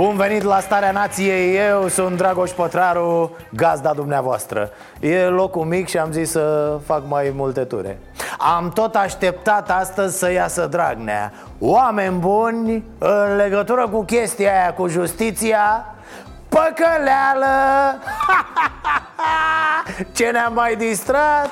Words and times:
Bun 0.00 0.16
venit 0.16 0.42
la 0.42 0.60
Starea 0.60 0.90
Nației, 0.90 1.56
eu 1.56 1.88
sunt 1.88 2.16
Dragoș 2.16 2.50
Pătraru, 2.50 3.36
gazda 3.52 3.92
dumneavoastră 3.92 4.70
E 5.00 5.24
locul 5.24 5.64
mic 5.64 5.88
și 5.88 5.98
am 5.98 6.12
zis 6.12 6.30
să 6.30 6.78
fac 6.86 7.02
mai 7.08 7.32
multe 7.36 7.64
ture 7.64 7.98
Am 8.38 8.70
tot 8.70 8.94
așteptat 8.94 9.70
astăzi 9.70 10.18
să 10.18 10.32
iasă 10.32 10.66
Dragnea 10.66 11.32
Oameni 11.58 12.18
buni, 12.18 12.84
în 12.98 13.36
legătură 13.36 13.88
cu 13.88 14.02
chestia 14.02 14.52
aia 14.52 14.72
cu 14.72 14.88
justiția 14.88 15.94
Păcăleală! 16.48 17.46
Ce 20.16 20.30
ne-a 20.30 20.48
mai 20.48 20.76
distrat? 20.76 21.50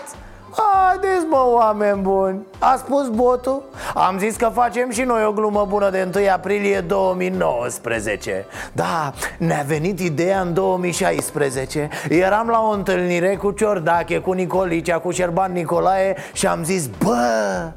Haideți 0.50 1.26
mă, 1.28 1.44
oameni 1.46 2.00
buni. 2.00 2.46
A 2.58 2.76
spus 2.76 3.08
botul? 3.08 3.62
Am 3.94 4.18
zis 4.18 4.36
că 4.36 4.50
facem 4.52 4.90
și 4.90 5.02
noi 5.02 5.24
o 5.24 5.32
glumă 5.32 5.66
bună 5.68 5.90
de 5.90 6.08
1 6.16 6.24
aprilie 6.32 6.80
2019 6.80 8.46
Da, 8.72 9.12
ne-a 9.38 9.64
venit 9.66 10.00
ideea 10.00 10.40
în 10.40 10.54
2016 10.54 11.88
Eram 12.08 12.48
la 12.48 12.60
o 12.60 12.70
întâlnire 12.70 13.36
cu 13.36 13.50
Ciordache, 13.50 14.18
cu 14.18 14.32
Nicolicea, 14.32 14.98
cu 14.98 15.10
Șerban 15.10 15.52
Nicolae 15.52 16.16
Și 16.32 16.46
am 16.46 16.64
zis, 16.64 16.86
bă, 16.86 17.70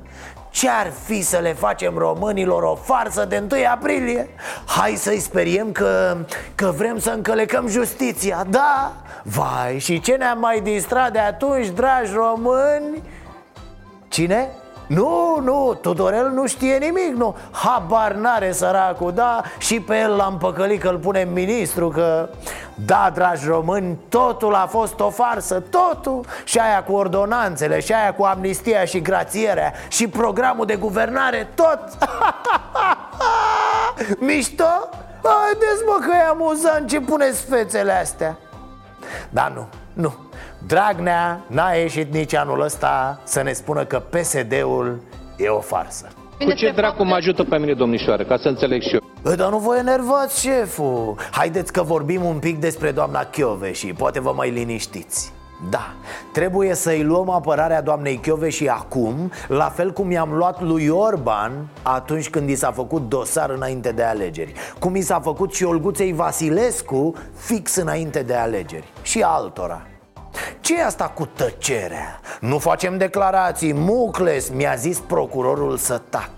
ce-ar 0.51 0.91
fi 1.05 1.21
să 1.21 1.37
le 1.37 1.53
facem 1.53 1.97
românilor 1.97 2.63
o 2.63 2.75
farsă 2.75 3.25
de 3.25 3.43
1 3.51 3.61
aprilie? 3.71 4.29
Hai 4.65 4.95
să-i 4.95 5.19
speriem 5.19 5.71
că, 5.71 6.17
că 6.55 6.73
vrem 6.77 6.99
să 6.99 7.09
încălecăm 7.09 7.67
justiția, 7.67 8.45
da? 8.49 8.93
Vai, 9.23 9.79
și 9.79 9.99
ce 9.99 10.15
ne-am 10.15 10.39
mai 10.39 10.61
distrat 10.61 11.11
de 11.11 11.19
atunci, 11.19 11.67
dragi 11.67 12.11
români? 12.13 13.03
Cine? 14.07 14.49
Nu, 14.93 15.39
nu, 15.43 15.77
Tudorel 15.81 16.29
nu 16.29 16.47
știe 16.47 16.77
nimic, 16.77 17.15
nu. 17.15 17.35
Habar 17.51 18.13
n-are 18.13 18.51
săracul, 18.51 19.13
da? 19.13 19.41
Și 19.57 19.79
pe 19.79 19.97
el 19.97 20.15
l-am 20.15 20.37
păcălit 20.37 20.81
că-l 20.81 20.97
punem 20.97 21.29
ministru 21.33 21.87
Că, 21.87 22.29
da, 22.75 23.11
dragi 23.13 23.47
români, 23.47 23.97
totul 24.09 24.55
a 24.55 24.65
fost 24.65 24.99
o 24.99 25.09
farsă 25.09 25.59
Totul. 25.59 26.25
Și 26.43 26.59
aia 26.59 26.83
cu 26.83 26.91
ordonanțele, 26.91 27.79
și 27.79 27.93
aia 27.93 28.13
cu 28.13 28.23
amnistia 28.23 28.85
și 28.85 29.01
grațierea 29.01 29.73
Și 29.87 30.07
programul 30.07 30.65
de 30.65 30.75
guvernare, 30.75 31.49
tot. 31.55 31.79
Mișto? 34.27 34.89
Haideți 35.23 35.83
mă 35.85 35.97
că 36.05 36.11
e 36.15 36.27
amuzant 36.27 36.89
ce 36.89 36.99
puneți 36.99 37.45
fețele 37.45 37.91
astea. 37.91 38.37
Dar 39.29 39.51
nu, 39.55 39.67
nu 39.93 40.13
Dragnea 40.67 41.43
n-a 41.47 41.71
ieșit 41.71 42.13
nici 42.13 42.35
anul 42.35 42.61
ăsta 42.61 43.21
să 43.23 43.41
ne 43.41 43.51
spună 43.51 43.85
că 43.85 43.99
PSD-ul 43.99 45.01
e 45.37 45.47
o 45.47 45.59
farsă. 45.59 46.07
Cu 46.39 46.51
ce 46.51 46.71
dracu 46.75 47.03
mă 47.03 47.15
ajută 47.15 47.43
pe 47.43 47.57
mine, 47.57 47.73
domnișoară, 47.73 48.23
ca 48.23 48.37
să 48.37 48.47
înțeleg 48.47 48.81
și 48.81 48.93
eu? 48.93 48.99
Bă, 49.21 49.35
dar 49.35 49.49
nu 49.49 49.57
vă 49.57 49.77
enervați, 49.77 50.41
șeful. 50.41 51.15
Haideți 51.31 51.73
că 51.73 51.81
vorbim 51.81 52.23
un 52.23 52.39
pic 52.39 52.59
despre 52.59 52.91
doamna 52.91 53.29
și 53.71 53.93
Poate 53.93 54.19
vă 54.19 54.33
mai 54.35 54.49
liniștiți. 54.49 55.31
Da, 55.69 55.93
trebuie 56.33 56.73
să-i 56.73 57.03
luăm 57.03 57.29
apărarea 57.29 57.81
doamnei 57.81 58.19
și 58.49 58.67
acum 58.67 59.31
La 59.47 59.65
fel 59.65 59.91
cum 59.91 60.11
i-am 60.11 60.33
luat 60.33 60.61
lui 60.61 60.87
Orban 60.87 61.51
atunci 61.81 62.29
când 62.29 62.49
i 62.49 62.55
s-a 62.55 62.71
făcut 62.71 63.09
dosar 63.09 63.49
înainte 63.49 63.91
de 63.91 64.03
alegeri. 64.03 64.53
Cum 64.79 64.95
i 64.95 65.01
s-a 65.01 65.19
făcut 65.19 65.53
și 65.53 65.63
Olguței 65.63 66.13
Vasilescu 66.13 67.13
fix 67.35 67.75
înainte 67.75 68.23
de 68.23 68.33
alegeri 68.33 68.91
Și 69.01 69.21
altora 69.21 69.85
ce 70.59 70.77
e 70.77 70.85
asta 70.85 71.05
cu 71.05 71.25
tăcerea? 71.25 72.19
Nu 72.39 72.57
facem 72.57 72.97
declarații, 72.97 73.73
mucles, 73.73 74.49
mi-a 74.49 74.75
zis 74.75 74.99
procurorul 74.99 75.77
să 75.77 76.01
tac. 76.09 76.29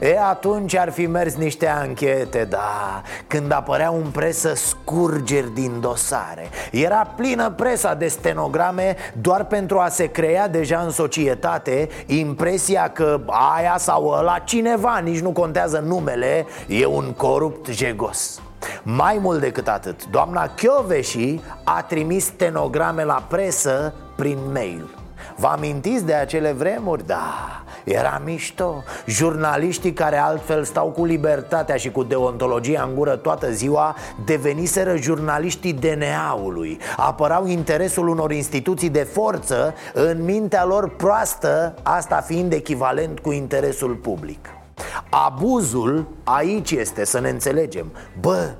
E, 0.00 0.18
atunci 0.20 0.76
ar 0.76 0.90
fi 0.90 1.06
mers 1.06 1.34
niște 1.34 1.66
anchete, 1.66 2.46
da 2.48 3.02
Când 3.26 3.52
apăreau 3.52 3.96
în 3.96 4.10
presă 4.10 4.54
scurgeri 4.54 5.54
din 5.54 5.80
dosare. 5.80 6.48
Era 6.70 7.12
plină 7.16 7.50
presa 7.50 7.94
de 7.94 8.08
stenograme 8.08 8.96
Doar 9.20 9.44
pentru 9.44 9.78
a 9.78 9.88
se 9.88 10.06
crea 10.06 10.48
deja 10.48 10.78
în 10.78 10.90
societate 10.90 11.88
Impresia 12.06 12.88
că 12.88 13.20
aia 13.26 13.76
sau 13.78 14.08
ăla 14.08 14.38
cineva 14.38 14.98
Nici 14.98 15.20
nu 15.20 15.30
contează 15.30 15.78
numele 15.78 16.46
E 16.66 16.86
un 16.86 17.12
corupt 17.12 17.66
jegos 17.66 18.40
mai 18.82 19.18
mult 19.20 19.40
decât 19.40 19.68
atât, 19.68 20.06
doamna 20.06 20.48
Chioveși 20.48 21.40
a 21.64 21.82
trimis 21.82 22.24
stenograme 22.24 23.04
la 23.04 23.24
presă 23.28 23.94
prin 24.16 24.38
mail. 24.52 24.94
Vă 25.36 25.46
amintiți 25.46 26.04
de 26.04 26.14
acele 26.14 26.52
vremuri? 26.52 27.06
Da, 27.06 27.62
era 27.84 28.20
mișto. 28.24 28.82
Jurnaliștii 29.06 29.92
care 29.92 30.16
altfel 30.16 30.64
stau 30.64 30.86
cu 30.88 31.04
libertatea 31.04 31.76
și 31.76 31.90
cu 31.90 32.02
deontologia 32.02 32.86
în 32.88 32.94
gură 32.94 33.16
toată 33.16 33.50
ziua 33.50 33.96
Deveniseră 34.24 34.96
jurnaliștii 34.96 35.72
DNA-ului 35.72 36.78
Apărau 36.96 37.46
interesul 37.46 38.08
unor 38.08 38.32
instituții 38.32 38.90
de 38.90 39.02
forță 39.02 39.74
În 39.94 40.24
mintea 40.24 40.64
lor 40.64 40.88
proastă 40.96 41.74
Asta 41.82 42.16
fiind 42.16 42.52
echivalent 42.52 43.18
cu 43.18 43.32
interesul 43.32 43.94
public 43.94 44.59
Abuzul 45.08 46.06
aici 46.24 46.70
este, 46.70 47.04
să 47.04 47.20
ne 47.20 47.28
înțelegem. 47.28 47.86
Bă, 48.20 48.50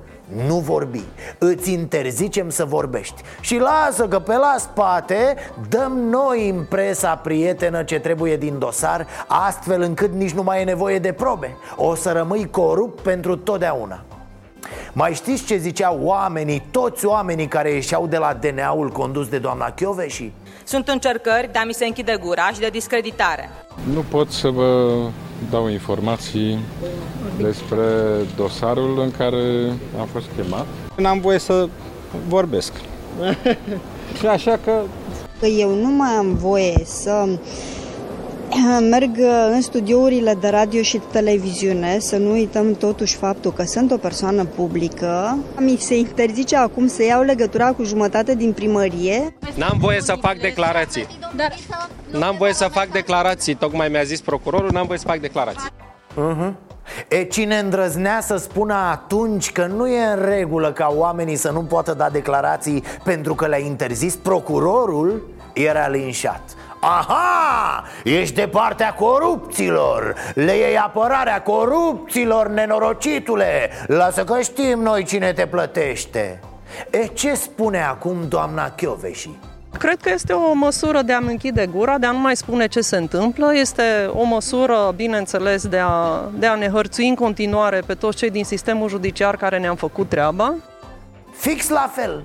nu 0.45 0.55
vorbi. 0.55 1.03
Îți 1.37 1.71
interzicem 1.71 2.49
să 2.49 2.65
vorbești. 2.65 3.21
Și 3.41 3.57
lasă 3.57 4.07
că 4.07 4.19
pe 4.19 4.35
la 4.35 4.55
spate 4.59 5.35
Dăm 5.69 5.97
noi 5.97 6.47
impresa 6.47 7.15
prietenă 7.15 7.83
ce 7.83 7.99
trebuie 7.99 8.37
din 8.37 8.59
dosar 8.59 9.07
Astfel 9.27 9.81
încât 9.81 10.11
nici 10.13 10.31
nu 10.31 10.43
mai 10.43 10.61
e 10.61 10.63
nevoie 10.63 10.99
de 10.99 11.11
probe. 11.11 11.57
O 11.75 11.95
să 11.95 12.11
rămâi 12.11 12.49
corupt 12.49 13.01
pentru 13.01 13.35
totdeauna. 13.35 14.03
Mai 14.93 15.13
știți 15.13 15.43
ce 15.43 15.57
ziceau 15.57 15.99
oamenii, 16.01 16.65
toți 16.71 17.05
oamenii 17.05 17.47
care 17.47 17.71
ieșeau 17.71 18.07
de 18.07 18.17
la 18.17 18.33
DNA-ul 18.33 18.89
condus 18.89 19.27
de 19.27 19.37
doamna 19.37 19.71
Chioveși? 19.71 20.31
Sunt 20.63 20.87
încercări 20.87 21.49
de 21.51 21.57
a 21.57 21.63
mi 21.65 21.73
se 21.73 21.85
închide 21.85 22.17
gura 22.21 22.49
și 22.53 22.59
de 22.59 22.69
discreditare. 22.71 23.49
Nu 23.93 24.03
pot 24.09 24.31
să 24.31 24.49
vă 24.49 24.97
dau 25.49 25.67
informații 25.67 26.59
despre 27.37 27.83
dosarul 28.35 28.99
în 28.99 29.11
care 29.11 29.73
am 29.99 30.07
fost 30.11 30.25
chemat. 30.35 30.65
N-am 30.95 31.19
voie 31.19 31.39
să 31.39 31.67
vorbesc. 32.27 32.73
și 34.17 34.25
așa 34.35 34.59
că... 34.63 34.81
Eu 35.57 35.75
nu 35.75 35.89
mai 35.89 36.09
am 36.09 36.35
voie 36.35 36.81
să 36.85 37.27
merg 38.91 39.17
în 39.51 39.61
studiourile 39.61 40.33
de 40.33 40.47
radio 40.47 40.81
și 40.81 41.01
televiziune, 41.11 41.99
să 41.99 42.17
nu 42.17 42.31
uităm 42.31 42.73
totuși 42.73 43.15
faptul 43.15 43.51
că 43.51 43.63
sunt 43.63 43.91
o 43.91 43.97
persoană 43.97 44.45
publică. 44.45 45.37
Mi 45.59 45.77
se 45.77 45.97
interzice 45.97 46.57
acum 46.57 46.87
să 46.87 47.03
iau 47.03 47.21
legătura 47.21 47.71
cu 47.71 47.83
jumătate 47.83 48.35
din 48.35 48.53
primărie. 48.53 49.35
N-am 49.55 49.77
voie 49.79 50.01
să 50.01 50.15
fac 50.21 50.39
declarații. 50.39 51.07
Dar... 51.35 51.53
N-am 52.19 52.35
voie 52.37 52.53
să 52.53 52.67
fac 52.71 52.91
declarații, 52.91 53.55
tocmai 53.55 53.89
mi-a 53.89 54.03
zis 54.03 54.21
procurorul, 54.21 54.69
n-am 54.71 54.85
voie 54.85 54.99
să 54.99 55.07
fac 55.07 55.19
declarații. 55.19 55.69
Uh-huh. 56.11 56.53
E 57.07 57.23
cine 57.23 57.57
îndrăznea 57.57 58.21
să 58.21 58.35
spună 58.35 58.73
atunci 58.73 59.51
că 59.51 59.65
nu 59.65 59.87
e 59.87 60.03
în 60.03 60.25
regulă 60.25 60.71
ca 60.71 60.93
oamenii 60.95 61.35
să 61.35 61.51
nu 61.51 61.61
poată 61.61 61.93
da 61.93 62.09
declarații 62.09 62.83
pentru 63.03 63.35
că 63.35 63.47
le-a 63.47 63.57
interzis 63.57 64.15
procurorul, 64.15 65.29
era 65.53 65.87
linșat 65.87 66.41
Aha! 66.81 67.83
Ești 68.03 68.35
de 68.35 68.47
partea 68.47 68.93
corupților 68.93 70.15
Le 70.33 70.55
iei 70.55 70.77
apărarea 70.77 71.41
corupților, 71.41 72.47
nenorocitule 72.47 73.69
Lasă 73.87 74.23
că 74.23 74.41
știm 74.41 74.79
noi 74.79 75.03
cine 75.03 75.33
te 75.33 75.45
plătește 75.45 76.39
E, 76.89 77.05
ce 77.05 77.33
spune 77.33 77.83
acum 77.83 78.27
doamna 78.27 78.69
Chioveși? 78.69 79.29
Cred 79.77 80.01
că 80.01 80.09
este 80.13 80.33
o 80.33 80.53
măsură 80.53 81.01
de 81.01 81.13
a 81.13 81.17
închide 81.17 81.65
gura, 81.65 81.97
de 81.97 82.05
a 82.05 82.11
nu 82.11 82.19
mai 82.19 82.35
spune 82.35 82.67
ce 82.67 82.81
se 82.81 82.97
întâmplă. 82.97 83.55
Este 83.55 84.09
o 84.13 84.23
măsură, 84.23 84.93
bineînțeles, 84.95 85.67
de 85.67 85.77
a, 85.77 86.21
de 86.37 86.45
a 86.45 86.55
ne 86.55 86.67
hărțui 86.67 87.07
în 87.07 87.15
continuare 87.15 87.81
pe 87.85 87.93
toți 87.93 88.17
cei 88.17 88.29
din 88.29 88.43
sistemul 88.43 88.89
judiciar 88.89 89.35
care 89.35 89.59
ne-am 89.59 89.75
făcut 89.75 90.09
treaba. 90.09 90.53
Fix 91.31 91.69
la 91.69 91.91
fel, 91.93 92.23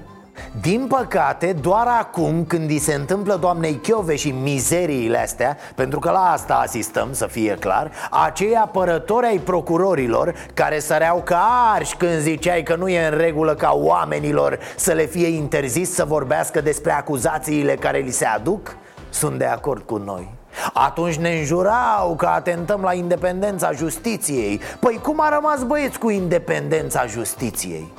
Din 0.61 0.87
păcate, 0.89 1.53
doar 1.53 1.87
acum 1.87 2.45
când 2.45 2.71
îi 2.71 2.79
se 2.79 2.95
întâmplă 2.95 3.37
doamnei 3.37 3.75
Chiove 3.75 4.17
și 4.17 4.31
mizeriile 4.31 5.19
astea 5.19 5.57
Pentru 5.75 5.99
că 5.99 6.11
la 6.11 6.31
asta 6.31 6.55
asistăm, 6.55 7.09
să 7.13 7.27
fie 7.27 7.57
clar 7.61 7.91
Acei 8.11 8.55
apărători 8.55 9.27
ai 9.27 9.39
procurorilor 9.39 10.35
care 10.55 10.79
săreau 10.79 11.23
ca 11.25 11.73
arși 11.75 11.97
când 11.97 12.19
ziceai 12.19 12.63
că 12.63 12.77
nu 12.77 12.89
e 12.89 13.07
în 13.07 13.17
regulă 13.17 13.55
ca 13.55 13.71
oamenilor 13.75 14.59
Să 14.77 14.93
le 14.93 15.05
fie 15.05 15.27
interzis 15.27 15.95
să 15.95 16.05
vorbească 16.05 16.61
despre 16.61 16.93
acuzațiile 16.93 17.75
care 17.75 17.99
li 17.99 18.11
se 18.11 18.25
aduc 18.25 18.77
Sunt 19.11 19.39
de 19.39 19.45
acord 19.45 19.83
cu 19.83 19.97
noi 19.97 20.35
atunci 20.73 21.15
ne 21.15 21.39
înjurau 21.39 22.15
că 22.17 22.27
atentăm 22.27 22.81
la 22.81 22.93
independența 22.93 23.73
justiției 23.73 24.61
Păi 24.81 25.01
cum 25.03 25.21
a 25.21 25.29
rămas 25.29 25.63
băieți 25.63 25.99
cu 25.99 26.11
independența 26.11 27.07
justiției? 27.07 27.93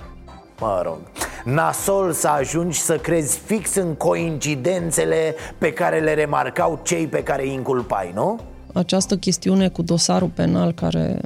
Mă 0.60 0.82
rog, 0.86 0.98
nasol 1.44 2.12
să 2.12 2.28
ajungi 2.28 2.80
să 2.80 2.98
crezi 2.98 3.40
fix 3.46 3.76
în 3.76 3.94
coincidențele 3.94 5.36
pe 5.58 5.74
care 5.74 6.00
le 6.00 6.14
remarcau 6.14 6.80
cei 6.84 7.08
pe 7.08 7.24
care 7.24 7.44
îi 7.44 7.54
inculpai, 7.54 8.12
nu? 8.14 8.40
Această 8.74 9.16
chestiune 9.16 9.70
cu 9.70 9.82
dosarul 9.82 10.32
penal 10.36 10.72
care 10.72 11.20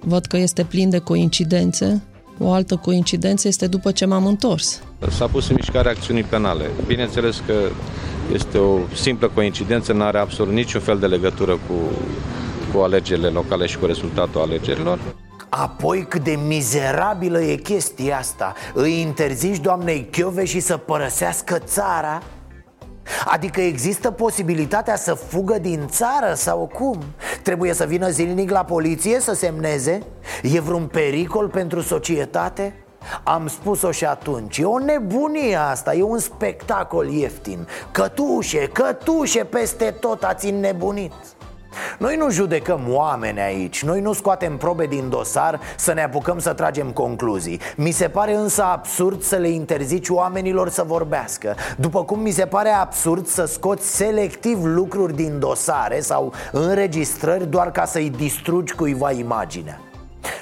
văd 0.00 0.26
că 0.26 0.36
este 0.36 0.64
plin 0.64 0.90
de 0.90 0.98
coincidențe, 0.98 2.02
o 2.38 2.52
altă 2.52 2.76
coincidență 2.76 3.48
este 3.48 3.66
după 3.66 3.92
ce 3.92 4.04
m-am 4.04 4.26
întors. 4.26 4.82
S-a 5.10 5.26
pus 5.26 5.48
în 5.48 5.54
mișcare 5.54 5.88
acțiunii 5.88 6.22
penale. 6.22 6.70
Bineînțeles 6.86 7.42
că 7.46 7.54
este 8.32 8.58
o 8.58 8.78
simplă 8.94 9.30
coincidență, 9.34 9.92
nu 9.92 10.02
are 10.02 10.18
absolut 10.18 10.52
niciun 10.52 10.80
fel 10.80 10.98
de 10.98 11.06
legătură 11.06 11.52
cu, 11.52 11.74
cu 12.74 12.80
alegerile 12.80 13.28
locale 13.28 13.66
și 13.66 13.78
cu 13.78 13.86
rezultatul 13.86 14.40
alegerilor. 14.40 14.98
Apoi 15.50 16.06
cât 16.06 16.22
de 16.22 16.38
mizerabilă 16.46 17.40
e 17.40 17.54
chestia 17.54 18.18
asta 18.18 18.54
Îi 18.74 19.00
interzici 19.00 19.60
doamnei 19.60 20.08
Chiove 20.10 20.44
și 20.44 20.60
să 20.60 20.76
părăsească 20.76 21.58
țara 21.58 22.22
Adică 23.24 23.60
există 23.60 24.10
posibilitatea 24.10 24.96
să 24.96 25.14
fugă 25.14 25.58
din 25.58 25.86
țară 25.88 26.34
sau 26.34 26.70
cum? 26.74 26.98
Trebuie 27.42 27.72
să 27.72 27.84
vină 27.84 28.08
zilnic 28.08 28.50
la 28.50 28.64
poliție 28.64 29.20
să 29.20 29.32
semneze? 29.32 30.02
E 30.42 30.60
vreun 30.60 30.86
pericol 30.86 31.48
pentru 31.48 31.80
societate? 31.80 32.84
Am 33.22 33.46
spus-o 33.46 33.90
și 33.90 34.04
atunci, 34.04 34.58
e 34.58 34.64
o 34.64 34.78
nebunie 34.78 35.56
asta, 35.56 35.94
e 35.94 36.02
un 36.02 36.18
spectacol 36.18 37.08
ieftin 37.08 37.66
Cătușe, 37.90 38.68
cătușe 38.72 39.44
peste 39.44 39.96
tot 40.00 40.22
ați 40.22 40.46
înnebunit 40.48 41.12
noi 41.98 42.16
nu 42.16 42.30
judecăm 42.30 42.80
oameni 42.88 43.40
aici, 43.40 43.82
noi 43.82 44.00
nu 44.00 44.12
scoatem 44.12 44.56
probe 44.56 44.86
din 44.86 45.08
dosar 45.08 45.60
să 45.76 45.92
ne 45.92 46.02
apucăm 46.02 46.38
să 46.38 46.52
tragem 46.52 46.90
concluzii. 46.90 47.60
Mi 47.76 47.90
se 47.90 48.08
pare 48.08 48.34
însă 48.34 48.62
absurd 48.62 49.22
să 49.22 49.36
le 49.36 49.48
interzici 49.48 50.08
oamenilor 50.08 50.68
să 50.68 50.82
vorbească. 50.86 51.56
După 51.76 52.04
cum 52.04 52.20
mi 52.20 52.30
se 52.30 52.46
pare 52.46 52.70
absurd 52.70 53.26
să 53.26 53.44
scoți 53.44 53.96
selectiv 53.96 54.64
lucruri 54.64 55.14
din 55.14 55.38
dosare 55.38 56.00
sau 56.00 56.32
înregistrări 56.52 57.46
doar 57.46 57.70
ca 57.70 57.84
să-i 57.84 58.10
distrugi 58.10 58.74
cuiva 58.74 59.10
imaginea 59.10 59.80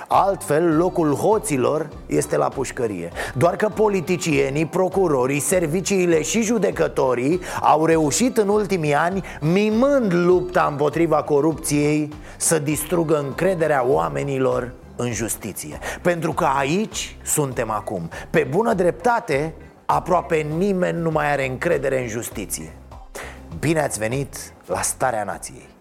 Altfel, 0.08 0.76
locul 0.76 1.14
hoților 1.14 1.88
este 2.06 2.36
la 2.36 2.48
pușcărie. 2.48 3.10
Doar 3.34 3.56
că 3.56 3.68
politicienii, 3.68 4.66
procurorii, 4.66 5.40
serviciile 5.40 6.22
și 6.22 6.42
judecătorii 6.42 7.40
Au 7.60 7.86
reușit 7.86 8.36
în 8.36 8.48
ultimii 8.48 8.94
ani, 8.94 9.24
mimând 9.40 10.12
lupta 10.12 10.66
împotriva 10.70 11.22
corupției 11.22 12.12
Să 12.36 12.58
distrugă 12.58 13.18
încrederea 13.18 13.84
oamenilor 13.86 14.72
în 14.96 15.12
justiție. 15.12 15.78
Pentru 16.02 16.32
că 16.32 16.48
aici 16.58 17.16
suntem 17.24 17.70
acum. 17.70 18.10
Pe 18.30 18.46
bună 18.50 18.74
dreptate, 18.74 19.54
aproape 19.86 20.36
nimeni 20.56 21.00
nu 21.00 21.10
mai 21.10 21.32
are 21.32 21.48
încredere 21.48 22.00
în 22.00 22.08
justiție. 22.08 22.72
Bine 23.58 23.80
ați 23.80 23.98
venit 23.98 24.52
la 24.66 24.80
Starea 24.82 25.24
Nației 25.24 25.76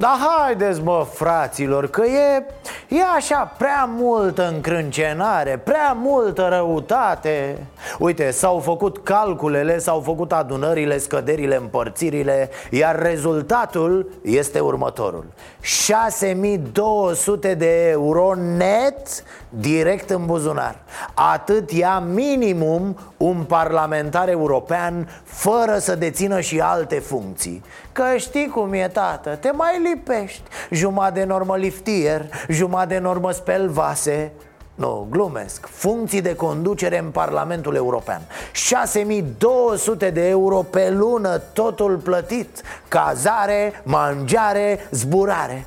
da 0.00 0.18
haideți 0.18 0.82
mă 0.82 1.06
fraților 1.12 1.90
că 1.90 2.04
e, 2.04 2.44
e 2.88 3.02
așa 3.16 3.54
prea 3.58 3.84
multă 3.84 4.48
încrâncenare, 4.48 5.60
prea 5.64 5.92
multă 5.92 6.48
răutate 6.50 7.66
Uite, 7.98 8.30
s-au 8.30 8.58
făcut 8.58 8.98
calculele, 8.98 9.78
s-au 9.78 10.00
făcut 10.00 10.32
adunările, 10.32 10.98
scăderile, 10.98 11.56
împărțirile 11.56 12.50
Iar 12.70 13.02
rezultatul 13.02 14.10
este 14.22 14.60
următorul. 14.60 15.24
6200 15.60 17.54
de 17.54 17.88
euro 17.88 18.34
net 18.34 19.24
direct 19.48 20.10
în 20.10 20.26
buzunar. 20.26 20.76
Atât 21.14 21.70
ia 21.70 21.98
minimum 21.98 22.96
un 23.16 23.44
parlamentar 23.48 24.28
european 24.28 25.08
fără 25.24 25.78
să 25.78 25.94
dețină 25.94 26.40
și 26.40 26.60
alte 26.60 26.98
funcții. 26.98 27.62
Că 27.92 28.04
știi 28.16 28.48
cum 28.48 28.72
e, 28.72 28.88
tată, 28.92 29.36
te 29.40 29.50
mai 29.50 29.80
lipești. 29.82 30.42
Jumătate 30.70 31.18
de 31.18 31.24
normă 31.24 31.56
liftier, 31.56 32.26
jumătate 32.48 32.94
de 32.94 32.98
normă 32.98 33.30
spel 33.30 33.68
vase 33.68 34.32
nu, 34.80 35.06
glumesc. 35.10 35.66
Funcții 35.66 36.20
de 36.20 36.34
conducere 36.34 36.98
în 36.98 37.10
Parlamentul 37.10 37.74
European. 37.74 38.20
6200 38.52 40.10
de 40.10 40.28
euro 40.28 40.56
pe 40.56 40.90
lună, 40.90 41.38
totul 41.38 41.96
plătit. 41.96 42.62
Cazare, 42.88 43.82
mangiare, 43.84 44.88
zburare. 44.90 45.66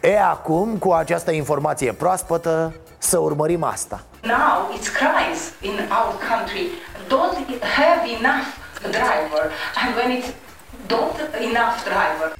E 0.00 0.20
acum, 0.20 0.76
cu 0.76 0.92
această 0.92 1.30
informație 1.30 1.92
proaspătă, 1.92 2.72
să 2.98 3.18
urmărim 3.18 3.62
asta. 3.62 4.00
Now 4.22 4.70
it's 4.76 4.88
crimes 5.00 5.40
in 5.60 5.78
our 5.98 6.12
country. 6.30 6.64
Don't 7.06 7.36
have 7.80 8.00
enough 8.18 8.46
driver. 8.80 9.44
And 9.80 9.88
when 9.96 10.10
it's 10.18 10.30
don't 10.86 11.18
enough 11.48 11.76
driver 11.84 12.38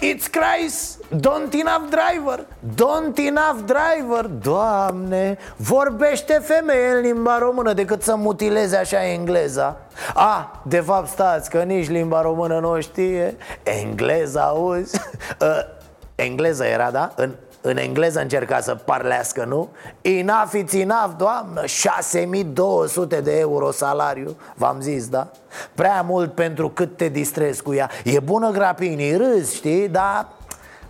It's 0.00 0.28
Christ, 0.28 1.00
don't 1.20 1.54
enough 1.54 1.88
driver 1.88 2.46
Don't 2.74 3.18
enough 3.18 3.64
driver. 3.64 4.26
Doamne, 4.26 5.38
vorbește 5.56 6.32
femeie 6.42 6.88
în 6.88 7.00
limba 7.00 7.38
română 7.38 7.72
Decât 7.72 8.02
să 8.02 8.16
mutileze 8.16 8.76
așa 8.76 9.06
engleza. 9.06 9.76
A, 10.14 10.62
de 10.62 10.80
fapt 10.80 11.08
stați 11.08 11.50
că 11.50 11.62
nici 11.62 11.88
limba 11.88 12.22
română 12.22 12.58
nu 12.58 12.70
o 12.70 12.80
știe. 12.80 13.36
Engleza, 13.62 14.42
auzi? 14.42 15.00
uh, 16.16 16.24
engleză 16.24 16.64
era, 16.64 16.90
da? 16.90 17.12
În 17.16 17.30
în 17.66 17.76
engleză 17.76 18.20
încerca 18.20 18.60
să 18.60 18.74
parlească, 18.74 19.44
nu? 19.44 19.68
Enough 20.00 20.50
it's 20.54 20.80
enough, 20.80 21.10
doamnă 21.16 21.66
6200 21.66 23.20
de 23.20 23.38
euro 23.38 23.70
salariu 23.70 24.36
V-am 24.54 24.80
zis, 24.80 25.08
da? 25.08 25.30
Prea 25.74 26.02
mult 26.02 26.34
pentru 26.34 26.68
cât 26.68 26.96
te 26.96 27.08
distrezi 27.08 27.62
cu 27.62 27.74
ea 27.74 27.90
E 28.04 28.20
bună 28.20 28.50
grapinii, 28.50 29.16
râzi, 29.16 29.54
știi? 29.54 29.88
Dar 29.88 30.28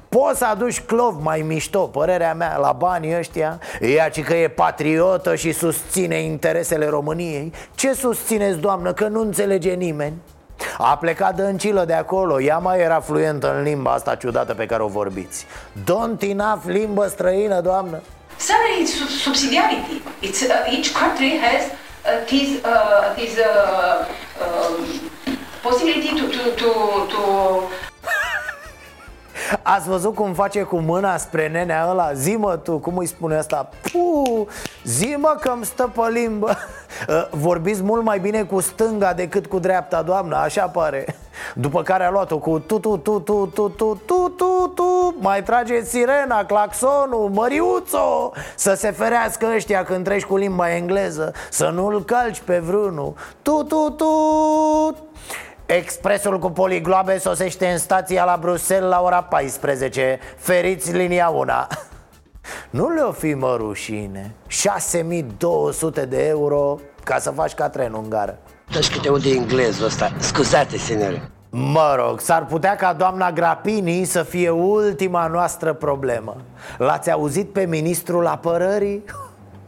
Poți 0.09 0.39
să 0.39 0.45
aduci 0.45 0.81
clov 0.81 1.23
mai 1.23 1.41
mișto, 1.41 1.81
părerea 1.81 2.35
mea, 2.35 2.57
la 2.57 2.73
banii 2.73 3.17
ăștia 3.19 3.61
Ea 3.81 4.09
ci 4.09 4.23
că 4.23 4.35
e 4.35 4.49
patriotă 4.49 5.35
și 5.35 5.53
susține 5.53 6.17
interesele 6.17 6.87
României 6.87 7.53
Ce 7.75 7.93
susțineți, 7.93 8.59
doamnă, 8.59 8.93
că 8.93 9.09
nu 9.09 9.21
înțelege 9.21 9.73
nimeni? 9.73 10.15
A 10.79 10.97
plecat 10.97 11.35
dăncilă 11.35 11.85
de 11.85 11.93
acolo. 11.93 12.41
Ea 12.41 12.59
mai 12.59 12.81
era 12.81 13.01
fluentă 13.01 13.55
în 13.57 13.63
limba 13.63 13.93
asta 13.93 14.15
ciudată 14.15 14.55
pe 14.55 14.67
care 14.67 14.83
o 14.83 14.87
vorbiți. 14.87 15.47
Don't 15.83 16.23
enough 16.29 16.63
limbă 16.67 17.07
străină, 17.07 17.61
doamnă. 17.61 18.01
Sorry, 18.37 18.83
it's 18.83 19.23
subsidiarity 19.23 20.03
it's, 20.21 20.41
uh, 20.43 20.73
Each 20.77 20.91
country 21.01 21.39
has 21.47 21.63
uh, 21.71 22.27
his, 22.27 22.49
uh, 22.65 23.15
his 23.17 23.33
uh, 23.39 24.07
um, 24.45 24.75
possibility 25.63 26.11
to, 26.19 26.25
to, 26.37 26.43
to, 26.61 26.71
to 27.13 27.23
Ați 29.63 29.89
văzut 29.89 30.15
cum 30.15 30.33
face 30.33 30.63
cu 30.63 30.77
mâna 30.77 31.17
spre 31.17 31.49
nenea 31.49 31.87
ăla? 31.91 32.13
Zi-mă 32.13 32.57
tu, 32.57 32.79
cum 32.79 32.97
îi 32.97 33.07
spune 33.07 33.37
asta? 33.37 33.69
Puh, 33.93 34.47
zi-mă 34.85 35.37
că 35.41 35.49
îmi 35.49 35.65
stă 35.65 35.93
pe 35.95 36.11
limbă. 36.13 36.57
Ă, 37.09 37.29
Vorbiți 37.45 37.83
mult 37.83 38.03
mai 38.03 38.19
bine 38.19 38.43
cu 38.43 38.61
stânga 38.61 39.13
decât 39.13 39.47
cu 39.47 39.59
dreapta, 39.59 40.03
doamnă, 40.03 40.37
așa 40.37 40.67
pare. 40.67 41.17
După 41.55 41.83
care 41.83 42.05
a 42.05 42.11
luat-o 42.11 42.39
cu 42.39 42.59
tu 42.59 42.79
tu 42.79 42.97
tu 42.97 43.19
tu 43.21 43.47
tu 43.47 43.69
tu 43.69 44.01
tu 44.07 44.29
tu 44.29 44.73
tu. 44.75 45.15
Mai 45.19 45.43
trage 45.43 45.83
sirena, 45.83 46.45
claxonul, 46.45 47.31
măriuțo! 47.33 48.33
Să 48.55 48.75
se 48.75 48.91
ferească 48.91 49.47
ăștia 49.55 49.85
când 49.85 50.05
treci 50.05 50.25
cu 50.25 50.37
limba 50.37 50.75
engleză 50.75 51.33
Să 51.51 51.69
nu-l 51.69 52.05
calci 52.05 52.41
pe 52.41 52.59
vreunul. 52.59 53.15
Tu 53.43 53.63
tu 53.63 53.91
tu 53.91 54.07
Expresul 55.67 56.39
cu 56.39 56.51
poligloabe 56.51 57.19
sosește 57.19 57.67
în 57.67 57.79
stația 57.79 58.25
la 58.25 58.39
Bruxelles 58.41 58.91
la 58.91 59.01
ora 59.01 59.23
14 59.23 60.19
Feriți 60.37 60.93
linia 60.93 61.29
1 61.29 61.45
Nu 62.71 62.89
le-o 62.89 63.13
fi 63.13 63.35
mă 63.35 63.55
rușine. 63.59 64.35
6200 64.47 66.05
de 66.05 66.27
euro 66.27 66.79
ca 67.05 67.19
să 67.19 67.31
faci 67.31 67.55
ca 67.55 67.69
trenul 67.69 68.01
în 68.03 68.09
gară. 68.09 68.39
Dă-și 68.73 68.91
câte 68.91 69.19
de 69.19 69.31
englezul 69.31 69.87
ăsta. 69.87 70.13
Scuzate, 70.19 70.79
senere. 70.79 71.31
Mă 71.51 71.95
rog, 71.99 72.21
s-ar 72.21 72.47
putea 72.47 72.77
ca 72.77 72.93
doamna 72.93 73.33
Grapini 73.33 74.05
să 74.05 74.23
fie 74.23 74.51
ultima 74.51 75.27
noastră 75.27 75.73
problemă. 75.73 76.37
L-ați 76.79 77.11
auzit 77.11 77.53
pe 77.53 77.67
ministrul 77.67 78.27
apărării? 78.27 79.05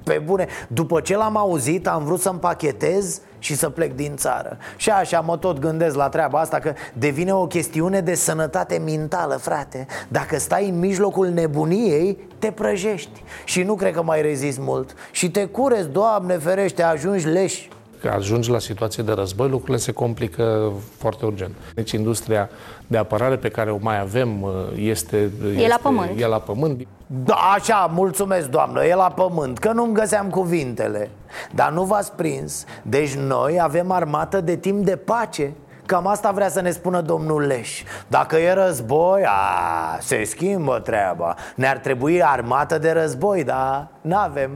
Pe 0.05 0.23
bune, 0.25 0.47
după 0.69 1.01
ce 1.01 1.17
l-am 1.17 1.37
auzit 1.37 1.87
am 1.87 2.05
vrut 2.05 2.21
să 2.21 2.29
împachetez 2.29 3.21
și 3.47 3.57
să 3.57 3.71
plec 3.71 3.95
din 3.95 4.17
țară. 4.17 4.59
Și 4.77 4.91
așa 4.91 5.21
mă 5.21 5.37
tot 5.37 5.59
gândesc 5.59 5.97
la 5.97 6.09
treaba 6.09 6.41
asta 6.41 6.59
că 6.59 6.73
devine 6.93 7.35
o 7.35 7.47
chestiune 7.47 8.01
de 8.01 8.15
sănătate 8.15 8.79
mentală, 8.85 9.35
frate. 9.35 9.87
Dacă 10.09 10.39
stai 10.39 10.69
în 10.69 10.79
mijlocul 10.79 11.29
nebuniei, 11.29 12.19
te 12.39 12.51
prăjești. 12.51 13.23
Și 13.45 13.63
nu 13.63 13.75
cred 13.75 13.95
că 13.95 14.03
mai 14.03 14.23
rezist 14.23 14.59
mult. 14.59 14.95
Și 15.11 15.31
te 15.31 15.45
curezi, 15.45 15.89
Doamne 15.89 16.37
ferește, 16.37 16.83
ajungi 16.83 17.27
leși. 17.27 17.69
că 17.69 17.76
ajungi 18.05 18.51
la 18.51 18.59
situație 18.59 19.03
de 19.03 19.13
război, 19.13 19.49
lucrurile 19.49 19.77
se 19.77 19.93
complică 19.93 20.73
foarte 20.99 21.27
urgent. 21.27 21.55
Deci 21.75 21.93
industria 21.93 22.51
de 22.87 22.97
apărare 22.97 23.37
pe 23.37 23.49
care 23.49 23.71
o 23.71 23.79
mai 23.81 24.01
avem 24.01 24.43
uh, 24.43 24.51
este, 24.77 25.31
e 25.59 25.69
la 25.69 25.79
pământ. 25.83 26.11
E 26.21 26.27
la 26.27 26.39
pământ. 26.39 26.87
Da, 27.07 27.35
așa, 27.55 27.91
mulțumesc, 27.93 28.49
doamnă, 28.49 28.85
e 28.85 28.95
la 28.95 29.11
pământ, 29.11 29.59
că 29.59 29.73
nu-mi 29.73 29.95
găseam 29.95 30.31
cuvintele 30.31 31.11
Dar 31.55 31.73
nu 31.73 31.85
v-ați 31.85 32.13
prins 32.13 32.65
Deci 32.83 33.15
noi 33.15 33.61
avem 33.61 33.91
armată 33.91 34.41
de 34.41 34.57
timp 34.57 34.85
de 34.85 34.97
pace 34.97 35.53
Cam 35.87 36.07
asta 36.07 36.31
vrea 36.31 36.49
să 36.49 36.61
ne 36.61 36.71
spună 36.71 37.01
domnul 37.01 37.43
Leș 37.43 37.83
Dacă 38.07 38.37
e 38.37 38.53
război, 38.53 39.23
a, 39.27 39.99
se 40.01 40.25
schimbă 40.25 40.79
treaba 40.79 41.35
Ne-ar 41.55 41.79
trebui 41.79 42.23
armată 42.23 42.79
de 42.79 42.91
război, 42.91 43.45
dar 43.45 43.89
n-avem 44.01 44.51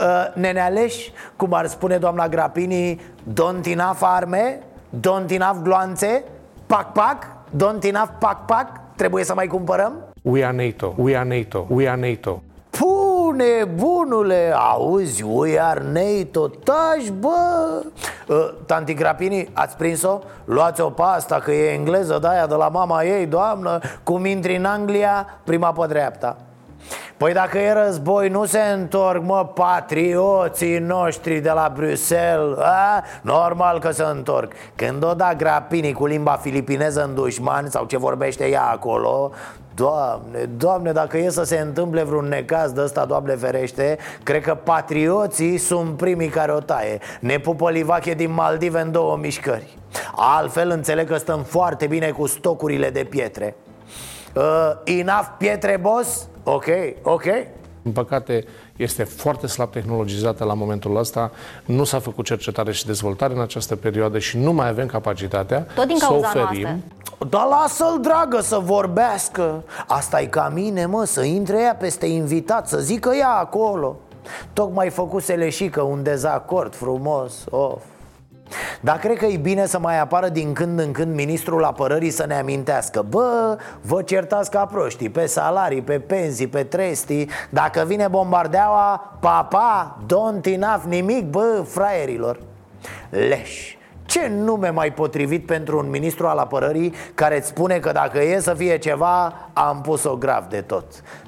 uh, 0.00 0.34
Nenea 0.34 0.68
Leș, 0.68 1.08
cum 1.36 1.52
ar 1.52 1.66
spune 1.66 1.96
doamna 1.96 2.28
Grapini 2.28 3.00
Don't 3.32 3.66
enough 3.66 3.98
arme? 4.00 4.58
Don't 5.00 5.30
enough 5.30 5.56
gloanțe? 5.62 6.24
Pac, 6.66 6.92
pac? 6.92 7.26
Don't 7.56 7.84
enough 7.84 8.10
pac, 8.18 8.44
pac? 8.44 8.66
Trebuie 8.96 9.24
să 9.24 9.34
mai 9.34 9.46
cumpărăm? 9.46 9.92
We 10.22 10.44
are 10.44 10.64
NATO, 10.64 10.94
we 10.96 11.16
are 11.16 11.36
NATO, 11.36 11.66
we 11.68 11.88
are 11.88 12.10
NATO 12.10 12.42
Pune, 12.70 13.64
bunule, 13.74 14.52
auzi, 14.56 15.22
we 15.22 15.60
are 15.60 15.82
NATO 15.92 16.48
Taci, 16.48 17.10
bă 17.18 17.82
uh, 18.28 18.54
Tanti 18.66 18.94
Grapini, 18.94 19.48
ați 19.52 19.76
prins-o? 19.76 20.18
Luați-o 20.44 20.90
pe 20.90 21.02
asta, 21.02 21.38
că 21.38 21.52
e 21.52 21.72
engleză 21.72 22.18
de 22.20 22.28
aia 22.28 22.46
de 22.46 22.54
la 22.54 22.68
mama 22.68 23.04
ei, 23.04 23.26
doamnă 23.26 23.78
Cum 24.02 24.24
intri 24.24 24.56
în 24.56 24.64
Anglia, 24.64 25.26
prima 25.44 25.72
pe 25.72 25.86
dreapta 25.86 26.36
Păi 27.24 27.32
dacă 27.32 27.58
e 27.58 27.72
război, 27.72 28.28
nu 28.28 28.44
se 28.44 28.58
întorc, 28.58 29.22
mă, 29.22 29.50
patrioții 29.54 30.78
noștri 30.78 31.40
de 31.40 31.50
la 31.50 31.72
Bruxelles 31.74 32.58
a? 32.58 33.04
Normal 33.22 33.78
că 33.78 33.90
se 33.90 34.02
întorc 34.02 34.52
Când 34.74 35.04
o 35.04 35.14
da 35.14 35.34
grapinii 35.36 35.92
cu 35.92 36.06
limba 36.06 36.32
filipineză 36.32 37.04
în 37.04 37.14
dușman 37.14 37.70
Sau 37.70 37.84
ce 37.84 37.98
vorbește 37.98 38.48
ea 38.48 38.62
acolo 38.62 39.30
Doamne, 39.74 40.38
doamne, 40.56 40.92
dacă 40.92 41.18
e 41.18 41.30
să 41.30 41.42
se 41.42 41.58
întâmple 41.58 42.02
vreun 42.02 42.24
necaz 42.24 42.72
de 42.72 42.80
ăsta, 42.80 43.04
doamne 43.04 43.34
ferește 43.34 43.98
Cred 44.22 44.42
că 44.42 44.54
patrioții 44.54 45.58
sunt 45.58 45.96
primii 45.96 46.28
care 46.28 46.52
o 46.52 46.60
taie 46.60 46.98
Ne 47.20 47.38
pupă 47.38 47.70
Livache 47.70 48.14
din 48.14 48.32
Maldive 48.32 48.80
în 48.80 48.92
două 48.92 49.16
mișcări 49.16 49.78
Altfel 50.16 50.70
înțeleg 50.70 51.08
că 51.08 51.16
stăm 51.16 51.42
foarte 51.42 51.86
bine 51.86 52.10
cu 52.10 52.26
stocurile 52.26 52.90
de 52.90 53.04
pietre 53.04 53.56
uh, 54.34 54.72
Enough 54.84 55.26
pietre, 55.38 55.78
boss? 55.80 56.28
Ok, 56.44 56.66
ok. 57.02 57.24
În 57.82 57.92
păcate 57.92 58.44
este 58.76 59.04
foarte 59.04 59.46
slab 59.46 59.70
tehnologizată 59.70 60.44
la 60.44 60.54
momentul 60.54 60.96
ăsta. 60.96 61.30
Nu 61.64 61.84
s-a 61.84 61.98
făcut 61.98 62.24
cercetare 62.24 62.72
și 62.72 62.86
dezvoltare 62.86 63.34
în 63.34 63.40
această 63.40 63.76
perioadă 63.76 64.18
Și 64.18 64.38
nu 64.38 64.52
mai 64.52 64.68
avem 64.68 64.86
capacitatea 64.86 65.66
Tot 65.74 65.86
din 65.86 65.96
să 65.96 66.06
cauza 66.06 66.26
oferim 66.26 66.62
noastră. 66.62 66.80
Dar 67.28 67.46
lasă-l, 67.46 68.00
dragă, 68.00 68.40
să 68.40 68.58
vorbească. 68.58 69.64
Asta 69.86 70.20
e 70.20 70.26
ca 70.26 70.50
mine, 70.54 70.86
mă, 70.86 71.04
să 71.04 71.22
intre 71.22 71.60
ea 71.60 71.74
peste 71.74 72.06
invitat 72.06 72.68
Să 72.68 72.78
zică 72.78 73.10
ea 73.14 73.30
acolo. 73.30 73.96
Tocmai 74.52 74.90
făcuse 74.90 75.34
leșică 75.34 75.82
un 75.82 76.02
dezacord 76.02 76.74
frumos 76.74 77.44
Of 77.50 77.82
dar 78.80 78.98
cred 78.98 79.16
că 79.16 79.26
e 79.26 79.36
bine 79.36 79.66
să 79.66 79.78
mai 79.78 80.00
apară 80.00 80.28
din 80.28 80.52
când 80.52 80.78
în 80.78 80.92
când 80.92 81.14
ministrul 81.14 81.64
apărării 81.64 82.10
să 82.10 82.26
ne 82.26 82.34
amintească. 82.34 83.04
Bă, 83.08 83.56
vă 83.80 84.02
certați 84.02 84.50
ca 84.50 84.66
proștii 84.66 85.10
Pe 85.10 85.26
salarii, 85.26 85.82
pe 85.82 85.98
pensii, 85.98 86.46
pe 86.46 86.62
trestii. 86.62 87.30
Dacă 87.50 87.84
vine 87.86 88.08
bombardeaua, 88.08 89.16
papa, 89.20 89.98
don't 90.04 90.46
enough 90.46 90.82
nimic, 90.88 91.24
bă, 91.24 91.64
fraierilor. 91.68 92.40
Leș. 93.10 93.76
Ce 94.06 94.28
nume 94.28 94.68
mai 94.68 94.92
potrivit 94.92 95.46
pentru 95.46 95.78
un 95.78 95.90
ministru 95.90 96.26
al 96.26 96.38
apărării 96.38 96.94
care 97.14 97.36
îți 97.36 97.46
spune 97.46 97.78
că 97.78 97.92
dacă 97.92 98.22
e 98.22 98.40
să 98.40 98.54
fie 98.54 98.78
ceva, 98.78 99.34
am 99.52 99.80
pus-o 99.80 100.16
grav 100.16 100.44
de 100.44 100.60
tot? 100.60 100.84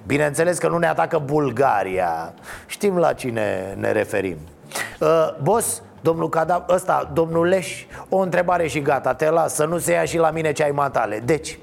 Bineînțeles 0.07 0.59
că 0.59 0.69
nu 0.69 0.79
ne 0.79 0.87
atacă 0.87 1.23
Bulgaria. 1.25 2.35
Știm 2.67 2.97
la 2.97 3.13
cine 3.13 3.75
ne 3.79 3.93
referim. 3.93 4.37
Uh, 5.01 5.09
Boss, 5.43 5.83
Domnul 6.00 6.29
Cadav, 6.29 6.65
ăsta, 6.69 7.11
domnul 7.12 7.47
Leș, 7.47 7.85
o 8.09 8.17
întrebare 8.17 8.67
și 8.67 8.81
gata, 8.81 9.15
te 9.15 9.31
las, 9.31 9.55
să 9.55 9.65
nu 9.65 9.79
se 9.79 9.93
ia 9.93 10.05
și 10.05 10.19
la 10.19 10.31
mine 10.31 10.53
ceai 10.53 10.71
matale 10.71 11.23
Deci, 11.25 11.59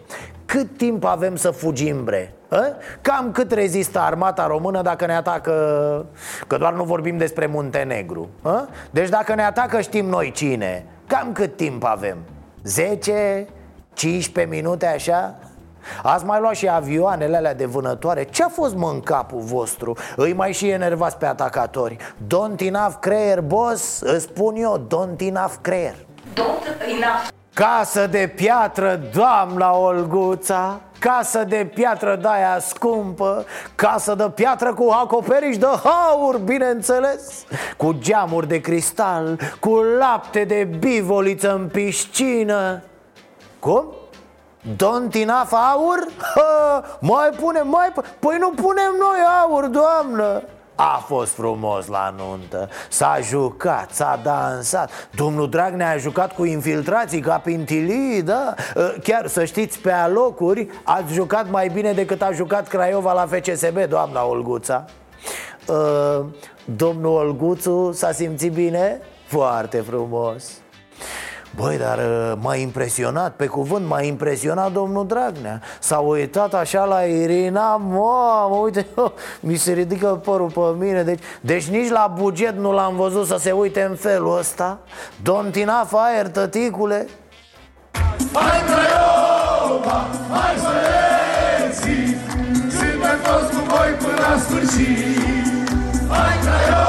cât 0.45 0.77
timp 0.77 1.03
avem 1.03 1.35
să 1.35 1.51
fugim, 1.51 2.03
bre? 2.03 2.33
A? 2.49 2.65
Cam 3.01 3.31
cât 3.31 3.51
rezistă 3.51 3.99
armata 3.99 4.47
română 4.47 4.81
dacă 4.81 5.05
ne 5.05 5.15
atacă 5.15 5.51
Că 6.47 6.57
doar 6.57 6.73
nu 6.73 6.83
vorbim 6.83 7.17
despre 7.17 7.45
Muntenegru 7.45 8.29
a? 8.41 8.67
Deci 8.91 9.09
dacă 9.09 9.35
ne 9.35 9.43
atacă 9.43 9.81
știm 9.81 10.05
noi 10.05 10.31
cine 10.31 10.85
Cam 11.07 11.31
cât 11.31 11.55
timp 11.55 11.83
avem? 11.83 12.17
10? 12.63 13.47
15 13.93 14.55
minute 14.55 14.85
așa? 14.85 15.35
Ați 16.03 16.25
mai 16.25 16.39
luat 16.39 16.55
și 16.55 16.69
avioanele 16.69 17.37
alea 17.37 17.55
de 17.55 17.65
vânătoare 17.65 18.23
Ce 18.23 18.43
a 18.43 18.47
fost 18.47 18.75
mă 18.75 18.89
în 18.93 18.99
capul 18.99 19.39
vostru? 19.39 19.97
Îi 20.15 20.33
mai 20.33 20.53
și 20.53 20.69
enervați 20.69 21.17
pe 21.17 21.25
atacatori 21.25 21.97
Don't 22.23 22.57
enough 22.57 22.93
creier, 22.99 23.41
boss? 23.41 23.99
Îți 24.01 24.23
spun 24.23 24.55
eu, 24.55 24.87
don't 24.87 25.27
enough 25.27 25.53
creier 25.61 25.95
Don't 26.33 26.81
enough. 26.81 27.31
Casă 27.53 28.07
de 28.07 28.31
piatră, 28.35 28.99
doamna 29.13 29.77
Olguța 29.77 30.79
Casă 30.99 31.43
de 31.43 31.71
piatră 31.73 32.15
de-aia 32.21 32.59
scumpă 32.59 33.45
Casă 33.75 34.15
de 34.15 34.29
piatră 34.35 34.73
cu 34.73 34.89
acoperiș 34.91 35.57
de 35.57 35.67
haur, 35.83 36.37
bineînțeles 36.37 37.45
Cu 37.77 37.95
geamuri 37.99 38.47
de 38.47 38.61
cristal 38.61 39.39
Cu 39.59 39.75
lapte 39.99 40.43
de 40.43 40.69
bivoliță 40.79 41.53
în 41.53 41.67
piscină 41.67 42.83
Cum? 43.59 43.85
Don't 44.71 45.15
enough 45.15 45.51
aur? 45.51 46.07
Ha, 46.35 46.83
mai 46.99 47.29
punem, 47.41 47.67
mai 47.67 47.91
pu- 47.93 48.01
Păi 48.19 48.37
nu 48.39 48.49
punem 48.49 48.93
noi 48.99 49.17
aur, 49.41 49.65
doamnă 49.65 50.41
a 50.75 51.03
fost 51.05 51.33
frumos 51.33 51.87
la 51.87 52.13
nuntă 52.17 52.69
S-a 52.89 53.17
jucat, 53.21 53.91
s-a 53.91 54.19
dansat 54.23 55.09
Domnul 55.15 55.49
Dragnea 55.49 55.89
a 55.89 55.97
jucat 55.97 56.33
cu 56.35 56.43
infiltrații 56.45 57.19
ca 57.19 57.37
pintilii, 57.37 58.21
da? 58.21 58.53
Chiar 59.03 59.27
să 59.27 59.45
știți, 59.45 59.79
pe 59.79 59.91
alocuri 59.91 60.67
Ați 60.83 61.13
jucat 61.13 61.49
mai 61.49 61.67
bine 61.67 61.91
decât 61.91 62.21
a 62.21 62.31
jucat 62.31 62.67
Craiova 62.67 63.13
la 63.13 63.27
FCSB, 63.27 63.77
doamna 63.89 64.25
Olguța 64.25 64.85
uh, 65.67 66.25
Domnul 66.65 67.17
Olguțu 67.17 67.91
s-a 67.91 68.11
simțit 68.11 68.51
bine? 68.51 69.01
Foarte 69.25 69.77
frumos 69.77 70.43
Băi, 71.55 71.77
dar 71.77 71.97
uh, 71.97 72.33
m-a 72.41 72.55
impresionat, 72.55 73.35
pe 73.35 73.45
cuvânt 73.45 73.85
m-a 73.87 74.01
impresionat 74.01 74.71
domnul 74.71 75.07
Dragnea. 75.07 75.61
S-a 75.79 75.97
uitat 75.97 76.53
așa 76.53 76.83
la 76.83 76.99
Irina, 77.01 77.75
mamă, 77.75 78.55
uite, 78.63 78.85
oh, 78.95 79.11
mi 79.39 79.55
se 79.55 79.71
ridică 79.71 80.07
părul 80.07 80.51
pe 80.51 80.85
mine 80.85 81.03
deci, 81.03 81.19
deci 81.41 81.67
nici 81.67 81.89
la 81.89 82.13
buget 82.19 82.57
nu 82.57 82.71
l-am 82.71 82.95
văzut 82.95 83.27
să 83.27 83.37
se 83.39 83.51
uite 83.51 83.81
în 83.81 83.95
felul 83.95 84.37
ăsta. 84.37 84.79
Don't 85.21 85.55
enough 85.55 85.91
aer, 85.91 86.27
tăticule. 86.27 87.07
Hai 88.33 88.61
Craiova, 88.65 90.07
hai 90.31 90.55
băieții 90.63 92.15
Suntem 92.69 93.19
toți 93.23 93.57
cu 93.57 93.63
voi 93.67 93.91
până 93.99 94.27
la 94.29 94.39
sfârșit. 94.39 95.17
Hai 96.09 96.37
Craiova, 96.41 96.82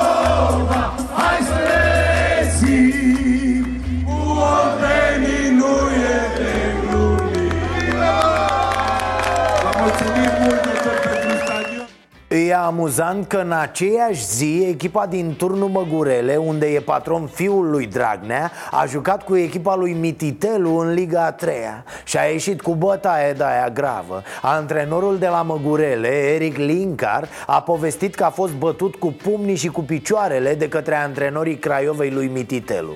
E 12.47 12.55
amuzant 12.55 13.27
că 13.27 13.37
în 13.37 13.53
aceeași 13.53 14.27
zi 14.27 14.65
echipa 14.69 15.07
din 15.07 15.35
turnul 15.37 15.69
Măgurele, 15.69 16.37
unde 16.37 16.67
e 16.67 16.81
patron 16.81 17.27
fiul 17.27 17.71
lui 17.71 17.87
Dragnea, 17.87 18.51
a 18.71 18.87
jucat 18.87 19.23
cu 19.23 19.37
echipa 19.37 19.77
lui 19.77 19.93
Mititelu 19.93 20.77
în 20.77 20.93
Liga 20.93 21.25
a 21.25 21.33
treia 21.33 21.85
și 22.05 22.19
a 22.19 22.23
ieșit 22.23 22.61
cu 22.61 22.75
bătaie 22.75 23.33
de 23.33 23.45
aia 23.45 23.71
gravă. 23.71 24.23
Antrenorul 24.43 25.19
de 25.19 25.27
la 25.27 25.43
Măgurele, 25.43 26.09
Eric 26.09 26.57
Linkar, 26.57 27.29
a 27.47 27.63
povestit 27.63 28.15
că 28.15 28.25
a 28.25 28.31
fost 28.31 28.53
bătut 28.53 28.95
cu 28.95 29.13
pumnii 29.13 29.57
și 29.57 29.69
cu 29.69 29.83
picioarele 29.83 30.55
de 30.55 30.69
către 30.69 30.95
antrenorii 30.95 31.59
Craiovei 31.59 32.11
lui 32.11 32.27
Mititelu. 32.27 32.95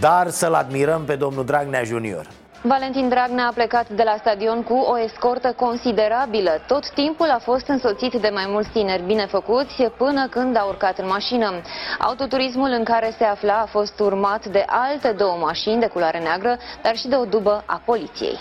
Dar 0.00 0.28
să-l 0.28 0.54
admirăm 0.54 1.02
pe 1.04 1.14
domnul 1.14 1.44
Dragnea 1.44 1.82
Junior. 1.82 2.26
Valentin 2.64 3.08
Dragnea 3.08 3.46
a 3.46 3.52
plecat 3.52 3.88
de 3.88 4.02
la 4.02 4.16
stadion 4.18 4.62
cu 4.62 4.74
o 4.74 4.98
escortă 4.98 5.52
considerabilă. 5.52 6.50
Tot 6.66 6.90
timpul 6.90 7.30
a 7.30 7.38
fost 7.38 7.66
însoțit 7.66 8.14
de 8.14 8.28
mai 8.32 8.44
mulți 8.48 8.70
tineri 8.70 9.02
binefăcuți 9.02 9.82
până 9.82 10.28
când 10.28 10.56
a 10.56 10.64
urcat 10.64 10.98
în 10.98 11.06
mașină. 11.06 11.60
Autoturismul 11.98 12.68
în 12.70 12.84
care 12.84 13.14
se 13.18 13.24
afla 13.24 13.58
a 13.60 13.66
fost 13.66 14.00
urmat 14.00 14.46
de 14.46 14.64
alte 14.66 15.12
două 15.12 15.36
mașini 15.40 15.80
de 15.80 15.86
culoare 15.86 16.18
neagră, 16.18 16.56
dar 16.82 16.96
și 16.96 17.08
de 17.08 17.16
o 17.16 17.24
dubă 17.24 17.62
a 17.66 17.82
poliției. 17.84 18.38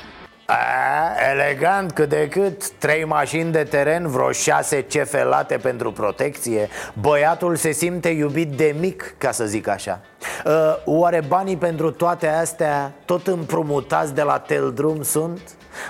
A, 0.52 1.30
elegant 1.32 1.92
cât 1.92 2.10
de 2.10 2.28
cât. 2.28 2.70
Trei 2.70 3.06
mașini 3.06 3.52
de 3.52 3.64
teren, 3.64 4.08
vreo 4.08 4.32
șase 4.32 4.82
cefelate 4.82 5.58
pentru 5.58 5.92
protecție. 5.92 6.70
Băiatul 6.94 7.56
se 7.56 7.72
simte 7.72 8.10
iubit 8.10 8.52
de 8.52 8.76
mic, 8.80 9.14
ca 9.18 9.32
să 9.32 9.46
zic 9.46 9.68
așa. 9.68 10.00
Uh, 10.46 10.52
Oare 10.86 11.22
banii 11.28 11.58
pentru 11.58 11.92
toate 11.92 12.28
astea 12.28 12.92
tot 13.06 13.28
împrumutați 13.28 14.14
de 14.14 14.22
la 14.22 14.40
Teldrum 14.40 15.04
sunt? 15.04 15.42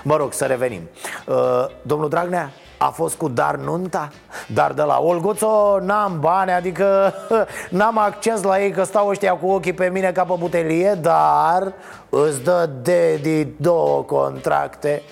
Mă 0.02 0.16
rog, 0.16 0.32
să 0.32 0.44
revenim. 0.44 0.88
Uh, 1.26 1.34
Domnul 1.82 2.08
Dragnea, 2.08 2.52
a 2.82 2.90
fost 2.90 3.16
cu 3.16 3.28
dar 3.28 3.56
nunta? 3.56 4.08
Dar 4.46 4.72
de 4.72 4.82
la 4.82 4.98
Olguțo 5.00 5.78
n-am 5.80 6.20
bani, 6.20 6.52
adică 6.52 7.14
n-am 7.70 7.98
acces 7.98 8.42
la 8.42 8.62
ei 8.62 8.70
că 8.70 8.84
stau 8.84 9.08
ăștia 9.08 9.34
cu 9.34 9.46
ochii 9.46 9.72
pe 9.72 9.88
mine 9.88 10.12
ca 10.12 10.24
pe 10.24 10.34
butelie 10.38 10.98
Dar 11.00 11.72
îți 12.08 12.42
dă 12.42 12.70
Dedi 12.82 13.44
două 13.44 14.02
contracte 14.02 15.02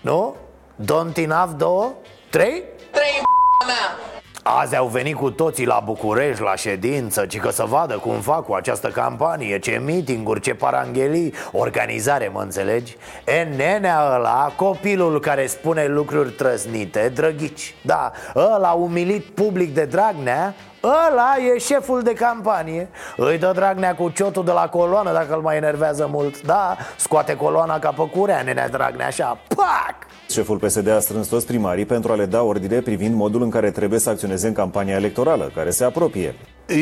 Nu? 0.00 0.34
Don't 0.82 1.16
enough 1.16 1.50
două? 1.56 1.92
Trei? 2.30 2.62
Trei 2.90 3.22
mea! 3.66 4.15
Azi 4.48 4.76
au 4.76 4.86
venit 4.86 5.16
cu 5.16 5.30
toții 5.30 5.66
la 5.66 5.82
București 5.84 6.42
la 6.42 6.54
ședință 6.54 7.26
Ci 7.26 7.38
că 7.38 7.50
să 7.50 7.64
vadă 7.64 7.94
cum 7.94 8.20
fac 8.20 8.44
cu 8.44 8.52
această 8.52 8.88
campanie 8.88 9.58
Ce 9.58 9.82
meeting-uri, 9.84 10.40
ce 10.40 10.54
paranghelii 10.54 11.34
Organizare, 11.52 12.30
mă 12.32 12.40
înțelegi? 12.40 12.96
E 13.24 13.42
nenea 13.56 14.14
ăla, 14.14 14.52
copilul 14.56 15.20
care 15.20 15.46
spune 15.46 15.86
lucruri 15.86 16.30
trăznite 16.30 17.12
Drăghici 17.14 17.74
Da, 17.82 18.12
ăla 18.34 18.70
umilit 18.70 19.24
public 19.24 19.74
de 19.74 19.84
Dragnea 19.84 20.54
Ăla 20.82 21.34
e 21.54 21.58
șeful 21.58 22.02
de 22.02 22.12
campanie 22.12 22.88
Îi 23.16 23.38
dă 23.38 23.52
Dragnea 23.54 23.94
cu 23.94 24.08
ciotul 24.08 24.44
de 24.44 24.52
la 24.52 24.68
coloană 24.68 25.12
dacă 25.12 25.34
îl 25.34 25.40
mai 25.40 25.56
enervează 25.56 26.08
mult 26.12 26.42
Da, 26.42 26.76
scoate 26.96 27.36
coloana 27.36 27.78
ca 27.78 27.90
pe 27.90 28.08
curea, 28.08 28.42
nenea 28.42 28.68
Dragnea, 28.68 29.06
așa, 29.06 29.38
pac! 29.54 30.06
Șeful 30.28 30.58
PSD 30.58 30.88
a 30.88 30.98
strâns 30.98 31.26
toți 31.26 31.46
primarii 31.46 31.84
pentru 31.84 32.12
a 32.12 32.14
le 32.14 32.26
da 32.26 32.42
ordine 32.42 32.80
privind 32.80 33.14
modul 33.14 33.42
în 33.42 33.50
care 33.50 33.70
trebuie 33.70 33.98
să 33.98 34.10
acționeze 34.10 34.46
în 34.46 34.52
campania 34.52 34.94
electorală, 34.94 35.50
care 35.54 35.70
se 35.70 35.84
apropie. 35.84 36.34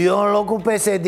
Eu 0.04 0.18
în 0.18 0.30
locul 0.30 0.60
psd 0.60 1.06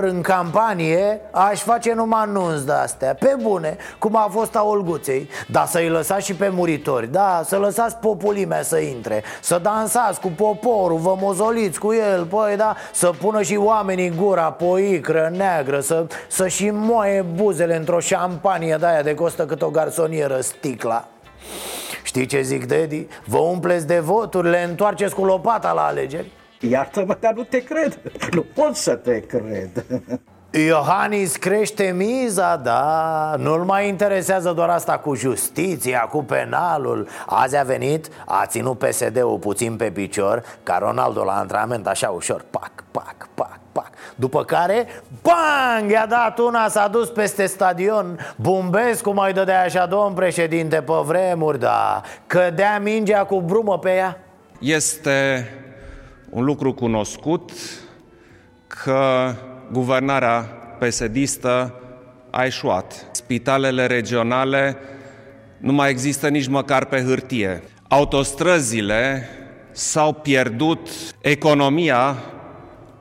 în 0.00 0.20
campanie 0.20 1.20
aș 1.30 1.60
face 1.60 1.92
numai 1.94 2.22
anunț 2.22 2.60
de 2.60 2.72
astea 2.72 3.14
Pe 3.14 3.36
bune, 3.42 3.76
cum 3.98 4.16
a 4.16 4.28
fost 4.30 4.56
a 4.56 4.62
Olguței 4.62 5.28
Dar 5.48 5.66
să-i 5.66 5.88
lăsați 5.88 6.24
și 6.24 6.34
pe 6.34 6.48
muritori 6.48 7.12
Da, 7.12 7.42
să 7.44 7.56
lăsați 7.56 7.96
populimea 7.96 8.62
să 8.62 8.78
intre 8.78 9.22
Să 9.40 9.58
dansați 9.62 10.20
cu 10.20 10.28
poporul, 10.36 10.98
vă 10.98 11.16
mozoliți 11.20 11.78
cu 11.78 11.92
el 11.92 12.24
Păi 12.24 12.56
da, 12.56 12.76
să 12.92 13.10
pună 13.20 13.42
și 13.42 13.56
oamenii 13.56 14.10
gura 14.10 14.52
pe 14.52 14.64
o 14.64 14.78
icră 14.78 15.32
neagră 15.36 15.80
Să, 15.80 16.06
să 16.28 16.48
și 16.48 16.70
moaie 16.72 17.24
buzele 17.34 17.76
într-o 17.76 18.00
șampanie 18.00 18.76
de 18.80 18.86
aia 18.86 19.02
de 19.02 19.14
costă 19.14 19.46
cât 19.46 19.62
o 19.62 19.70
garsonieră 19.70 20.40
sticla 20.40 21.08
Știi 22.04 22.26
ce 22.26 22.42
zic, 22.42 22.66
Dedi? 22.66 23.06
Vă 23.24 23.38
umpleți 23.38 23.86
de 23.86 23.98
voturi, 23.98 24.50
le 24.50 24.62
întoarceți 24.62 25.14
cu 25.14 25.24
lopata 25.24 25.72
la 25.72 25.84
alegeri. 25.84 26.30
Iartă-mă, 26.60 27.16
dar 27.20 27.32
nu 27.34 27.42
te 27.42 27.62
cred. 27.62 28.00
Nu 28.32 28.42
pot 28.54 28.74
să 28.74 28.94
te 28.94 29.20
cred 29.20 29.84
Iohannis 30.56 31.36
crește 31.36 31.94
miza, 31.96 32.56
da 32.56 33.34
Nu-l 33.38 33.64
mai 33.64 33.88
interesează 33.88 34.52
doar 34.52 34.68
asta 34.68 34.98
cu 34.98 35.14
justiția, 35.14 36.00
cu 36.00 36.22
penalul. 36.22 37.08
Azi 37.26 37.56
a 37.56 37.62
venit, 37.62 38.08
a 38.26 38.46
ținut 38.46 38.78
PSD-ul 38.78 39.38
puțin 39.38 39.76
pe 39.76 39.90
picior 39.90 40.42
Ca 40.62 40.78
Ronaldo 40.78 41.24
la 41.24 41.38
antrenament, 41.38 41.86
așa 41.86 42.08
ușor 42.08 42.44
Pac, 42.50 42.70
pac, 42.90 43.28
pac, 43.34 43.58
pac. 43.72 43.90
După 44.14 44.44
care, 44.44 44.86
bang, 45.22 45.90
i-a 45.90 46.06
dat 46.06 46.38
una, 46.38 46.68
s-a 46.68 46.88
dus 46.88 47.08
peste 47.08 47.46
stadion. 47.46 48.18
Bumbescu 48.36 49.10
mai 49.10 49.32
dădea 49.32 49.62
așa, 49.62 49.86
domn 49.86 50.14
președinte, 50.14 50.76
pe 50.76 50.92
vremuri, 51.04 51.58
da. 51.58 52.02
Cădea 52.26 52.78
mingea 52.78 53.24
cu 53.24 53.40
brumă 53.40 53.78
pe 53.78 53.90
ea. 53.90 54.18
Este 54.58 55.48
un 56.30 56.44
lucru 56.44 56.74
cunoscut 56.74 57.50
că 58.66 59.32
guvernarea 59.74 60.38
pesedistă 60.78 61.74
a 62.30 62.44
eșuat. 62.44 63.06
Spitalele 63.12 63.86
regionale 63.86 64.76
nu 65.58 65.72
mai 65.72 65.90
există 65.90 66.28
nici 66.28 66.46
măcar 66.46 66.84
pe 66.84 67.02
hârtie. 67.02 67.62
Autostrăzile 67.88 69.28
s-au 69.72 70.12
pierdut, 70.12 70.88
economia 71.20 72.16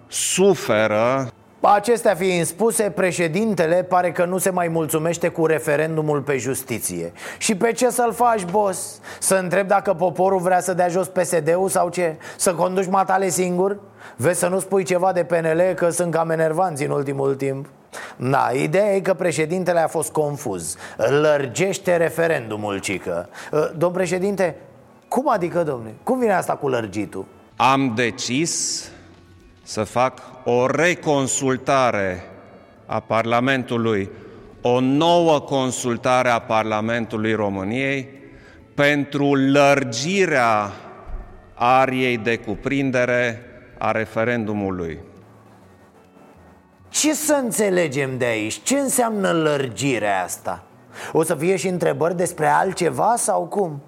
suferă 0.07 1.33
Acestea 1.65 2.15
fiind 2.15 2.45
spuse, 2.45 2.83
președintele 2.83 3.83
pare 3.83 4.11
că 4.11 4.25
nu 4.25 4.37
se 4.37 4.49
mai 4.49 4.67
mulțumește 4.67 5.27
cu 5.27 5.45
referendumul 5.45 6.21
pe 6.21 6.37
justiție 6.37 7.11
Și 7.37 7.55
pe 7.55 7.71
ce 7.71 7.89
să-l 7.89 8.13
faci, 8.13 8.43
boss? 8.43 8.99
Să 9.19 9.35
întreb 9.35 9.67
dacă 9.67 9.93
poporul 9.93 10.39
vrea 10.39 10.59
să 10.59 10.73
dea 10.73 10.87
jos 10.87 11.07
PSD-ul 11.07 11.69
sau 11.69 11.89
ce? 11.89 12.15
Să 12.37 12.53
conduci 12.53 12.87
matale 12.87 13.29
singur? 13.29 13.77
Vezi 14.15 14.39
să 14.39 14.47
nu 14.47 14.59
spui 14.59 14.83
ceva 14.83 15.11
de 15.11 15.23
PNL 15.23 15.61
că 15.75 15.89
sunt 15.89 16.11
cam 16.11 16.29
enervanți 16.29 16.83
în 16.83 16.91
ultimul 16.91 17.35
timp? 17.35 17.65
Na, 18.15 18.49
ideea 18.53 18.95
e 18.95 18.99
că 18.99 19.13
președintele 19.13 19.79
a 19.79 19.87
fost 19.87 20.11
confuz 20.11 20.75
Lărgește 20.97 21.97
referendumul, 21.97 22.79
cică 22.79 23.29
ă, 23.53 23.71
Domn 23.77 23.93
președinte, 23.93 24.55
cum 25.07 25.29
adică, 25.29 25.63
domne? 25.63 25.93
Cum 26.03 26.19
vine 26.19 26.33
asta 26.33 26.53
cu 26.53 26.67
lărgitul? 26.67 27.25
Am 27.55 27.91
decis 27.95 28.83
să 29.63 29.83
fac 29.83 30.21
o 30.43 30.67
reconsultare 30.67 32.23
a 32.85 32.99
Parlamentului, 32.99 34.09
o 34.61 34.79
nouă 34.79 35.39
consultare 35.39 36.29
a 36.29 36.39
Parlamentului 36.39 37.33
României 37.33 38.09
pentru 38.73 39.35
lărgirea 39.35 40.71
ariei 41.53 42.17
de 42.17 42.37
cuprindere 42.37 43.41
a 43.77 43.91
referendumului. 43.91 44.99
Ce 46.89 47.13
să 47.13 47.33
înțelegem 47.33 48.17
de 48.17 48.25
aici? 48.25 48.61
Ce 48.63 48.77
înseamnă 48.77 49.31
lărgirea 49.31 50.23
asta? 50.23 50.63
O 51.11 51.23
să 51.23 51.35
fie 51.35 51.55
și 51.55 51.67
întrebări 51.67 52.15
despre 52.15 52.47
altceva 52.47 53.13
sau 53.17 53.41
cum? 53.41 53.81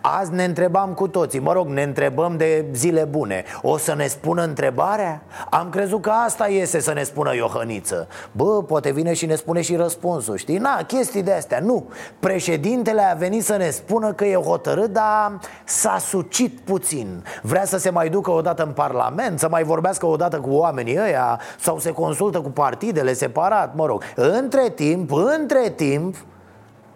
Azi 0.00 0.32
ne 0.32 0.44
întrebam 0.44 0.92
cu 0.94 1.08
toții, 1.08 1.38
mă 1.38 1.52
rog, 1.52 1.68
ne 1.68 1.82
întrebăm 1.82 2.36
de 2.36 2.64
zile 2.72 3.04
bune. 3.04 3.44
O 3.62 3.76
să 3.76 3.94
ne 3.94 4.06
spună 4.06 4.42
întrebarea? 4.42 5.22
Am 5.50 5.68
crezut 5.70 6.02
că 6.02 6.10
asta 6.10 6.48
iese 6.48 6.80
să 6.80 6.92
ne 6.92 7.02
spună 7.02 7.34
Iohăniță. 7.34 8.08
Bă, 8.32 8.62
poate 8.62 8.90
vine 8.92 9.12
și 9.12 9.26
ne 9.26 9.34
spune 9.34 9.60
și 9.60 9.76
răspunsul, 9.76 10.36
știi? 10.36 10.58
Na, 10.58 10.82
chestii 10.86 11.22
de 11.22 11.32
astea, 11.32 11.60
nu. 11.60 11.88
Președintele 12.18 13.02
a 13.02 13.14
venit 13.14 13.44
să 13.44 13.56
ne 13.56 13.70
spună 13.70 14.12
că 14.12 14.24
e 14.24 14.34
hotărât, 14.34 14.92
dar 14.92 15.38
s-a 15.64 15.98
sucit 15.98 16.60
puțin. 16.60 17.24
Vrea 17.42 17.64
să 17.64 17.78
se 17.78 17.90
mai 17.90 18.08
ducă 18.08 18.30
odată 18.30 18.62
în 18.62 18.72
Parlament, 18.72 19.38
să 19.38 19.48
mai 19.48 19.62
vorbească 19.62 20.06
odată 20.06 20.40
cu 20.40 20.50
oamenii 20.50 20.98
ăia 20.98 21.40
Sau 21.58 21.78
se 21.78 21.90
consultă 21.90 22.40
cu 22.40 22.50
partidele 22.50 23.12
separat, 23.12 23.74
mă 23.74 23.86
rog. 23.86 24.02
Între 24.14 24.68
timp, 24.68 25.12
între 25.12 25.72
timp 25.76 26.16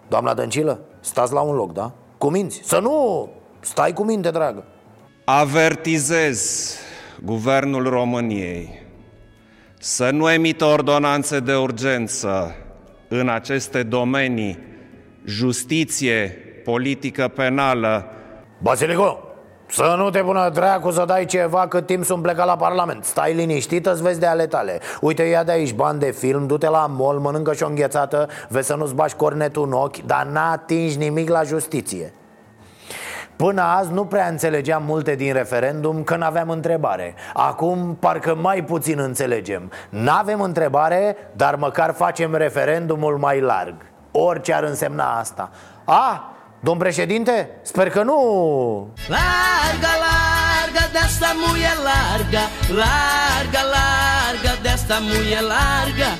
Doamna 0.07 0.33
Dăncilă, 0.33 0.79
stați 0.99 1.33
la 1.33 1.41
un 1.41 1.55
loc, 1.55 1.73
da? 1.73 1.91
Cu 2.25 2.31
minți, 2.31 2.61
să 2.63 2.79
nu 2.79 3.29
stai 3.59 3.93
cu 3.93 4.03
minte, 4.03 4.31
dragă 4.31 4.63
Avertizez 5.25 6.73
Guvernul 7.23 7.89
României 7.89 8.81
să 9.79 10.09
nu 10.09 10.31
emită 10.31 10.65
ordonanțe 10.65 11.39
de 11.39 11.55
urgență 11.55 12.55
în 13.07 13.29
aceste 13.29 13.83
domenii, 13.83 14.59
justiție, 15.25 16.37
politică 16.63 17.27
penală. 17.27 18.05
Basilico, 18.61 19.24
să 19.75 19.95
nu 19.97 20.09
te 20.09 20.19
pună 20.19 20.49
dracu 20.49 20.91
să 20.91 21.03
dai 21.05 21.25
ceva 21.25 21.67
cât 21.67 21.85
timp 21.85 22.03
sunt 22.03 22.21
plecat 22.21 22.45
la 22.45 22.55
Parlament. 22.55 23.03
Stai 23.03 23.33
liniștită, 23.33 23.91
îți 23.91 24.01
vezi 24.01 24.19
de 24.19 24.25
ale 24.25 24.47
tale. 24.47 24.79
Uite, 25.01 25.23
ia 25.23 25.43
de 25.43 25.51
aici 25.51 25.73
bani 25.73 25.99
de 25.99 26.11
film, 26.11 26.47
du-te 26.47 26.69
la 26.69 26.85
mol, 26.89 27.19
mănâncă 27.19 27.53
și 27.53 27.63
o 27.63 27.67
înghețată 27.67 28.27
Vezi 28.49 28.67
să 28.67 28.75
nu-ți 28.75 28.93
bași 28.93 29.15
cornetul 29.15 29.65
în 29.65 29.71
ochi 29.71 29.97
Dar 29.97 30.25
n-atingi 30.25 30.97
nimic 30.97 31.29
la 31.29 31.43
justiție. 31.43 32.13
Până 33.35 33.61
azi 33.61 33.91
nu 33.91 34.05
prea 34.05 34.27
înțelegeam 34.27 34.83
multe 34.83 35.15
din 35.15 35.33
referendum 35.33 36.03
că 36.03 36.15
n-aveam 36.15 36.49
întrebare. 36.49 37.15
Acum 37.33 37.97
parcă 37.99 38.35
mai 38.35 38.63
puțin 38.63 38.99
înțelegem. 38.99 39.71
N-avem 39.89 40.41
întrebare, 40.41 41.17
dar 41.35 41.55
măcar 41.55 41.93
facem 41.93 42.35
referendumul 42.35 43.17
mai 43.17 43.39
larg. 43.39 43.75
Orice 44.11 44.53
ar 44.53 44.63
însemna 44.63 45.19
asta. 45.19 45.49
A, 45.83 46.34
Domn 46.65 46.79
președinte, 46.79 47.49
sper 47.61 47.89
că 47.89 48.03
nu... 48.03 48.15
Larga, 49.07 49.93
larga 50.05 50.85
desta 50.91 51.27
mulher 51.47 51.75
larga. 51.83 52.39
Larga, 52.67 53.59
larga 53.75 54.61
desta 54.61 54.97
mulher 55.01 55.41
larga. 55.41 56.11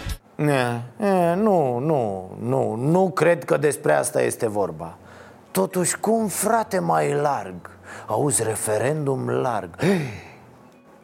E, 0.54 1.06
e, 1.06 1.34
nu, 1.34 1.78
nu, 1.78 2.32
nu, 2.40 2.76
nu 2.76 3.10
cred 3.10 3.44
că 3.44 3.58
despre 3.58 3.94
asta 3.94 4.22
este 4.22 4.48
vorba. 4.48 4.98
Totuși, 5.52 5.98
cum 5.98 6.28
frate 6.28 6.80
mai 6.80 7.14
larg? 7.14 7.70
Auzi, 8.08 8.44
referendum 8.44 9.30
larg. 9.30 9.76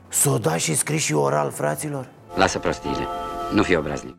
S-o 0.08 0.38
da 0.38 0.58
și 0.58 0.76
scris 0.76 1.02
și 1.02 1.14
oral, 1.14 1.52
fraților? 1.52 2.08
Lasă 2.36 2.60
prostiile, 2.60 3.08
nu 3.54 3.64
fi 3.64 3.76
obraznic. 3.76 4.16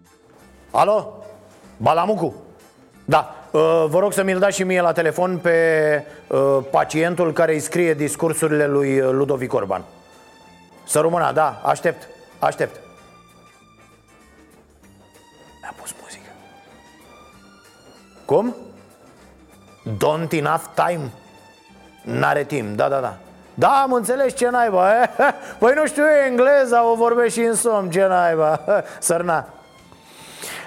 Alo? 0.70 1.24
Balamucu? 1.76 2.34
Da, 3.04 3.34
uh, 3.36 3.41
vă 3.86 3.98
rog 3.98 4.12
să 4.12 4.22
mi-l 4.22 4.38
dați 4.38 4.56
și 4.56 4.64
mie 4.64 4.80
la 4.80 4.92
telefon 4.92 5.38
pe 5.38 6.04
uh, 6.26 6.58
pacientul 6.70 7.32
care 7.32 7.52
îi 7.52 7.60
scrie 7.60 7.94
discursurile 7.94 8.66
lui 8.66 9.00
uh, 9.00 9.10
Ludovic 9.10 9.52
Orban 9.52 9.84
Să 10.84 11.00
rămână, 11.00 11.30
da, 11.34 11.60
aștept, 11.64 12.08
aștept 12.38 12.80
Mi-a 15.60 15.74
pus 15.80 15.94
muzică 16.02 16.30
Cum? 18.24 18.56
Don't 19.82 20.32
enough 20.32 20.64
time? 20.74 21.10
N-are 22.02 22.44
timp, 22.44 22.76
da, 22.76 22.88
da, 22.88 23.00
da 23.00 23.16
da, 23.54 23.68
am 23.68 23.92
înțeles 23.92 24.36
ce 24.36 24.48
naiba 24.48 25.02
eh? 25.02 25.08
Păi 25.58 25.72
nu 25.74 25.86
știu 25.86 26.04
engleza, 26.26 26.84
o 26.84 26.94
vorbești 26.94 27.40
și 27.40 27.46
în 27.46 27.54
somn, 27.54 27.90
ce 27.90 28.06
naiba 28.06 28.60
Sărna 28.98 29.46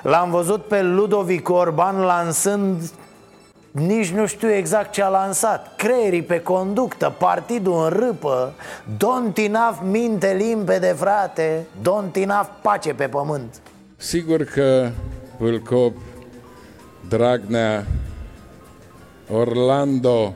L-am 0.06 0.32
văzut 0.32 0.66
pe 0.66 0.82
Ludovic 0.82 1.50
Orban 1.50 2.00
lansând 2.00 2.92
nici 3.72 4.10
nu 4.10 4.26
știu 4.26 4.52
exact 4.52 4.92
ce 4.92 5.02
a 5.02 5.08
lansat. 5.08 5.76
Creierii 5.76 6.22
pe 6.22 6.42
conductă, 6.42 7.16
partidul 7.18 7.84
în 7.84 7.90
râpă 7.90 8.54
Don't 8.94 9.34
enough 9.36 9.78
minte 9.84 10.34
limpede, 10.34 10.88
frate 10.88 11.66
Don't 11.82 12.14
enough 12.14 12.48
pace 12.62 12.94
pe 12.94 13.08
pământ. 13.08 13.62
Sigur 13.98 14.44
că 14.44 14.90
Vâlcop, 15.38 15.94
Dragnea, 17.10 17.86
Orlando, 19.32 20.34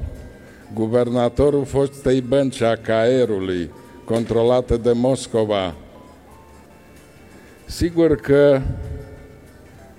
guvernatorul 0.74 1.66
fostei 1.66 2.22
bănci 2.22 2.62
a 2.62 2.76
Caerului, 2.76 3.72
controlată 4.06 4.78
de 4.78 4.92
Moscova, 4.92 5.74
sigur 7.66 8.16
că 8.16 8.62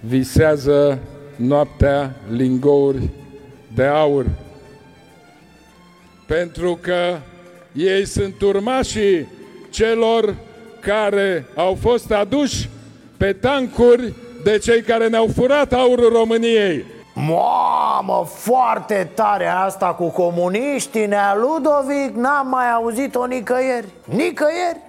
visează 0.01 0.99
noaptea 1.37 2.11
lingouri 2.31 3.09
de 3.75 3.85
aur. 3.85 4.27
Pentru 6.27 6.79
că 6.83 7.17
ei 7.73 8.07
sunt 8.07 8.41
urmașii 8.41 9.29
celor 9.71 10.35
care 10.81 11.47
au 11.55 11.77
fost 11.81 12.13
aduși 12.13 12.69
pe 13.17 13.33
tancuri 13.33 14.15
de 14.45 14.59
cei 14.59 14.83
care 14.83 15.09
ne-au 15.09 15.29
furat 15.35 15.73
aurul 15.73 16.13
României. 16.13 16.85
Mamă, 17.15 18.25
foarte 18.27 19.11
tare 19.15 19.47
asta 19.47 19.87
cu 19.87 20.09
comuniștii, 20.09 21.07
Nea 21.07 21.37
Ludovic, 21.37 22.17
n-am 22.17 22.49
mai 22.49 22.71
auzit-o 22.73 23.27
nicăieri 23.27 23.87
Nicăieri 24.05 24.81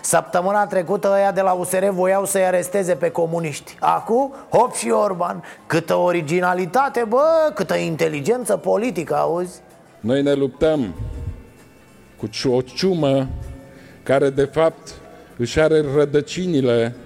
Săptămâna 0.00 0.66
trecută 0.66 1.10
ăia 1.14 1.32
de 1.32 1.40
la 1.40 1.52
USR 1.52 1.84
voiau 1.84 2.24
să-i 2.24 2.44
aresteze 2.44 2.94
pe 2.94 3.10
comuniști 3.10 3.76
Acum, 3.80 4.34
hop 4.50 4.74
și 4.74 4.90
Orban 4.90 5.44
Câtă 5.66 5.94
originalitate, 5.94 7.04
bă, 7.08 7.50
câtă 7.54 7.74
inteligență 7.74 8.56
politică, 8.56 9.16
auzi? 9.16 9.60
Noi 10.00 10.22
ne 10.22 10.32
luptăm 10.32 10.94
cu 12.16 12.48
o 12.48 12.60
ciumă 12.60 13.28
care 14.02 14.30
de 14.30 14.44
fapt 14.44 14.92
își 15.36 15.60
are 15.60 15.84
rădăcinile 15.94 16.96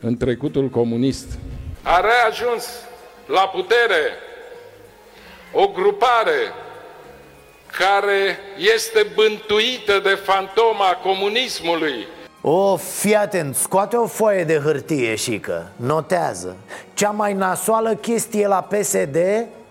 în 0.00 0.16
trecutul 0.16 0.68
comunist. 0.68 1.38
A 1.82 2.00
reajuns 2.00 2.64
la 3.26 3.40
putere 3.40 4.02
o 5.52 5.66
grupare 5.66 6.38
care 7.78 8.38
este 8.76 9.06
bântuită 9.14 10.00
de 10.02 10.14
fantoma 10.24 10.98
comunismului. 11.02 12.06
O, 12.40 12.76
fii 12.76 13.14
atent, 13.14 13.54
scoate 13.56 13.96
o 13.96 14.06
foaie 14.06 14.44
de 14.44 14.60
hârtie, 14.64 15.14
șică, 15.14 15.72
notează. 15.76 16.56
Cea 16.94 17.10
mai 17.10 17.34
nasoală 17.34 17.94
chestie 17.94 18.46
la 18.46 18.60
PSD 18.62 19.16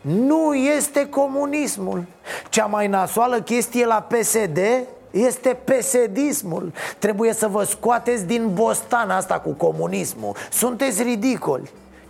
nu 0.01 0.53
este 0.53 1.09
comunismul. 1.09 2.03
Cea 2.49 2.65
mai 2.65 2.87
nasoală 2.87 3.41
chestie 3.41 3.85
la 3.85 4.01
PSD 4.01 4.59
este 5.11 5.57
pesedismul 5.63 6.71
Trebuie 6.99 7.33
să 7.33 7.47
vă 7.47 7.63
scoateți 7.63 8.25
din 8.25 8.49
bostan 8.53 9.09
asta 9.09 9.39
cu 9.39 9.49
comunismul. 9.49 10.35
Sunteți 10.51 11.03
ridicoli 11.03 11.69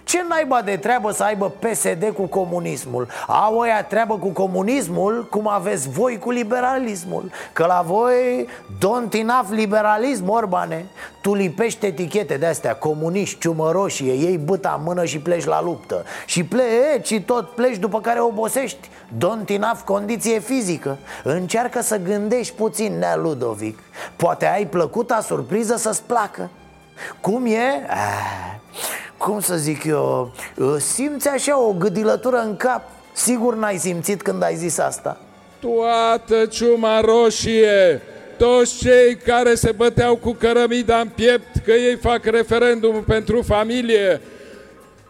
ce 0.09 0.25
naiba 0.27 0.61
de 0.61 0.77
treabă 0.77 1.11
să 1.11 1.23
aibă 1.23 1.53
PSD 1.59 2.11
cu 2.15 2.25
comunismul? 2.25 3.07
Au 3.27 3.57
ăia 3.57 3.83
treabă 3.83 4.17
cu 4.17 4.27
comunismul 4.27 5.27
cum 5.29 5.47
aveți 5.47 5.89
voi 5.89 6.17
cu 6.17 6.31
liberalismul. 6.31 7.31
Că 7.53 7.65
la 7.65 7.83
voi 7.85 8.47
don't 8.77 9.13
enough 9.13 9.47
liberalism, 9.49 10.29
Orbane. 10.29 10.85
Tu 11.21 11.33
lipești 11.33 11.85
etichete 11.85 12.37
de-astea, 12.37 12.75
comuniști, 12.75 13.39
ciumăroșie 13.39 14.13
Ei 14.13 14.37
băta 14.37 14.75
în 14.77 14.83
mână 14.83 15.05
și 15.05 15.19
pleci 15.19 15.45
la 15.45 15.61
luptă. 15.61 16.03
Și 16.25 16.43
pleci 16.43 17.07
și 17.07 17.21
tot 17.21 17.49
pleci 17.49 17.77
după 17.77 18.01
care 18.01 18.19
obosești. 18.19 18.89
Don't 19.17 19.49
enough 19.49 19.79
condiție 19.85 20.39
fizică. 20.39 20.97
Încearcă 21.23 21.81
să 21.81 21.97
gândești 21.97 22.55
puțin, 22.55 22.97
Nea 22.97 23.15
Ludovic. 23.15 23.79
Poate 24.15 24.47
ai 24.47 24.65
plăcuta 24.65 25.21
surpriză 25.21 25.75
să-ți 25.75 26.03
placă 26.03 26.49
Cum 27.21 27.45
e? 27.45 27.85
Ah 27.87 28.49
cum 29.19 29.39
să 29.39 29.55
zic 29.57 29.83
eu, 29.83 30.31
simți 30.77 31.27
așa 31.27 31.59
o 31.59 31.73
gâdilătură 31.73 32.37
în 32.37 32.55
cap? 32.55 32.89
Sigur 33.13 33.55
n-ai 33.55 33.77
simțit 33.77 34.21
când 34.21 34.43
ai 34.43 34.55
zis 34.55 34.77
asta. 34.77 35.17
Toată 35.59 36.45
ciuma 36.45 36.99
roșie. 36.99 38.01
Toți 38.37 38.77
cei 38.77 39.15
care 39.15 39.55
se 39.55 39.71
băteau 39.71 40.15
cu 40.15 40.31
cărămida 40.31 40.99
în 40.99 41.07
piept 41.15 41.55
că 41.65 41.71
ei 41.71 41.95
fac 41.95 42.25
referendum 42.25 43.03
pentru 43.07 43.41
familie, 43.41 44.21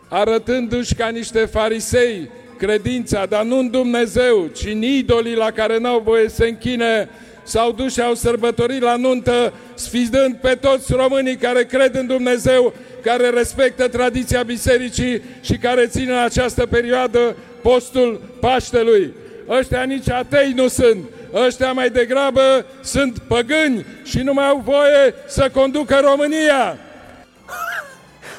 arătându-și 0.08 0.96
ca 0.96 1.08
niște 1.08 1.46
farisei 1.46 2.30
credința, 2.58 3.26
dar 3.26 3.44
nu 3.44 3.58
în 3.58 3.70
Dumnezeu, 3.70 4.50
ci 4.56 4.66
în 4.66 4.82
idolii 4.82 5.36
la 5.36 5.52
care 5.52 5.78
n-au 5.78 6.00
voie 6.00 6.30
să 6.30 6.44
închine, 6.44 7.10
s-au 7.50 7.72
dus 7.72 7.94
și 7.94 8.02
au 8.02 8.14
sărbătorit 8.14 8.82
la 8.82 8.96
nuntă, 8.96 9.54
sfidând 9.74 10.36
pe 10.36 10.56
toți 10.56 10.94
românii 10.94 11.36
care 11.36 11.64
cred 11.64 11.96
în 11.96 12.08
Dumnezeu 12.08 12.74
care 13.02 13.30
respectă 13.30 13.88
tradiția 13.88 14.44
bisericii 14.44 15.22
și 15.42 15.58
care 15.58 15.88
țin 15.88 16.10
în 16.10 16.18
această 16.18 16.66
perioadă 16.66 17.36
postul 17.62 18.22
Paștelui. 18.40 19.14
Ăștia 19.50 19.84
nici 19.84 20.10
atei 20.10 20.52
nu 20.56 20.68
sunt, 20.68 21.04
ăștia 21.34 21.72
mai 21.72 21.90
degrabă 21.90 22.66
sunt 22.82 23.20
păgâni 23.28 23.86
și 24.04 24.18
nu 24.18 24.34
mai 24.34 24.48
au 24.48 24.62
voie 24.66 25.14
să 25.28 25.50
conducă 25.54 26.00
România. 26.04 26.78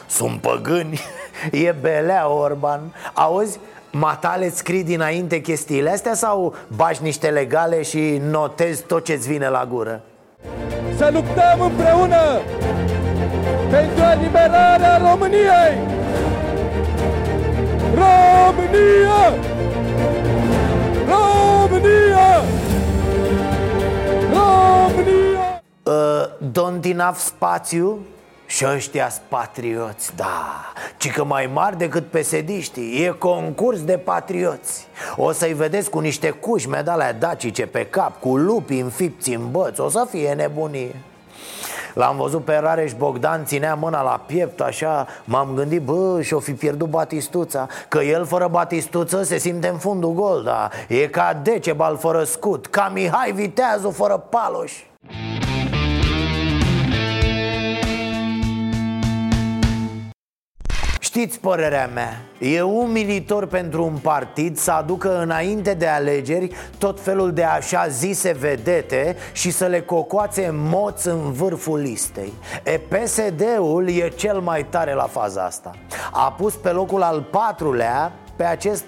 Sunt 0.09 0.41
păgâni, 0.41 1.01
e 1.51 1.75
belea 1.81 2.29
Orban. 2.29 2.81
Auzi, 3.15 3.59
matale 3.91 4.51
scrii 4.51 4.85
dinainte 4.85 5.41
chestiile 5.41 5.91
astea 5.91 6.15
sau 6.15 6.55
bași 6.77 7.03
niște 7.03 7.29
legale 7.29 7.83
și 7.83 8.21
notezi 8.31 8.83
tot 8.83 9.05
ce-ți 9.05 9.29
vine 9.29 9.49
la 9.49 9.67
gură? 9.71 10.01
Să 10.97 11.11
luptăm 11.13 11.61
împreună 11.61 12.41
pentru 13.71 14.05
eliberarea 14.13 14.97
României! 14.97 15.79
România! 17.95 19.33
România! 21.09 22.43
România! 24.33 25.63
Uh, 25.83 26.27
don't 26.53 26.85
enough 26.85 27.17
spațiu? 27.17 27.99
Și 28.51 28.67
ăștia 28.67 29.13
patrioți, 29.29 30.17
da. 30.17 30.73
Ci 30.97 31.11
că 31.11 31.25
mai 31.25 31.51
mari 31.53 31.79
decât 31.79 32.07
pesediștii 32.07 33.05
E 33.05 33.09
concurs 33.09 33.85
de 33.85 33.99
patrioți. 33.99 34.87
O 35.17 35.33
să-i 35.33 35.53
vedeți 35.53 35.91
cu 35.91 35.99
niște 35.99 36.31
cuși 36.31 36.69
medalea 36.69 37.13
dacice 37.13 37.67
pe 37.67 37.87
cap 37.87 38.21
Cu 38.21 38.37
lupi 38.37 38.79
înfipți 38.79 39.35
în 39.35 39.51
băți 39.51 39.81
O 39.81 39.89
să 39.89 40.07
fie 40.11 40.33
nebunie. 40.33 40.95
L-am 41.95 42.17
văzut 42.17 42.45
pe 42.45 42.57
Rareș 42.57 42.93
Bogdan, 42.93 43.45
ținea 43.45 43.75
mâna 43.75 44.03
la 44.03 44.23
piept 44.27 44.61
așa 44.61 45.07
M-am 45.25 45.55
gândit, 45.55 45.83
bă, 45.83 46.23
și-o 46.23 46.39
fi 46.39 46.53
pierdut 46.53 46.89
Batistuța 46.89 47.67
Că 47.89 47.99
el 47.99 48.25
fără 48.25 48.49
Batistuță 48.51 49.23
se 49.23 49.39
simte 49.39 49.69
în 49.69 49.79
fundul 49.79 50.13
gol, 50.13 50.43
da. 50.43 50.69
E 50.89 51.07
ca 51.07 51.41
Decebal 51.43 51.97
fără 51.97 52.25
scut 52.25 52.67
Ca 52.67 52.91
Mihai 52.95 53.33
Viteazu 53.33 53.91
fără 53.91 54.17
paloș 54.31 54.73
Știți 61.13 61.41
părerea 61.41 61.91
mea, 61.95 62.21
e 62.39 62.63
umilitor 62.63 63.47
pentru 63.47 63.85
un 63.85 63.99
partid 64.03 64.57
să 64.57 64.71
aducă 64.71 65.21
înainte 65.21 65.75
de 65.75 65.87
alegeri 65.87 66.51
tot 66.79 67.01
felul 67.01 67.33
de 67.33 67.45
așa 67.45 67.89
zise 67.89 68.33
vedete 68.33 69.17
și 69.33 69.51
să 69.51 69.67
le 69.67 69.81
cocoațe 69.81 70.51
moți 70.53 71.09
în 71.09 71.33
vârful 71.33 71.79
listei. 71.79 72.33
E 72.65 72.79
PSD-ul 72.79 73.89
e 73.89 74.09
cel 74.09 74.41
mai 74.41 74.65
tare 74.65 74.95
la 74.95 75.03
faza 75.03 75.45
asta. 75.45 75.71
A 76.11 76.33
pus 76.33 76.55
pe 76.55 76.71
locul 76.71 77.03
al 77.03 77.23
patrulea 77.31 78.13
pe 78.37 78.45
acest 78.45 78.85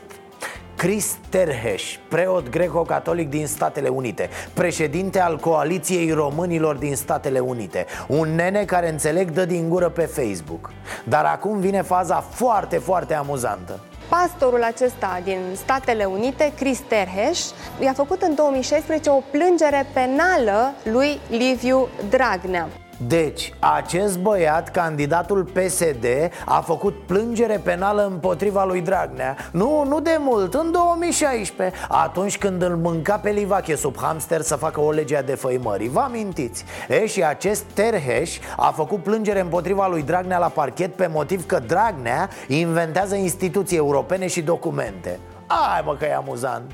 Chris 0.76 1.16
Terheș, 1.28 1.96
preot 2.08 2.50
greco-catolic 2.50 3.28
din 3.28 3.46
Statele 3.46 3.88
Unite 3.88 4.28
Președinte 4.54 5.20
al 5.20 5.38
Coaliției 5.38 6.10
Românilor 6.10 6.76
din 6.76 6.96
Statele 6.96 7.38
Unite 7.38 7.86
Un 8.08 8.34
nene 8.34 8.64
care 8.64 8.88
înțeleg 8.88 9.30
dă 9.30 9.44
din 9.44 9.68
gură 9.68 9.88
pe 9.88 10.02
Facebook 10.02 10.70
Dar 11.04 11.24
acum 11.24 11.60
vine 11.60 11.82
faza 11.82 12.20
foarte, 12.20 12.78
foarte 12.78 13.14
amuzantă 13.14 13.80
Pastorul 14.08 14.62
acesta 14.62 15.20
din 15.24 15.38
Statele 15.54 16.04
Unite, 16.04 16.52
Chris 16.56 16.78
Terheș, 16.88 17.40
i-a 17.80 17.92
făcut 17.92 18.22
în 18.22 18.34
2016 18.34 19.10
o 19.10 19.22
plângere 19.30 19.86
penală 19.92 20.72
lui 20.84 21.20
Liviu 21.30 21.88
Dragnea. 22.08 22.68
Deci, 23.06 23.54
acest 23.58 24.18
băiat, 24.18 24.70
candidatul 24.70 25.44
PSD, 25.44 26.04
a 26.44 26.60
făcut 26.60 26.94
plângere 27.06 27.60
penală 27.64 28.06
împotriva 28.06 28.64
lui 28.64 28.80
Dragnea 28.80 29.36
Nu, 29.52 29.84
nu 29.88 30.00
de 30.00 30.16
mult, 30.20 30.54
în 30.54 30.72
2016 30.72 31.78
Atunci 31.88 32.38
când 32.38 32.62
îl 32.62 32.76
mânca 32.76 33.16
pe 33.16 33.30
Livache 33.30 33.76
sub 33.76 33.96
hamster 33.98 34.40
să 34.40 34.56
facă 34.56 34.80
o 34.80 34.90
lege 34.90 35.16
a 35.16 35.22
defăimării. 35.22 35.88
Vă 35.88 36.00
amintiți? 36.00 36.64
E, 36.88 37.06
și 37.06 37.24
acest 37.24 37.62
Terheș 37.62 38.38
a 38.56 38.70
făcut 38.70 39.02
plângere 39.02 39.40
împotriva 39.40 39.88
lui 39.88 40.02
Dragnea 40.02 40.38
la 40.38 40.48
parchet 40.48 40.94
Pe 40.94 41.06
motiv 41.06 41.46
că 41.46 41.58
Dragnea 41.66 42.28
inventează 42.48 43.14
instituții 43.14 43.76
europene 43.76 44.26
și 44.26 44.40
documente. 44.40 45.18
Ai 45.46 45.82
mă 45.84 45.96
că 45.98 46.04
e 46.04 46.14
amuzant. 46.14 46.70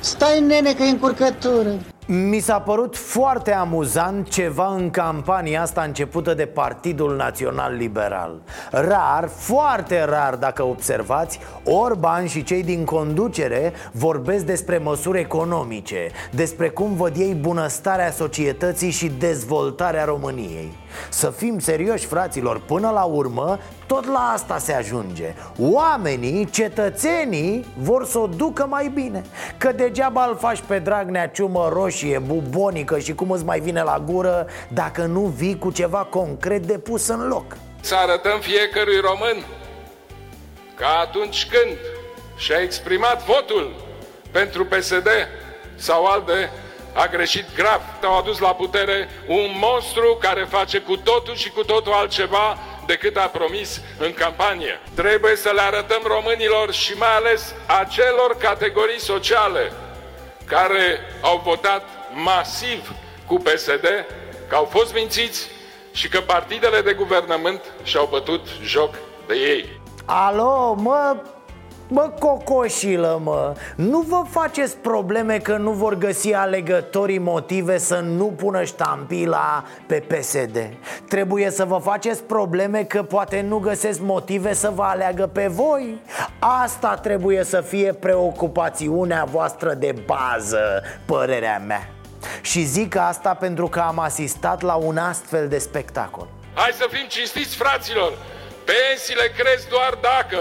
Stai 0.00 0.40
nene 0.40 0.72
că 0.72 0.82
e 0.82 0.88
încurcătură 0.88 1.70
mi 2.12 2.38
s-a 2.38 2.60
părut 2.60 2.96
foarte 2.96 3.52
amuzant 3.52 4.28
ceva 4.28 4.74
în 4.74 4.90
campania 4.90 5.62
asta 5.62 5.82
începută 5.82 6.34
de 6.34 6.46
Partidul 6.46 7.16
Național 7.16 7.74
Liberal. 7.74 8.40
Rar, 8.70 9.28
foarte 9.28 10.04
rar 10.04 10.34
dacă 10.34 10.62
observați, 10.62 11.40
Orban 11.64 12.26
și 12.26 12.42
cei 12.42 12.62
din 12.62 12.84
conducere 12.84 13.72
vorbesc 13.92 14.44
despre 14.44 14.78
măsuri 14.78 15.18
economice 15.18 16.10
Despre 16.30 16.68
cum 16.68 16.94
văd 16.94 17.16
ei 17.16 17.34
bunăstarea 17.34 18.10
societății 18.10 18.90
și 18.90 19.12
dezvoltarea 19.18 20.04
României. 20.04 20.72
Să 21.08 21.30
fim 21.30 21.58
serioși, 21.58 22.06
fraților, 22.06 22.60
până 22.66 22.90
la 22.90 23.02
urmă 23.02 23.58
tot 23.86 24.06
la 24.06 24.32
asta 24.34 24.58
se 24.58 24.72
ajunge. 24.72 25.34
Oamenii, 25.58 26.44
cetățenii 26.44 27.64
vor 27.82 28.06
să 28.06 28.18
o 28.18 28.26
ducă 28.26 28.66
mai 28.68 28.90
bine. 28.94 29.22
Că 29.58 29.72
degeaba 29.72 30.26
îl 30.28 30.36
faci 30.36 30.62
pe 30.66 30.78
Dragnea 30.78 31.28
ciumă 31.28 31.70
roșie, 31.72 31.99
bubonică 32.18 32.98
și 32.98 33.14
cum 33.14 33.30
îți 33.30 33.44
mai 33.44 33.60
vine 33.60 33.82
la 33.82 34.02
gură 34.06 34.46
Dacă 34.68 35.02
nu 35.02 35.20
vii 35.20 35.58
cu 35.58 35.70
ceva 35.70 35.98
concret 35.98 36.66
de 36.66 36.78
pus 36.78 37.08
în 37.08 37.28
loc 37.28 37.56
Să 37.80 37.94
arătăm 37.94 38.40
fiecărui 38.40 39.00
român 39.00 39.44
Că 40.74 40.84
atunci 41.00 41.46
când 41.50 41.76
și-a 42.36 42.60
exprimat 42.60 43.24
votul 43.24 43.74
pentru 44.30 44.64
PSD 44.64 45.08
sau 45.74 46.04
ALDE 46.04 46.50
a 46.94 47.06
greșit 47.06 47.44
grav, 47.54 47.80
au 48.02 48.18
adus 48.18 48.38
la 48.38 48.54
putere 48.54 49.08
un 49.26 49.50
monstru 49.60 50.18
care 50.20 50.46
face 50.50 50.78
cu 50.78 50.96
totul 50.96 51.34
și 51.34 51.50
cu 51.50 51.64
totul 51.64 51.92
altceva 51.92 52.58
decât 52.86 53.16
a 53.16 53.30
promis 53.32 53.80
în 53.98 54.12
campanie. 54.12 54.80
Trebuie 54.94 55.36
să 55.36 55.50
le 55.54 55.60
arătăm 55.60 56.02
românilor 56.06 56.72
și 56.72 56.92
mai 56.92 57.16
ales 57.16 57.54
acelor 57.66 58.36
categorii 58.38 59.00
sociale 59.00 59.72
care 60.50 61.00
au 61.20 61.40
votat 61.44 61.82
masiv 62.24 62.92
cu 63.26 63.34
PSD, 63.34 63.86
că 64.48 64.54
au 64.54 64.64
fost 64.64 64.94
mințiți 64.94 65.48
și 65.92 66.08
că 66.08 66.20
partidele 66.20 66.80
de 66.80 66.92
guvernământ 66.92 67.60
și-au 67.82 68.06
bătut 68.10 68.46
joc 68.62 68.94
de 69.26 69.34
ei. 69.34 69.80
Alo, 70.04 70.74
mă, 70.74 71.16
Bă, 71.92 72.12
cocoșilă, 72.18 73.20
mă 73.22 73.54
Nu 73.74 74.00
vă 74.00 74.22
faceți 74.30 74.76
probleme 74.76 75.38
că 75.38 75.56
nu 75.56 75.70
vor 75.70 75.94
găsi 75.94 76.32
alegătorii 76.32 77.18
motive 77.18 77.78
să 77.78 77.98
nu 77.98 78.24
pună 78.24 78.64
ștampila 78.64 79.64
pe 79.86 80.02
PSD 80.06 80.70
Trebuie 81.08 81.50
să 81.50 81.64
vă 81.64 81.78
faceți 81.78 82.22
probleme 82.22 82.84
că 82.84 83.02
poate 83.02 83.40
nu 83.40 83.58
găsesc 83.58 84.00
motive 84.00 84.54
să 84.54 84.70
vă 84.74 84.82
aleagă 84.82 85.26
pe 85.26 85.46
voi. 85.46 86.00
Asta 86.38 86.94
trebuie 86.94 87.44
să 87.44 87.60
fie 87.60 87.92
preocupațiunea 87.92 89.24
voastră 89.24 89.74
de 89.74 89.94
bază, 90.06 90.82
părerea 91.04 91.62
mea. 91.66 91.90
Și 92.40 92.62
zic 92.62 92.96
asta 92.96 93.34
pentru 93.34 93.66
că 93.66 93.80
am 93.80 93.98
asistat 93.98 94.62
la 94.62 94.74
un 94.74 94.96
astfel 94.96 95.48
de 95.48 95.58
spectacol. 95.58 96.28
Hai 96.54 96.70
să 96.72 96.86
fim 96.90 97.06
cinstiți, 97.08 97.56
fraților! 97.56 98.12
Pensiile 98.64 99.32
cresc 99.36 99.68
doar 99.68 99.98
dacă 100.00 100.38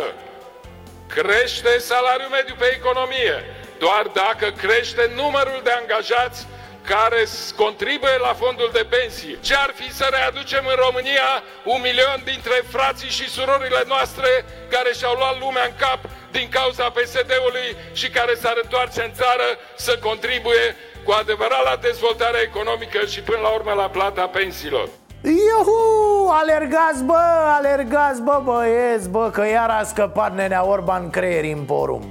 crește 1.15 1.77
salariul 1.77 2.29
mediu 2.29 2.55
pe 2.57 2.73
economie, 2.77 3.35
doar 3.79 4.05
dacă 4.13 4.47
crește 4.63 5.11
numărul 5.15 5.59
de 5.63 5.71
angajați 5.71 6.47
care 6.91 7.21
contribuie 7.55 8.17
la 8.27 8.33
fondul 8.33 8.69
de 8.73 8.85
pensii. 8.89 9.37
Ce 9.41 9.55
ar 9.55 9.71
fi 9.79 9.93
să 9.93 10.07
readucem 10.11 10.65
în 10.65 10.77
România 10.85 11.29
un 11.63 11.81
milion 11.81 12.21
dintre 12.23 12.57
frații 12.75 13.09
și 13.17 13.29
surorile 13.29 13.83
noastre 13.87 14.45
care 14.69 14.91
și-au 14.93 15.15
luat 15.15 15.39
lumea 15.39 15.65
în 15.65 15.75
cap 15.77 15.99
din 16.31 16.49
cauza 16.49 16.89
PSD-ului 16.89 17.75
și 17.93 18.09
care 18.09 18.33
s-ar 18.35 18.57
întoarce 18.63 19.01
în 19.03 19.13
țară 19.13 19.47
să 19.75 19.97
contribuie 19.97 20.75
cu 21.03 21.11
adevărat 21.11 21.63
la 21.63 21.75
dezvoltarea 21.75 22.41
economică 22.41 23.05
și 23.05 23.21
până 23.21 23.39
la 23.41 23.49
urmă 23.49 23.73
la 23.73 23.89
plata 23.89 24.27
pensiilor. 24.27 24.89
Iuhu, 25.21 26.29
alergați 26.29 27.03
bă, 27.03 27.19
alergați 27.57 28.21
bă 28.21 28.41
băieți 28.43 29.09
bă 29.09 29.29
Că 29.33 29.47
iar 29.47 29.69
a 29.69 29.83
scăpat 29.83 30.35
nenea 30.35 30.65
Orban 30.67 31.09
creieri 31.09 31.51
în 31.51 31.63
porumb. 31.63 32.03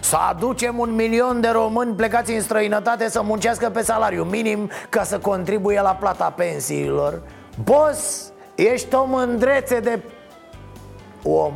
Să 0.00 0.16
aducem 0.16 0.78
un 0.78 0.94
milion 0.94 1.40
de 1.40 1.48
români 1.48 1.94
plecați 1.94 2.32
în 2.32 2.40
străinătate 2.40 3.08
să 3.08 3.22
muncească 3.22 3.70
pe 3.70 3.82
salariu 3.82 4.24
minim 4.24 4.70
Ca 4.88 5.02
să 5.02 5.18
contribuie 5.18 5.80
la 5.80 5.94
plata 5.94 6.30
pensiilor. 6.36 7.22
Boss, 7.64 8.32
ești 8.54 8.94
o 8.94 9.04
mândrețe 9.04 9.80
de 9.80 10.00
om. 11.22 11.52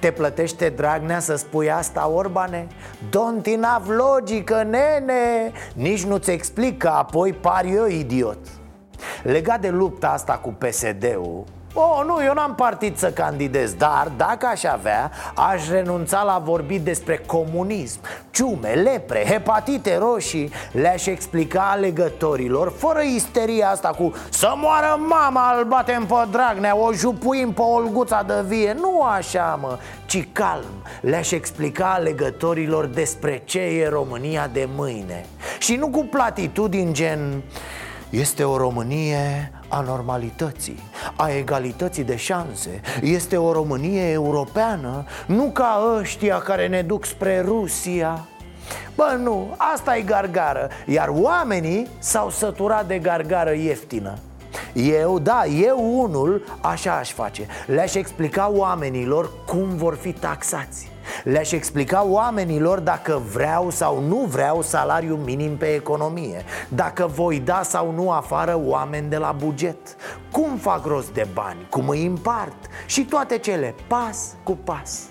Te 0.00 0.10
plătește 0.10 0.68
Dragnea 0.68 1.20
să 1.20 1.36
spui 1.36 1.70
asta, 1.70 2.10
Orbane? 2.14 2.66
Don't 3.08 3.46
enough 3.46 3.86
logică, 3.86 4.62
nene! 4.62 5.52
Nici 5.74 6.04
nu-ți 6.04 6.30
explic 6.30 6.78
că 6.78 6.88
apoi 6.88 7.32
par 7.32 7.64
eu 7.64 7.86
idiot 7.86 8.38
Legat 9.22 9.60
de 9.60 9.68
lupta 9.68 10.08
asta 10.08 10.32
cu 10.32 10.54
PSD-ul 10.58 11.44
Oh, 11.80 12.02
nu, 12.06 12.24
eu 12.24 12.32
n-am 12.32 12.54
partid 12.54 12.96
să 12.96 13.10
candidez 13.10 13.72
Dar 13.72 14.12
dacă 14.16 14.46
aș 14.46 14.64
avea, 14.64 15.10
aș 15.34 15.68
renunța 15.68 16.22
la 16.22 16.42
vorbit 16.44 16.80
despre 16.80 17.22
comunism. 17.26 18.00
Ciume, 18.30 18.68
lepre, 18.68 19.24
hepatite 19.28 19.98
roșii 19.98 20.50
Le-aș 20.72 21.06
explica 21.06 21.70
alegătorilor 21.70 22.72
Fără 22.76 23.00
isteria 23.00 23.68
asta 23.68 23.88
cu 23.88 24.12
Să 24.28 24.52
moară 24.56 25.00
mama, 25.08 25.54
îl 25.58 25.64
batem 25.64 26.06
pe 26.06 26.14
Dragnea 26.30 26.76
O 26.76 26.92
jupuim 26.92 27.52
pe 27.52 27.60
Olguța 27.60 28.22
de 28.22 28.44
vie. 28.46 28.76
Nu 28.80 29.02
așa, 29.02 29.58
mă, 29.60 29.78
ci 30.06 30.28
calm. 30.32 30.82
Le-aș 31.00 31.30
explica 31.30 31.92
alegătorilor 31.92 32.86
despre 32.86 33.42
ce 33.44 33.60
e 33.60 33.88
România 33.88 34.50
de 34.52 34.68
mâine. 34.74 35.26
Și 35.58 35.74
nu 35.74 35.88
cu 35.88 36.04
platitudini 36.10 36.92
gen... 36.92 37.42
Este 38.10 38.44
o 38.44 38.56
Românie 38.56 39.52
a 39.68 39.80
normalității, 39.80 40.82
a 41.16 41.30
egalității 41.30 42.04
de 42.04 42.16
șanse. 42.16 42.80
Este 43.02 43.36
o 43.36 43.52
Românie 43.52 44.10
europeană, 44.10 45.04
nu 45.26 45.50
ca 45.52 45.96
ăștia 45.98 46.38
care 46.38 46.68
ne 46.68 46.82
duc 46.82 47.04
spre 47.04 47.40
Rusia. 47.40 48.28
Bă, 48.94 49.18
nu, 49.22 49.54
asta 49.74 49.96
e 49.96 50.02
gargară. 50.02 50.68
Iar 50.86 51.08
oamenii 51.08 51.88
s-au 51.98 52.30
săturat 52.30 52.86
de 52.86 52.98
gargară 52.98 53.52
ieftină 53.52 54.18
eu, 54.72 55.18
da, 55.18 55.44
eu 55.44 56.00
unul 56.00 56.44
așa 56.60 56.92
aș 56.92 57.12
face. 57.12 57.46
Le-aș 57.66 57.94
explica 57.94 58.50
oamenilor 58.50 59.30
cum 59.46 59.76
vor 59.76 59.94
fi 59.94 60.12
taxați. 60.12 60.90
Le-aș 61.24 61.52
explica 61.52 62.04
oamenilor 62.04 62.80
dacă 62.80 63.22
vreau 63.32 63.70
sau 63.70 64.00
nu 64.00 64.16
vreau 64.16 64.62
salariu 64.62 65.16
minim 65.16 65.56
pe 65.56 65.66
economie 65.74 66.44
Dacă 66.68 67.06
voi 67.06 67.40
da 67.40 67.62
sau 67.62 67.90
nu 67.90 68.10
afară 68.10 68.60
oameni 68.64 69.08
de 69.08 69.16
la 69.16 69.32
buget 69.32 69.96
Cum 70.32 70.56
fac 70.56 70.86
rost 70.86 71.12
de 71.12 71.26
bani, 71.32 71.66
cum 71.70 71.88
îi 71.88 72.06
împart 72.06 72.56
Și 72.86 73.04
toate 73.04 73.38
cele, 73.38 73.74
pas 73.86 74.36
cu 74.42 74.58
pas 74.64 75.08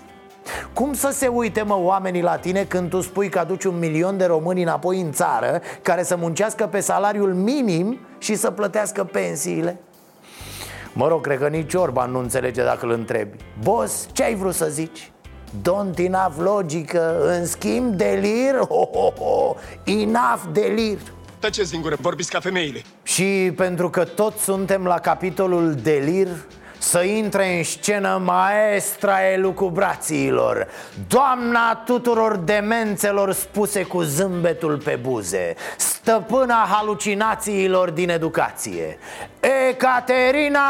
cum 0.72 0.94
să 0.94 1.10
se 1.12 1.26
uite, 1.26 1.62
mă, 1.62 1.78
oamenii 1.78 2.22
la 2.22 2.36
tine 2.36 2.64
când 2.64 2.90
tu 2.90 3.00
spui 3.00 3.28
că 3.28 3.38
aduci 3.38 3.64
un 3.64 3.78
milion 3.78 4.16
de 4.16 4.24
români 4.24 4.62
înapoi 4.62 5.00
în 5.00 5.12
țară 5.12 5.60
Care 5.82 6.02
să 6.02 6.16
muncească 6.16 6.66
pe 6.66 6.80
salariul 6.80 7.34
minim 7.34 7.98
și 8.18 8.34
să 8.34 8.50
plătească 8.50 9.04
pensiile? 9.04 9.80
Mă 10.92 11.08
rog, 11.08 11.20
cred 11.20 11.38
că 11.38 11.48
nici 11.48 11.74
Orban 11.74 12.10
nu 12.10 12.18
înțelege 12.18 12.62
dacă 12.62 12.86
îl 12.86 12.92
întrebi 12.92 13.36
Boss, 13.62 14.08
ce 14.12 14.24
ai 14.24 14.34
vrut 14.34 14.54
să 14.54 14.66
zici? 14.70 15.12
Don't 15.60 15.98
enough 15.98 16.34
logică, 16.38 17.26
în 17.26 17.46
schimb 17.46 17.94
delir, 17.94 18.54
ho, 18.70 18.88
ho, 18.92 19.12
ho, 19.18 19.54
enough 19.84 20.42
delir 20.52 20.98
Tăceți 21.38 21.70
din 21.70 21.80
gură, 21.80 21.96
vorbiți 22.00 22.30
ca 22.30 22.40
femeile 22.40 22.82
Și 23.02 23.52
pentru 23.56 23.90
că 23.90 24.04
toți 24.04 24.42
suntem 24.42 24.84
la 24.84 24.98
capitolul 24.98 25.74
delir 25.74 26.28
să 26.78 27.02
intre 27.02 27.56
în 27.56 27.62
scenă 27.62 28.20
maestra 28.24 29.30
elucubrațiilor 29.32 30.68
Doamna 31.08 31.74
tuturor 31.74 32.36
demențelor 32.36 33.32
spuse 33.32 33.82
cu 33.82 34.02
zâmbetul 34.02 34.76
pe 34.84 34.98
buze 35.02 35.54
Stăpâna 35.76 36.66
halucinațiilor 36.70 37.90
din 37.90 38.10
educație. 38.10 38.98
Ecaterina 39.70 40.60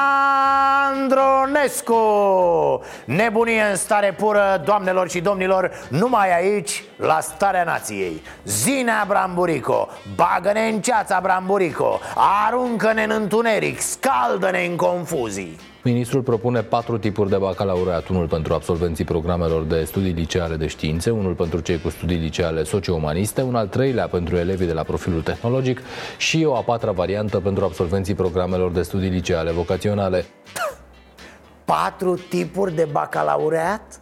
Andronescu 0.90 1.94
Nebunie 3.04 3.62
în 3.70 3.76
stare 3.76 4.14
pură, 4.18 4.62
doamnelor 4.64 5.10
și 5.10 5.20
domnilor 5.20 5.70
Numai 5.88 6.36
aici, 6.36 6.84
la 6.96 7.20
Starea 7.20 7.64
Nației. 7.64 8.22
Zinea 8.44 9.04
Bramburico, 9.08 9.88
bagă-ne 10.14 10.68
în 10.68 10.80
ceața 10.80 11.20
Bramburico 11.22 12.00
Aruncă-ne 12.46 13.02
în 13.02 13.10
întuneric, 13.10 13.80
scaldă-ne 13.80 14.64
în 14.64 14.76
confuzii 14.76 15.58
Ministrul 15.82 16.22
propune 16.22 16.62
patru 16.62 16.98
tipuri 16.98 17.30
de 17.30 17.36
bacalaureat, 17.36 18.08
unul 18.08 18.28
pentru 18.28 18.54
absolvenții 18.54 19.04
programelor 19.04 19.62
de 19.62 19.84
studii 19.84 20.12
liceale 20.12 20.56
de 20.56 20.66
științe, 20.66 21.10
unul 21.10 21.34
pentru 21.34 21.60
cei 21.60 21.80
cu 21.80 21.88
studii 21.88 22.16
liceale 22.16 22.62
socio-umaniste, 22.64 23.42
un 23.42 23.54
al 23.54 23.66
treilea 23.66 24.08
pentru 24.08 24.36
elevii 24.36 24.66
de 24.66 24.72
la 24.72 24.82
profilul 24.82 25.22
tehnologic 25.22 25.80
și 26.16 26.44
o 26.44 26.54
a 26.56 26.60
patra 26.60 26.90
variantă 26.90 27.40
pentru 27.40 27.64
absolvenții 27.64 28.14
programelor 28.14 28.70
de 28.70 28.82
studii 28.82 29.08
liceale 29.08 29.50
vocaționale. 29.50 30.24
Patru 31.64 32.14
tipuri 32.28 32.74
de 32.74 32.88
bacalaureat? 32.92 34.00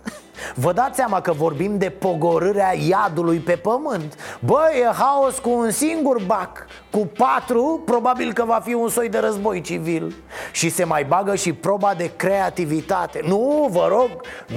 Vă 0.54 0.72
dați 0.72 0.96
seama 0.96 1.20
că 1.20 1.32
vorbim 1.32 1.78
de 1.78 1.90
pogorârea 1.90 2.74
iadului 2.88 3.38
pe 3.38 3.56
pământ 3.56 4.38
Bă, 4.40 4.60
e 4.80 4.92
haos 4.92 5.38
cu 5.38 5.50
un 5.50 5.70
singur 5.70 6.22
bac 6.26 6.66
Cu 6.96 7.06
patru, 7.06 7.82
probabil 7.84 8.32
că 8.32 8.44
va 8.44 8.60
fi 8.64 8.74
un 8.74 8.88
soi 8.88 9.08
de 9.08 9.18
război 9.18 9.60
civil. 9.60 10.14
Și 10.52 10.68
se 10.68 10.84
mai 10.84 11.04
bagă 11.04 11.34
și 11.34 11.52
proba 11.52 11.94
de 11.96 12.10
creativitate. 12.16 13.20
Nu, 13.26 13.68
vă 13.70 13.86
rog, 13.88 14.10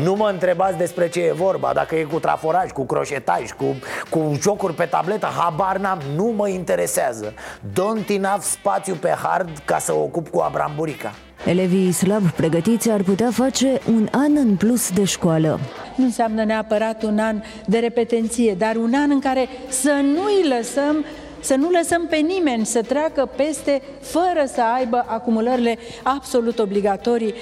nu 0.03 0.15
mă 0.15 0.29
întrebați 0.31 0.77
despre 0.77 1.09
ce 1.09 1.19
e 1.19 1.31
vorba. 1.31 1.71
Dacă 1.73 1.95
e 1.95 2.03
cu 2.03 2.19
traforaj, 2.19 2.71
cu 2.71 2.85
croșetaj, 2.85 3.51
cu, 3.51 3.65
cu 4.09 4.37
jocuri 4.41 4.73
pe 4.73 4.85
tabletă 4.85 5.25
Habar 5.25 5.77
n-am, 5.77 5.99
nu 6.15 6.25
mă 6.25 6.47
interesează. 6.47 7.33
Don't 7.71 8.07
enough 8.07 8.41
spațiu 8.41 8.95
pe 8.95 9.15
hard 9.23 9.49
ca 9.65 9.77
să 9.77 9.93
ocup 9.93 10.29
cu 10.29 10.39
Abramburica 10.39 11.11
Elevii 11.45 11.91
slab 11.91 12.29
pregătiți 12.29 12.89
ar 12.89 13.01
putea 13.01 13.31
face 13.31 13.79
un 13.87 14.07
an 14.11 14.35
în 14.35 14.55
plus 14.55 14.91
de 14.91 15.03
școală. 15.03 15.59
Nu 15.95 16.03
înseamnă 16.03 16.43
neapărat 16.43 17.03
un 17.03 17.19
an 17.19 17.41
de 17.65 17.77
repetenție, 17.77 18.53
dar 18.53 18.75
un 18.75 18.93
an 18.93 19.11
în 19.11 19.19
care 19.19 19.47
să 19.69 19.91
nu-i 20.03 20.57
lăsăm 20.57 21.05
să 21.39 21.55
nu 21.55 21.69
lăsăm 21.69 22.07
pe 22.09 22.15
nimeni 22.15 22.65
să 22.65 22.81
treacă 22.81 23.29
peste 23.35 23.81
fără 24.01 24.43
să 24.53 24.61
aibă 24.75 25.05
acumulările 25.07 25.77
absolut 26.03 26.59
obligatorii 26.59 27.33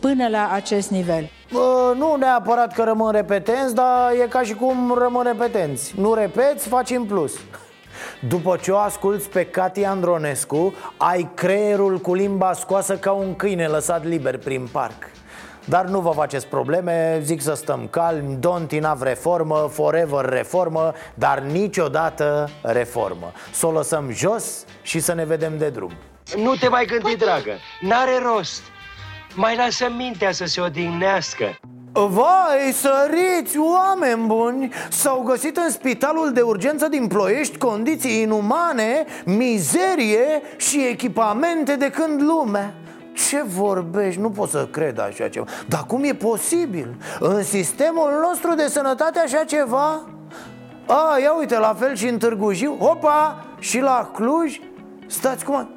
până 0.00 0.28
la 0.28 0.50
acest 0.52 0.90
nivel. 0.90 1.30
Bă, 1.52 1.94
nu 1.96 2.16
neapărat 2.16 2.74
că 2.74 2.82
rămân 2.82 3.12
repetenți, 3.12 3.74
dar 3.74 4.12
e 4.22 4.26
ca 4.28 4.42
și 4.42 4.54
cum 4.54 4.94
rămân 4.98 5.24
repetenți. 5.24 5.94
Nu 6.00 6.14
repeți, 6.14 6.68
faci 6.68 6.90
în 6.90 7.04
plus. 7.04 7.32
După 8.28 8.58
ce 8.62 8.70
o 8.70 8.76
asculți 8.76 9.28
pe 9.28 9.44
Cati 9.44 9.84
Andronescu 9.84 10.74
Ai 10.96 11.30
creierul 11.34 11.98
cu 11.98 12.14
limba 12.14 12.52
scoasă 12.52 12.96
ca 12.96 13.12
un 13.12 13.36
câine 13.36 13.66
lăsat 13.66 14.04
liber 14.04 14.38
prin 14.38 14.68
parc 14.72 15.17
dar 15.68 15.84
nu 15.84 16.00
vă 16.00 16.10
faceți 16.10 16.46
probleme, 16.46 17.20
zic 17.22 17.40
să 17.40 17.54
stăm 17.54 17.88
calmi 17.90 18.36
Don't 18.36 18.72
enough 18.72 19.00
reformă, 19.02 19.68
forever 19.72 20.24
reformă 20.24 20.92
Dar 21.14 21.38
niciodată 21.38 22.48
reformă. 22.62 23.32
Să 23.52 23.66
o 23.66 23.70
lăsăm 23.70 24.10
jos 24.10 24.64
și 24.82 25.00
să 25.00 25.14
ne 25.14 25.24
vedem 25.24 25.58
de 25.58 25.68
drum. 25.68 25.92
Nu 26.36 26.54
te 26.54 26.68
mai 26.68 26.84
gândi, 26.84 27.16
dragă, 27.16 27.52
n-are 27.80 28.18
rost. 28.22 28.62
Mai 29.34 29.56
lasă 29.56 29.86
mintea 29.96 30.32
să 30.32 30.44
se 30.44 30.60
odihnească. 30.60 31.58
Vai, 31.92 32.72
săriți, 32.72 33.58
oameni 33.58 34.26
buni! 34.26 34.72
S-au 34.88 35.22
găsit 35.22 35.56
în 35.56 35.70
spitalul 35.70 36.32
de 36.32 36.40
urgență 36.40 36.88
din 36.88 37.06
Ploiești 37.06 37.58
condiții 37.58 38.20
inumane, 38.20 39.04
mizerie 39.24 40.42
și 40.56 40.86
echipamente 40.86 41.76
de 41.76 41.90
când 41.90 42.22
lumea 42.22 42.74
ce 43.28 43.42
vorbești? 43.42 44.20
Nu 44.20 44.30
pot 44.30 44.50
să 44.50 44.66
cred 44.66 44.98
așa 44.98 45.28
ceva 45.28 45.46
Dar 45.68 45.84
cum 45.86 46.04
e 46.04 46.12
posibil? 46.14 46.96
În 47.20 47.42
sistemul 47.42 48.10
nostru 48.22 48.54
de 48.54 48.66
sănătate 48.66 49.18
așa 49.18 49.44
ceva? 49.44 50.02
A, 50.86 51.18
ia 51.22 51.32
uite, 51.38 51.58
la 51.58 51.74
fel 51.78 51.96
și 51.96 52.08
în 52.08 52.18
Târgu 52.18 52.52
Jiu 52.52 52.76
Hopa! 52.80 53.44
Și 53.58 53.80
la 53.80 54.10
Cluj? 54.14 54.60
Stați 55.06 55.44
cum? 55.44 55.70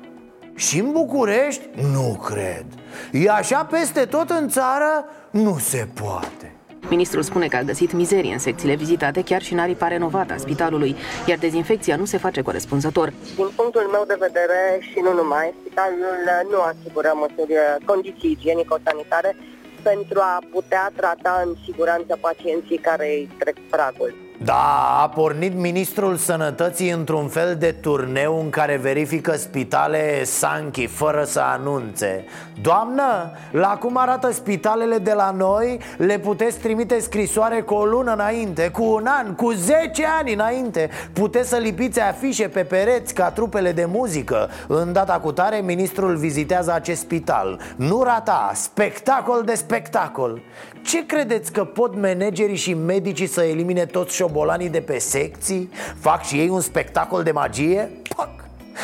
Și 0.55 0.79
în 0.79 0.91
București? 0.91 1.69
Nu 1.93 2.19
cred 2.25 2.65
E 3.11 3.29
așa 3.29 3.65
peste 3.65 4.05
tot 4.05 4.29
în 4.29 4.49
țară? 4.49 5.05
Nu 5.31 5.57
se 5.57 5.87
poate 6.01 6.55
Ministrul 6.89 7.23
spune 7.23 7.47
că 7.47 7.55
a 7.55 7.61
găsit 7.61 7.93
mizerie 7.93 8.33
în 8.33 8.39
secțiile 8.39 8.75
vizitate, 8.75 9.23
chiar 9.23 9.41
și 9.41 9.53
în 9.53 9.59
aripa 9.59 9.87
renovată 9.87 10.33
a 10.33 10.37
spitalului, 10.37 10.95
iar 11.27 11.37
dezinfecția 11.37 11.95
nu 11.95 12.05
se 12.05 12.17
face 12.17 12.41
corespunzător. 12.41 13.13
Din 13.35 13.49
punctul 13.55 13.89
meu 13.91 14.03
de 14.07 14.17
vedere 14.19 14.77
și 14.79 14.99
nu 15.03 15.13
numai, 15.13 15.53
spitalul 15.59 16.17
nu 16.51 16.59
asigură 16.61 17.11
măsuri, 17.15 17.53
condiții 17.85 18.31
igienico-sanitare 18.31 19.35
pentru 19.81 20.19
a 20.19 20.39
putea 20.51 20.91
trata 20.95 21.41
în 21.45 21.55
siguranță 21.65 22.17
pacienții 22.21 22.77
care 22.77 23.05
îi 23.07 23.29
trec 23.37 23.55
pragul. 23.69 24.30
Da, 24.43 24.99
a 25.01 25.09
pornit 25.09 25.55
ministrul 25.55 26.15
sănătății 26.15 26.89
într-un 26.89 27.27
fel 27.27 27.55
de 27.55 27.71
turneu 27.71 28.39
în 28.39 28.49
care 28.49 28.77
verifică 28.77 29.35
spitale 29.35 30.23
Sanchi 30.23 30.85
fără 30.85 31.23
să 31.23 31.39
anunțe. 31.39 32.25
Doamnă, 32.61 33.31
la 33.51 33.67
cum 33.67 33.97
arată 33.97 34.31
spitalele 34.31 34.97
de 34.97 35.13
la 35.13 35.31
noi, 35.31 35.79
le 35.97 36.19
puteți 36.19 36.57
trimite 36.57 36.99
scrisoare 36.99 37.61
cu 37.61 37.73
o 37.73 37.85
lună 37.85 38.13
înainte, 38.13 38.69
cu 38.69 38.83
un 38.83 39.05
an, 39.07 39.33
cu 39.33 39.51
10 39.51 40.05
ani 40.19 40.33
înainte. 40.33 40.89
Puteți 41.13 41.49
să 41.49 41.57
lipiți 41.57 41.99
afișe 41.99 42.47
pe 42.47 42.63
pereți 42.63 43.13
ca 43.13 43.31
trupele 43.31 43.71
de 43.71 43.85
muzică. 43.85 44.49
În 44.67 44.93
data 44.93 45.19
cu 45.19 45.31
tare, 45.31 45.57
ministrul 45.57 46.15
vizitează 46.15 46.73
acest 46.73 47.01
spital. 47.01 47.59
Nu 47.75 48.03
rata, 48.03 48.51
spectacol 48.53 49.41
de 49.45 49.53
spectacol 49.53 50.41
Ce 50.81 51.05
credeți 51.05 51.51
că 51.51 51.63
pot 51.63 51.95
managerii 51.95 52.55
și 52.55 52.73
medicii 52.73 53.27
să 53.27 53.41
elimine 53.41 53.85
toți 53.85 54.15
șobolanii 54.15 54.69
de 54.69 54.81
pe 54.81 54.97
secții? 54.97 55.69
Fac 55.99 56.23
și 56.23 56.39
ei 56.39 56.49
un 56.49 56.61
spectacol 56.61 57.23
de 57.23 57.31
magie? 57.31 57.89
Pac! 58.15 58.29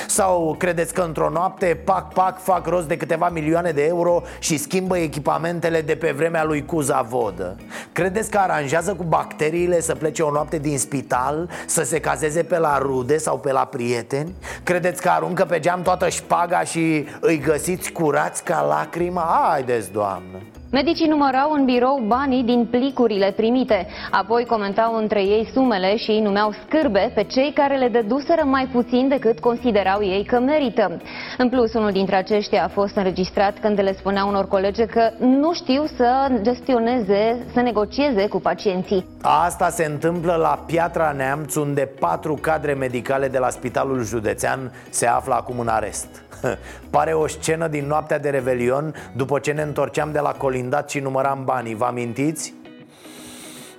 Sau 0.07 0.55
credeți 0.59 0.93
că 0.93 1.01
într-o 1.01 1.29
noapte, 1.29 1.81
pac, 1.85 2.13
pac, 2.13 2.43
fac 2.43 2.67
rost 2.67 2.87
de 2.87 2.97
câteva 2.97 3.29
milioane 3.29 3.71
de 3.71 3.85
euro 3.85 4.21
și 4.39 4.57
schimbă 4.57 4.97
echipamentele 4.97 5.81
de 5.81 5.95
pe 5.95 6.11
vremea 6.11 6.43
lui 6.43 6.65
Cuza 6.65 7.01
Vodă? 7.01 7.55
Credeți 7.91 8.29
că 8.31 8.37
aranjează 8.37 8.93
cu 8.93 9.03
bacteriile 9.03 9.81
să 9.81 9.95
plece 9.95 10.21
o 10.21 10.31
noapte 10.31 10.57
din 10.57 10.79
spital, 10.79 11.49
să 11.65 11.83
se 11.83 11.99
cazeze 11.99 12.43
pe 12.43 12.57
la 12.57 12.77
rude 12.77 13.17
sau 13.17 13.37
pe 13.39 13.51
la 13.51 13.65
prieteni? 13.65 14.33
Credeți 14.63 15.01
că 15.01 15.09
aruncă 15.09 15.45
pe 15.45 15.59
geam 15.59 15.81
toată 15.81 16.09
șpaga 16.09 16.63
și 16.63 17.05
îi 17.19 17.39
găsiți 17.39 17.91
curați 17.91 18.43
ca 18.43 18.61
lacrima? 18.61 19.47
Haideți, 19.49 19.91
doamnă! 19.91 20.37
Medicii 20.71 21.07
numărau 21.07 21.51
în 21.51 21.65
birou 21.65 22.03
banii 22.07 22.43
din 22.43 22.67
plicurile 22.71 23.33
primite, 23.35 23.87
apoi 24.11 24.45
comentau 24.45 24.95
între 24.95 25.21
ei 25.21 25.49
sumele 25.53 25.95
și 25.95 26.09
îi 26.09 26.19
numeau 26.19 26.51
scârbe 26.51 27.11
pe 27.15 27.23
cei 27.23 27.51
care 27.53 27.77
le 27.77 27.87
dăduseră 27.87 28.43
mai 28.45 28.67
puțin 28.71 29.07
decât 29.07 29.39
considerau 29.39 30.03
ei 30.03 30.23
că 30.23 30.39
merită. 30.39 31.01
În 31.37 31.49
plus, 31.49 31.73
unul 31.73 31.91
dintre 31.91 32.15
aceștia 32.15 32.63
a 32.63 32.67
fost 32.67 32.95
înregistrat 32.95 33.59
când 33.59 33.81
le 33.81 33.93
spunea 33.93 34.25
unor 34.25 34.47
colege 34.47 34.85
că 34.85 35.09
nu 35.19 35.53
știu 35.53 35.85
să 35.95 36.27
gestioneze, 36.41 37.45
să 37.53 37.61
negocieze 37.61 38.27
cu 38.27 38.39
pacienții. 38.39 39.05
Asta 39.21 39.69
se 39.69 39.85
întâmplă 39.85 40.35
la 40.35 40.63
Piatra 40.65 41.13
Neamț, 41.17 41.55
unde 41.55 41.89
patru 41.99 42.37
cadre 42.41 42.73
medicale 42.73 43.27
de 43.27 43.37
la 43.37 43.49
Spitalul 43.49 44.03
Județean 44.03 44.71
se 44.89 45.05
află 45.05 45.33
acum 45.33 45.59
în 45.59 45.67
arest. 45.67 46.26
Pare 46.89 47.13
o 47.13 47.27
scenă 47.27 47.67
din 47.67 47.85
noaptea 47.87 48.19
de 48.19 48.29
Revelion 48.29 48.93
După 49.15 49.39
ce 49.39 49.51
ne 49.51 49.61
întorceam 49.61 50.11
de 50.11 50.19
la 50.19 50.31
colindat 50.31 50.89
și 50.89 50.99
număram 50.99 51.43
banii. 51.43 51.75
Vă 51.75 51.85
amintiți? 51.85 52.53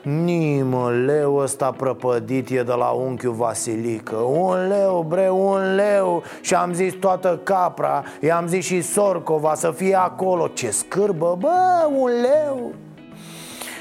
Nimă, 0.02 0.90
leu 0.90 1.36
ăsta 1.36 1.70
prăpădit 1.70 2.48
e 2.50 2.62
de 2.62 2.72
la 2.72 2.88
unchiul 2.88 3.32
Vasilică. 3.32 4.16
Un 4.16 4.68
leu, 4.68 5.04
bre, 5.08 5.30
un 5.30 5.74
leu! 5.74 6.22
Și 6.40 6.54
am 6.54 6.72
zis 6.72 6.92
toată 6.92 7.40
capra 7.42 8.04
I-am 8.20 8.46
zis 8.46 8.64
și 8.64 8.82
Sorcova 8.82 9.54
să 9.54 9.70
fie 9.70 9.94
acolo. 9.94 10.46
Ce 10.46 10.70
scârbă, 10.70 11.36
bă, 11.38 11.88
un 11.96 12.10
leu! 12.10 12.72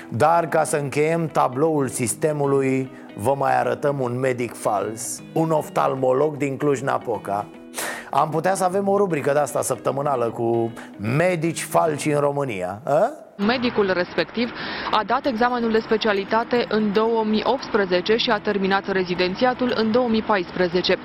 Dar 0.09 0.47
ca 0.47 0.63
să 0.63 0.77
încheiem 0.77 1.27
tabloul 1.27 1.87
sistemului 1.87 2.91
Vă 3.17 3.33
mai 3.37 3.59
arătăm 3.59 3.99
un 3.99 4.19
medic 4.19 4.53
fals 4.55 5.21
Un 5.33 5.51
oftalmolog 5.51 6.37
din 6.37 6.57
Cluj-Napoca 6.57 7.45
Am 8.11 8.29
putea 8.29 8.55
să 8.55 8.63
avem 8.63 8.87
o 8.87 8.97
rubrică 8.97 9.33
de 9.33 9.39
asta 9.39 9.61
săptămânală 9.61 10.25
cu 10.25 10.71
medici 10.99 11.61
falci 11.61 12.05
în 12.05 12.19
România 12.19 12.81
a? 12.85 13.11
Medicul 13.37 13.91
respectiv 13.93 14.51
a 14.91 15.03
dat 15.05 15.25
examenul 15.25 15.71
de 15.71 15.79
specialitate 15.79 16.65
în 16.69 16.93
2018 16.93 18.15
și 18.15 18.29
a 18.29 18.39
terminat 18.39 18.91
rezidențiatul 18.91 19.73
în 19.75 19.91
2014. 19.91 20.97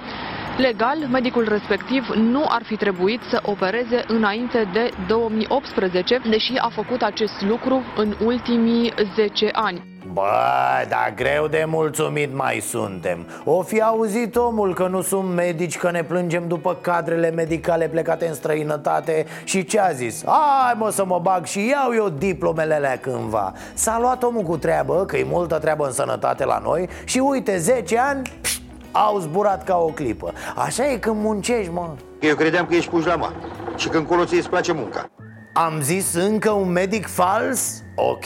Legal, 0.56 0.98
medicul 1.10 1.48
respectiv 1.48 2.08
nu 2.08 2.44
ar 2.48 2.62
fi 2.64 2.76
trebuit 2.76 3.22
să 3.22 3.40
opereze 3.42 4.04
înainte 4.06 4.68
de 4.72 4.90
2018, 5.06 6.20
deși 6.30 6.52
a 6.56 6.68
făcut 6.68 7.02
acest 7.02 7.42
lucru 7.42 7.82
în 7.96 8.14
ultimii 8.24 8.92
10 9.14 9.48
ani. 9.52 9.91
Bă, 10.12 10.86
dar 10.88 11.12
greu 11.16 11.46
de 11.46 11.64
mulțumit 11.66 12.34
mai 12.34 12.60
suntem 12.60 13.26
O 13.44 13.62
fi 13.62 13.80
auzit 13.80 14.36
omul 14.36 14.74
că 14.74 14.86
nu 14.86 15.00
sunt 15.00 15.34
medici, 15.34 15.78
că 15.78 15.90
ne 15.90 16.04
plângem 16.04 16.48
după 16.48 16.78
cadrele 16.80 17.30
medicale 17.30 17.88
plecate 17.88 18.26
în 18.26 18.34
străinătate 18.34 19.26
Și 19.44 19.64
ce 19.64 19.80
a 19.80 19.90
zis? 19.90 20.24
Hai 20.26 20.74
mă 20.76 20.90
să 20.90 21.04
mă 21.04 21.18
bag 21.22 21.44
și 21.44 21.68
iau 21.68 21.94
eu 21.94 22.08
diplomele 22.08 22.74
alea 22.74 22.98
cândva 22.98 23.52
S-a 23.74 23.98
luat 24.00 24.22
omul 24.22 24.42
cu 24.42 24.56
treabă, 24.56 25.04
că 25.06 25.16
e 25.16 25.24
multă 25.28 25.58
treabă 25.58 25.86
în 25.86 25.92
sănătate 25.92 26.44
la 26.44 26.58
noi 26.58 26.88
Și 27.04 27.18
uite, 27.18 27.58
10 27.58 27.98
ani, 27.98 28.32
pșt, 28.40 28.60
au 28.92 29.18
zburat 29.18 29.64
ca 29.64 29.76
o 29.76 29.86
clipă 29.86 30.32
Așa 30.56 30.90
e 30.90 30.96
când 30.96 31.22
muncești, 31.22 31.72
mă 31.72 31.88
Eu 32.20 32.34
credeam 32.34 32.66
că 32.66 32.74
ești 32.74 32.90
puși 32.90 33.06
la 33.06 33.16
mare 33.16 33.34
și 33.76 33.88
că 33.88 33.96
încolo 33.96 34.24
ți 34.24 34.34
îți 34.34 34.48
place 34.48 34.72
munca. 34.72 35.10
Am 35.54 35.80
zis 35.80 36.14
încă 36.14 36.50
un 36.50 36.68
medic 36.68 37.06
fals? 37.06 37.82
Ok, 37.94 38.24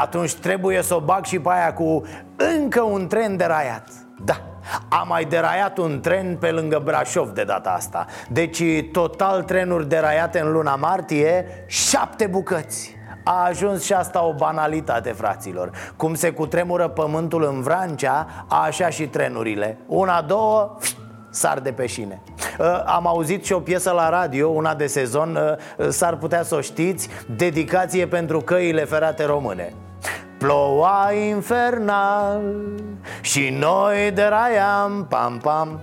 atunci 0.00 0.34
trebuie 0.34 0.82
să 0.82 0.94
o 0.94 1.00
bag 1.00 1.24
și 1.24 1.38
pe 1.38 1.48
aia 1.52 1.72
cu 1.72 2.02
încă 2.36 2.82
un 2.82 3.06
tren 3.06 3.36
deraiat 3.36 3.88
Da, 4.24 4.34
am 4.88 5.08
mai 5.08 5.24
deraiat 5.24 5.78
un 5.78 6.00
tren 6.00 6.36
pe 6.36 6.50
lângă 6.50 6.80
Brașov 6.84 7.30
de 7.30 7.44
data 7.44 7.70
asta. 7.70 8.06
Deci 8.28 8.62
total 8.92 9.42
trenuri 9.42 9.88
deraiate 9.88 10.40
în 10.40 10.52
luna 10.52 10.76
martie, 10.76 11.46
șapte 11.66 12.26
bucăți. 12.26 12.96
A 13.24 13.44
ajuns 13.44 13.84
și 13.84 13.92
asta 13.92 14.24
o 14.24 14.34
banalitate, 14.34 15.12
fraților. 15.12 15.70
Cum 15.96 16.14
se 16.14 16.30
cutremură 16.30 16.88
pământul 16.88 17.44
în 17.44 17.62
Vrancea, 17.62 18.26
așa 18.48 18.88
și 18.88 19.06
trenurile. 19.06 19.78
Una, 19.86 20.22
două, 20.22 20.76
sar 21.30 21.60
de 21.60 21.72
pe 21.72 21.86
șine. 21.86 22.22
Uh, 22.58 22.82
Am 22.86 23.06
auzit 23.06 23.44
și 23.44 23.52
o 23.52 23.60
piesă 23.60 23.90
la 23.90 24.08
radio, 24.08 24.48
una 24.48 24.74
de 24.74 24.86
sezon, 24.86 25.38
uh, 25.78 25.88
s-ar 25.88 26.16
putea 26.16 26.42
să 26.42 26.54
o 26.54 26.60
știți 26.60 27.08
Dedicație 27.36 28.06
pentru 28.06 28.40
căile 28.40 28.84
ferate 28.84 29.24
române. 29.24 29.72
Ploua 30.38 31.12
infernal 31.28 32.42
și 33.20 33.56
noi 33.58 34.10
deraiam, 34.14 35.06
pam, 35.08 35.38
pam. 35.42 35.80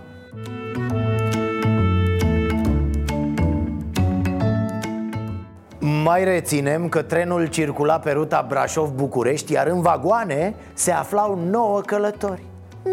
Mai 6.04 6.24
reținem 6.24 6.90
că 6.90 7.02
trenul 7.02 7.48
circula 7.48 8.00
pe 8.00 8.12
ruta 8.12 8.46
Brașov-București 8.48 9.54
Iar 9.54 9.68
în 9.68 9.82
vagoane 9.82 10.56
se 10.74 10.92
aflau 10.92 11.40
9 11.50 11.82
călători 11.82 12.44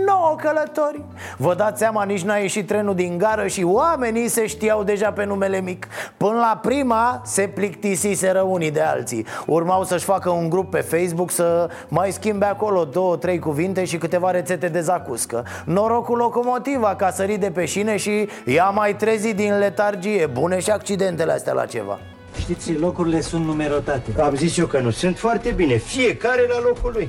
9 0.06 0.36
călători. 0.42 1.04
Vă 1.36 1.54
dați 1.54 1.78
seama, 1.78 2.04
nici 2.04 2.22
n-a 2.22 2.36
ieșit 2.36 2.66
trenul 2.66 2.94
din 2.94 3.18
gară 3.18 3.46
și 3.46 3.62
oamenii 3.64 4.28
se 4.28 4.46
știau 4.46 4.82
deja 4.82 5.12
pe 5.12 5.24
numele 5.24 5.60
mic. 5.60 5.86
Până 6.16 6.32
la 6.32 6.58
prima 6.62 7.22
se 7.24 7.48
plictisiseră 7.48 8.40
unii 8.40 8.70
de 8.70 8.80
alții. 8.80 9.26
Urmau 9.46 9.84
să-și 9.84 10.04
facă 10.04 10.30
un 10.30 10.48
grup 10.48 10.70
pe 10.70 10.80
Facebook 10.80 11.30
să 11.30 11.68
mai 11.88 12.10
schimbe 12.10 12.44
acolo 12.44 12.84
două, 12.84 13.16
trei 13.16 13.38
cuvinte 13.38 13.84
și 13.84 13.96
câteva 13.98 14.30
rețete 14.30 14.68
de 14.68 14.80
zacuscă. 14.80 15.44
Norocul 15.64 16.16
locomotiva 16.16 16.94
ca 16.94 17.10
sărit 17.10 17.40
de 17.40 17.50
pe 17.50 17.64
șine 17.64 17.96
și 17.96 18.28
i-a 18.44 18.70
mai 18.70 18.96
trezit 18.96 19.36
din 19.36 19.58
letargie. 19.58 20.26
Bune 20.26 20.60
și 20.60 20.70
accidentele 20.70 21.32
astea 21.32 21.52
la 21.52 21.66
ceva. 21.66 21.98
Știți, 22.38 22.78
locurile 22.78 23.20
sunt 23.20 23.44
numerotate. 23.44 24.20
Am 24.20 24.34
zis 24.34 24.56
eu 24.56 24.66
că 24.66 24.78
nu. 24.78 24.90
Sunt 24.90 25.18
foarte 25.18 25.50
bine, 25.50 25.76
fiecare 25.76 26.46
la 26.48 26.60
locul 26.64 26.90
lui. 26.92 27.08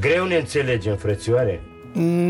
Greu 0.00 0.24
ne 0.24 0.36
înțelegem, 0.36 0.96
frățioare. 0.96 1.60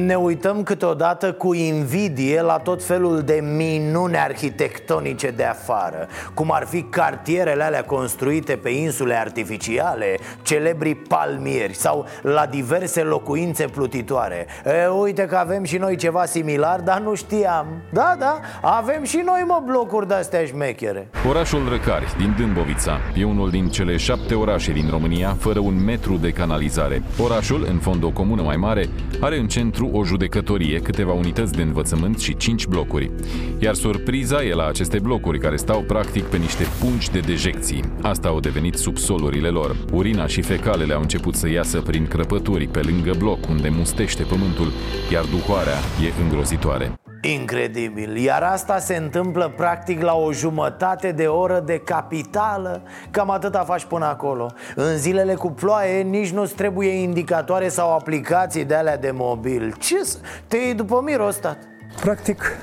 Ne 0.06 0.14
uităm 0.14 0.62
câteodată 0.62 1.32
cu 1.32 1.54
invidie 1.54 2.40
la 2.40 2.56
tot 2.58 2.84
felul 2.84 3.20
de 3.20 3.44
minune 3.56 4.18
arhitectonice 4.18 5.30
de 5.30 5.44
afară 5.44 6.08
Cum 6.34 6.52
ar 6.52 6.66
fi 6.66 6.82
cartierele 6.82 7.62
alea 7.62 7.84
construite 7.84 8.56
pe 8.56 8.68
insule 8.68 9.14
artificiale 9.14 10.18
Celebrii 10.42 10.94
palmieri 10.94 11.74
sau 11.74 12.06
la 12.22 12.46
diverse 12.46 13.02
locuințe 13.02 13.64
plutitoare. 13.64 14.46
E, 14.66 14.86
Uite 14.86 15.22
că 15.22 15.36
avem 15.36 15.64
și 15.64 15.76
noi 15.76 15.96
ceva 15.96 16.24
similar, 16.24 16.80
dar 16.80 17.00
nu 17.00 17.14
știam. 17.14 17.66
Da, 17.90 18.16
da, 18.18 18.40
avem 18.60 19.04
și 19.04 19.22
noi 19.24 19.44
mă 19.46 19.62
blocuri 19.66 20.08
de-astea 20.08 20.44
șmechere. 20.44 21.08
Orașul 21.28 21.68
Răcari 21.68 22.14
din 22.18 22.34
Dâmbovița 22.38 22.98
e 23.16 23.24
unul 23.24 23.50
din 23.50 23.68
cele 23.68 23.96
șapte 23.96 24.34
orașe 24.34 24.72
din 24.72 24.86
România 24.90 25.36
fără 25.38 25.58
un 25.58 25.84
metru 25.84 26.14
de 26.16 26.30
canalizare. 26.30 27.02
Orașul, 27.22 27.66
în 27.68 27.78
fond 27.78 28.04
o 28.04 28.10
comună 28.10 28.42
mai 28.42 28.56
mare, 28.56 28.88
are 29.20 29.38
în 29.38 29.48
centru 29.53 29.86
o 29.92 30.05
judecătorie, 30.05 30.78
câteva 30.78 31.12
unități 31.12 31.53
de 31.53 31.62
învățământ 31.62 32.18
și 32.18 32.36
cinci 32.36 32.66
blocuri. 32.66 33.11
Iar 33.59 33.74
surpriza 33.74 34.44
e 34.44 34.55
la 34.55 34.66
aceste 34.66 34.98
blocuri 34.98 35.38
care 35.38 35.57
stau 35.57 35.80
practic 35.80 36.24
pe 36.24 36.36
niște 36.36 36.64
pungi 36.80 37.11
de 37.11 37.18
dejecții. 37.18 37.84
Asta 38.03 38.28
au 38.28 38.40
devenit 38.40 38.74
subsolurile 38.74 39.48
lor. 39.48 39.76
Urina 39.92 40.26
și 40.26 40.42
fecalele 40.42 40.94
au 40.94 41.00
început 41.00 41.34
să 41.34 41.50
iasă 41.50 41.80
prin 41.80 42.07
crăpături 42.07 42.66
pe 42.66 42.80
lângă 42.80 43.14
bloc 43.18 43.48
unde 43.48 43.68
mustește 43.68 44.22
pământul, 44.22 44.72
iar 45.12 45.24
duhoarea 45.24 45.78
e 46.07 46.22
îngrozitoare. 46.22 46.96
Incredibil, 47.24 48.16
iar 48.16 48.42
asta 48.42 48.78
se 48.78 48.96
întâmplă 48.96 49.52
practic 49.56 50.02
la 50.02 50.14
o 50.14 50.32
jumătate 50.32 51.12
de 51.12 51.26
oră 51.26 51.62
de 51.66 51.78
capitală. 51.78 52.82
Cam 53.10 53.30
atâta 53.30 53.64
faci 53.64 53.84
până 53.84 54.04
acolo. 54.04 54.52
În 54.74 54.96
zilele 54.96 55.34
cu 55.34 55.50
ploaie 55.50 56.02
nici 56.02 56.30
nu-ți 56.30 56.54
trebuie 56.54 56.88
indicatoare 56.88 57.68
sau 57.68 57.92
aplicații 57.92 58.64
de 58.64 58.74
alea 58.74 58.98
de 58.98 59.10
mobil. 59.10 59.74
Ce 59.78 60.04
să... 60.04 60.18
Te 60.46 60.56
iei 60.56 60.74
după 60.74 61.00
mirostat 61.04 61.58
Practic, 62.00 62.58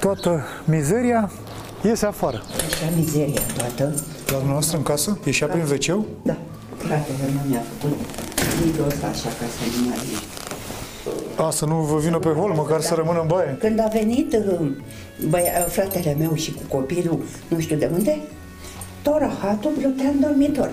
toată 0.00 0.44
mizeria 0.64 1.30
iese 1.82 2.06
afară. 2.06 2.42
Așa 2.66 2.86
mizeria 2.96 3.40
toată. 3.56 3.94
La 4.26 4.36
dumneavoastră 4.36 4.76
în 4.76 4.82
casă? 4.82 5.18
Ieșea 5.24 5.46
prin 5.46 5.62
wc 5.62 6.04
Da, 6.22 6.36
fratele 6.76 7.18
meu 7.34 7.42
mi-a 7.48 7.62
făcut 7.80 7.98
vidul 8.62 8.86
ăsta 8.86 9.06
așa 9.06 9.28
ca 9.28 9.46
să 9.58 9.78
nu 9.80 9.88
mai 9.88 9.98
A, 11.36 11.50
să 11.50 11.64
nu 11.64 11.74
vă 11.74 11.98
vină 11.98 12.18
pe 12.18 12.28
hol, 12.28 12.52
măcar 12.52 12.80
să 12.80 12.94
rămână 12.94 13.20
în 13.20 13.26
baie. 13.26 13.56
Când 13.60 13.80
a 13.80 13.88
venit 13.92 14.32
uh, 14.32 14.70
băia, 15.28 15.60
fratele 15.68 16.16
meu 16.18 16.34
și 16.34 16.52
cu 16.52 16.76
copilul, 16.76 17.24
nu 17.48 17.60
știu 17.60 17.76
de 17.76 17.90
unde, 17.92 18.18
tot 19.02 19.18
rahatul 19.18 19.70
plutea 19.70 20.08
în 20.08 20.20
dormitor. 20.20 20.70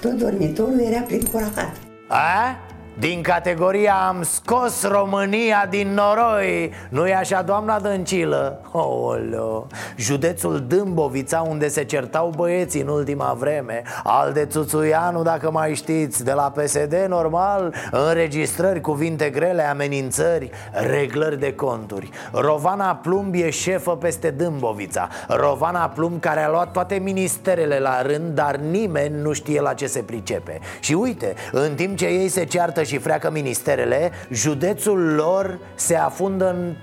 Tot 0.00 0.12
dormitorul 0.12 0.80
era 0.80 1.00
plin 1.00 1.22
cu 1.22 1.38
rahat. 1.38 1.76
A? 2.08 2.56
Din 2.98 3.22
categoria 3.22 3.94
am 4.08 4.22
scos 4.22 4.82
România 4.82 5.66
din 5.70 5.94
noroi 5.94 6.72
Nu-i 6.88 7.14
așa, 7.14 7.42
doamna 7.42 7.80
Dăncilă? 7.80 8.60
Oleo. 8.72 9.66
Județul 9.96 10.64
Dâmbovița, 10.68 11.40
unde 11.48 11.68
se 11.68 11.84
certau 11.84 12.32
băieții 12.36 12.80
în 12.80 12.88
ultima 12.88 13.36
vreme 13.38 13.82
Al 14.04 14.32
de 14.32 14.44
Țuțuianu, 14.44 15.22
dacă 15.22 15.50
mai 15.50 15.74
știți 15.74 16.24
De 16.24 16.32
la 16.32 16.50
PSD, 16.50 16.94
normal 17.08 17.74
Înregistrări, 17.90 18.80
cuvinte 18.80 19.30
grele, 19.30 19.62
amenințări 19.62 20.50
Reglări 20.72 21.40
de 21.40 21.54
conturi 21.54 22.10
Rovana 22.32 22.94
Plumb 22.94 23.34
e 23.34 23.50
șefă 23.50 23.90
peste 23.90 24.30
Dâmbovița 24.30 25.08
Rovana 25.28 25.88
Plumb 25.88 26.20
care 26.20 26.40
a 26.40 26.50
luat 26.50 26.72
toate 26.72 26.94
ministerele 26.94 27.78
la 27.78 28.02
rând 28.02 28.34
Dar 28.34 28.56
nimeni 28.56 29.20
nu 29.22 29.32
știe 29.32 29.60
la 29.60 29.72
ce 29.72 29.86
se 29.86 30.00
pricepe 30.00 30.58
Și 30.80 30.92
uite, 30.92 31.34
în 31.52 31.74
timp 31.74 31.96
ce 31.96 32.06
ei 32.06 32.28
se 32.28 32.44
ceartă 32.44 32.84
și 32.86 32.98
freacă 32.98 33.30
ministerele 33.30 34.10
Județul 34.30 35.14
lor 35.14 35.58
se 35.74 35.96
afundă 35.96 36.48
în 36.48 36.74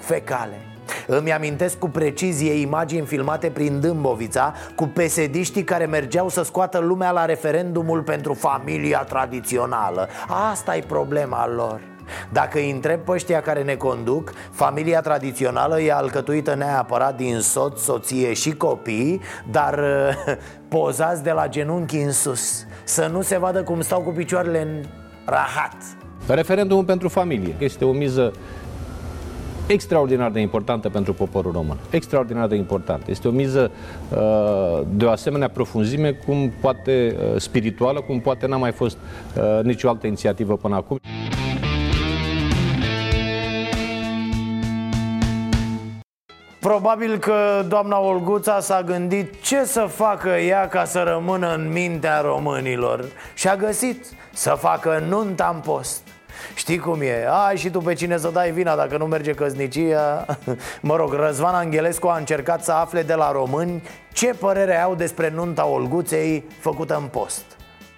fecale. 0.00 0.58
Îmi 1.06 1.32
amintesc 1.32 1.78
cu 1.78 1.88
precizie 1.88 2.52
imagini 2.52 3.06
filmate 3.06 3.48
prin 3.50 3.80
Dâmbovița 3.80 4.54
Cu 4.74 4.86
pesediștii 4.86 5.64
care 5.64 5.86
mergeau 5.86 6.28
să 6.28 6.42
scoată 6.42 6.78
lumea 6.78 7.10
la 7.10 7.24
referendumul 7.24 8.02
pentru 8.02 8.34
familia 8.34 8.98
tradițională. 8.98 10.08
Asta 10.50 10.76
e 10.76 10.82
problema 10.86 11.48
lor. 11.48 11.80
Dacă 12.32 12.58
îi 12.58 12.70
întreb 12.70 13.00
pe 13.00 13.10
ăștia 13.10 13.40
care 13.40 13.62
ne 13.62 13.74
conduc 13.74 14.32
Familia 14.50 15.00
tradițională 15.00 15.80
e 15.80 15.92
alcătuită 15.92 16.54
neapărat 16.54 17.16
din 17.16 17.40
soț, 17.40 17.80
soție 17.80 18.32
și 18.32 18.56
copii 18.56 19.20
Dar 19.50 19.80
pozați 20.68 21.22
de 21.22 21.30
la 21.30 21.48
genunchi 21.48 21.96
în 21.96 22.12
sus. 22.12 22.66
Să 22.84 23.06
nu 23.06 23.22
se 23.22 23.38
vadă 23.38 23.62
cum 23.62 23.80
stau 23.80 24.00
cu 24.00 24.10
picioarele 24.10 24.60
în 24.62 24.84
rahat 25.24 25.76
Referendumul 26.26 26.84
pentru 26.84 27.08
familie 27.08 27.54
este 27.58 27.84
o 27.84 27.92
miză 27.92 28.32
extraordinar 29.66 30.30
de 30.30 30.40
importantă 30.40 30.88
pentru 30.88 31.12
poporul 31.12 31.52
român. 31.52 31.76
Extraordinar 31.90 32.46
de 32.46 32.54
importantă. 32.54 33.10
Este 33.10 33.28
o 33.28 33.30
miză 33.30 33.70
uh, 34.08 34.80
de 34.90 35.04
o 35.04 35.10
asemenea 35.10 35.48
profunzime 35.48 36.10
cum 36.10 36.52
poate 36.60 37.16
uh, 37.16 37.40
spirituală, 37.40 38.00
cum 38.00 38.20
poate 38.20 38.46
n-a 38.46 38.56
mai 38.56 38.72
fost 38.72 38.96
uh, 39.36 39.64
nicio 39.64 39.88
altă 39.88 40.06
inițiativă 40.06 40.56
până 40.56 40.74
acum. 40.74 41.00
Probabil 46.64 47.18
că 47.18 47.64
doamna 47.68 47.98
Olguța 47.98 48.60
s-a 48.60 48.82
gândit 48.82 49.42
ce 49.42 49.64
să 49.64 49.80
facă 49.80 50.28
ea 50.28 50.68
ca 50.68 50.84
să 50.84 51.02
rămână 51.02 51.54
în 51.54 51.72
mintea 51.72 52.20
românilor. 52.20 53.04
Și 53.34 53.48
a 53.48 53.56
găsit 53.56 54.06
să 54.32 54.50
facă 54.58 55.02
nunta 55.08 55.52
în 55.54 55.60
post. 55.60 56.02
Știi 56.54 56.78
cum 56.78 57.00
e? 57.00 57.26
Ai 57.46 57.56
și 57.56 57.70
tu 57.70 57.78
pe 57.78 57.94
cine 57.94 58.16
să 58.16 58.30
dai 58.32 58.50
vina 58.50 58.76
dacă 58.76 58.96
nu 58.96 59.04
merge 59.04 59.32
căsnicia. 59.32 60.24
Mă 60.80 60.96
rog, 60.96 61.12
Răzvan 61.12 61.54
Angelescu 61.54 62.06
a 62.06 62.16
încercat 62.16 62.64
să 62.64 62.72
afle 62.72 63.02
de 63.02 63.14
la 63.14 63.32
români 63.32 63.82
Ce 64.12 64.34
părere 64.34 64.80
au 64.80 64.94
despre 64.94 65.30
nunta 65.30 65.66
Olguței 65.66 66.44
făcută 66.60 66.96
în 66.96 67.06
post. 67.06 67.44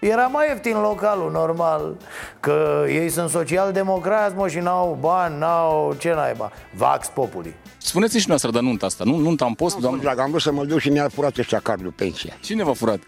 Era 0.00 0.26
mai 0.26 0.48
ieftin 0.48 0.80
localul, 0.80 1.30
normal 1.30 1.96
Că 2.40 2.84
ei 2.88 3.08
sunt 3.08 3.30
social-democrați, 3.30 4.34
mă, 4.34 4.48
și 4.48 4.58
n-au 4.58 4.96
bani, 5.00 5.38
n-au 5.38 5.94
ce 5.98 6.14
naiba. 6.14 6.50
Vax 6.74 7.08
populi 7.08 7.54
Spuneți 7.86 8.18
și 8.18 8.28
noastră 8.28 8.50
de 8.50 8.60
nunta 8.60 8.86
asta, 8.86 9.04
nu? 9.04 9.16
Nunta 9.16 9.44
am 9.44 9.54
post, 9.54 9.76
doamnă? 9.78 10.00
Drag, 10.00 10.18
am 10.18 10.30
vrut 10.30 10.42
să 10.42 10.52
mă 10.52 10.64
duc 10.64 10.78
și 10.78 10.88
mi-a 10.88 11.08
furat 11.08 11.38
ăștia 11.38 11.58
cardul 11.60 11.90
pensia. 11.96 12.36
Cine 12.42 12.64
v-a 12.64 12.72
furat? 12.72 13.00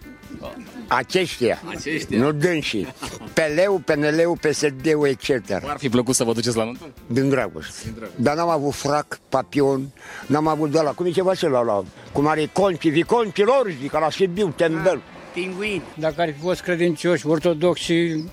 Aceștia, 0.86 1.62
Aceștia. 1.68 2.18
nu 2.18 2.32
dânsii 2.32 2.94
PL-ul, 3.32 3.80
PNL-ul, 3.84 4.38
PSD-ul, 4.40 5.06
etc. 5.06 5.50
Ar 5.50 5.76
fi 5.78 5.88
plăcut 5.88 6.14
să 6.14 6.24
vă 6.24 6.32
duceți 6.32 6.56
la 6.56 6.64
nuntă? 6.64 6.88
Din 7.06 7.28
dragoste. 7.28 7.94
Dar 8.16 8.36
n-am 8.36 8.48
avut 8.48 8.74
frac, 8.74 9.18
papion, 9.28 9.88
n-am 10.26 10.46
avut 10.46 10.70
de 10.70 10.80
la, 10.80 10.90
cum 10.90 11.06
e 11.06 11.10
ceva 11.10 11.34
să 11.34 11.48
la, 11.48 11.62
la 11.62 11.84
cum 12.12 12.26
are 12.26 12.50
conci, 12.52 12.88
viconci 12.88 13.44
lor, 13.44 13.74
ca 13.90 13.98
la 13.98 14.10
Sibiu, 14.10 14.52
tembel. 14.56 15.00
Pinguin. 15.34 15.82
Dacă 15.94 16.20
ar 16.20 16.32
fi 16.32 16.40
fost 16.40 16.60
credincioși, 16.60 17.26
ortodoxi 17.26 17.82
și 17.84 18.24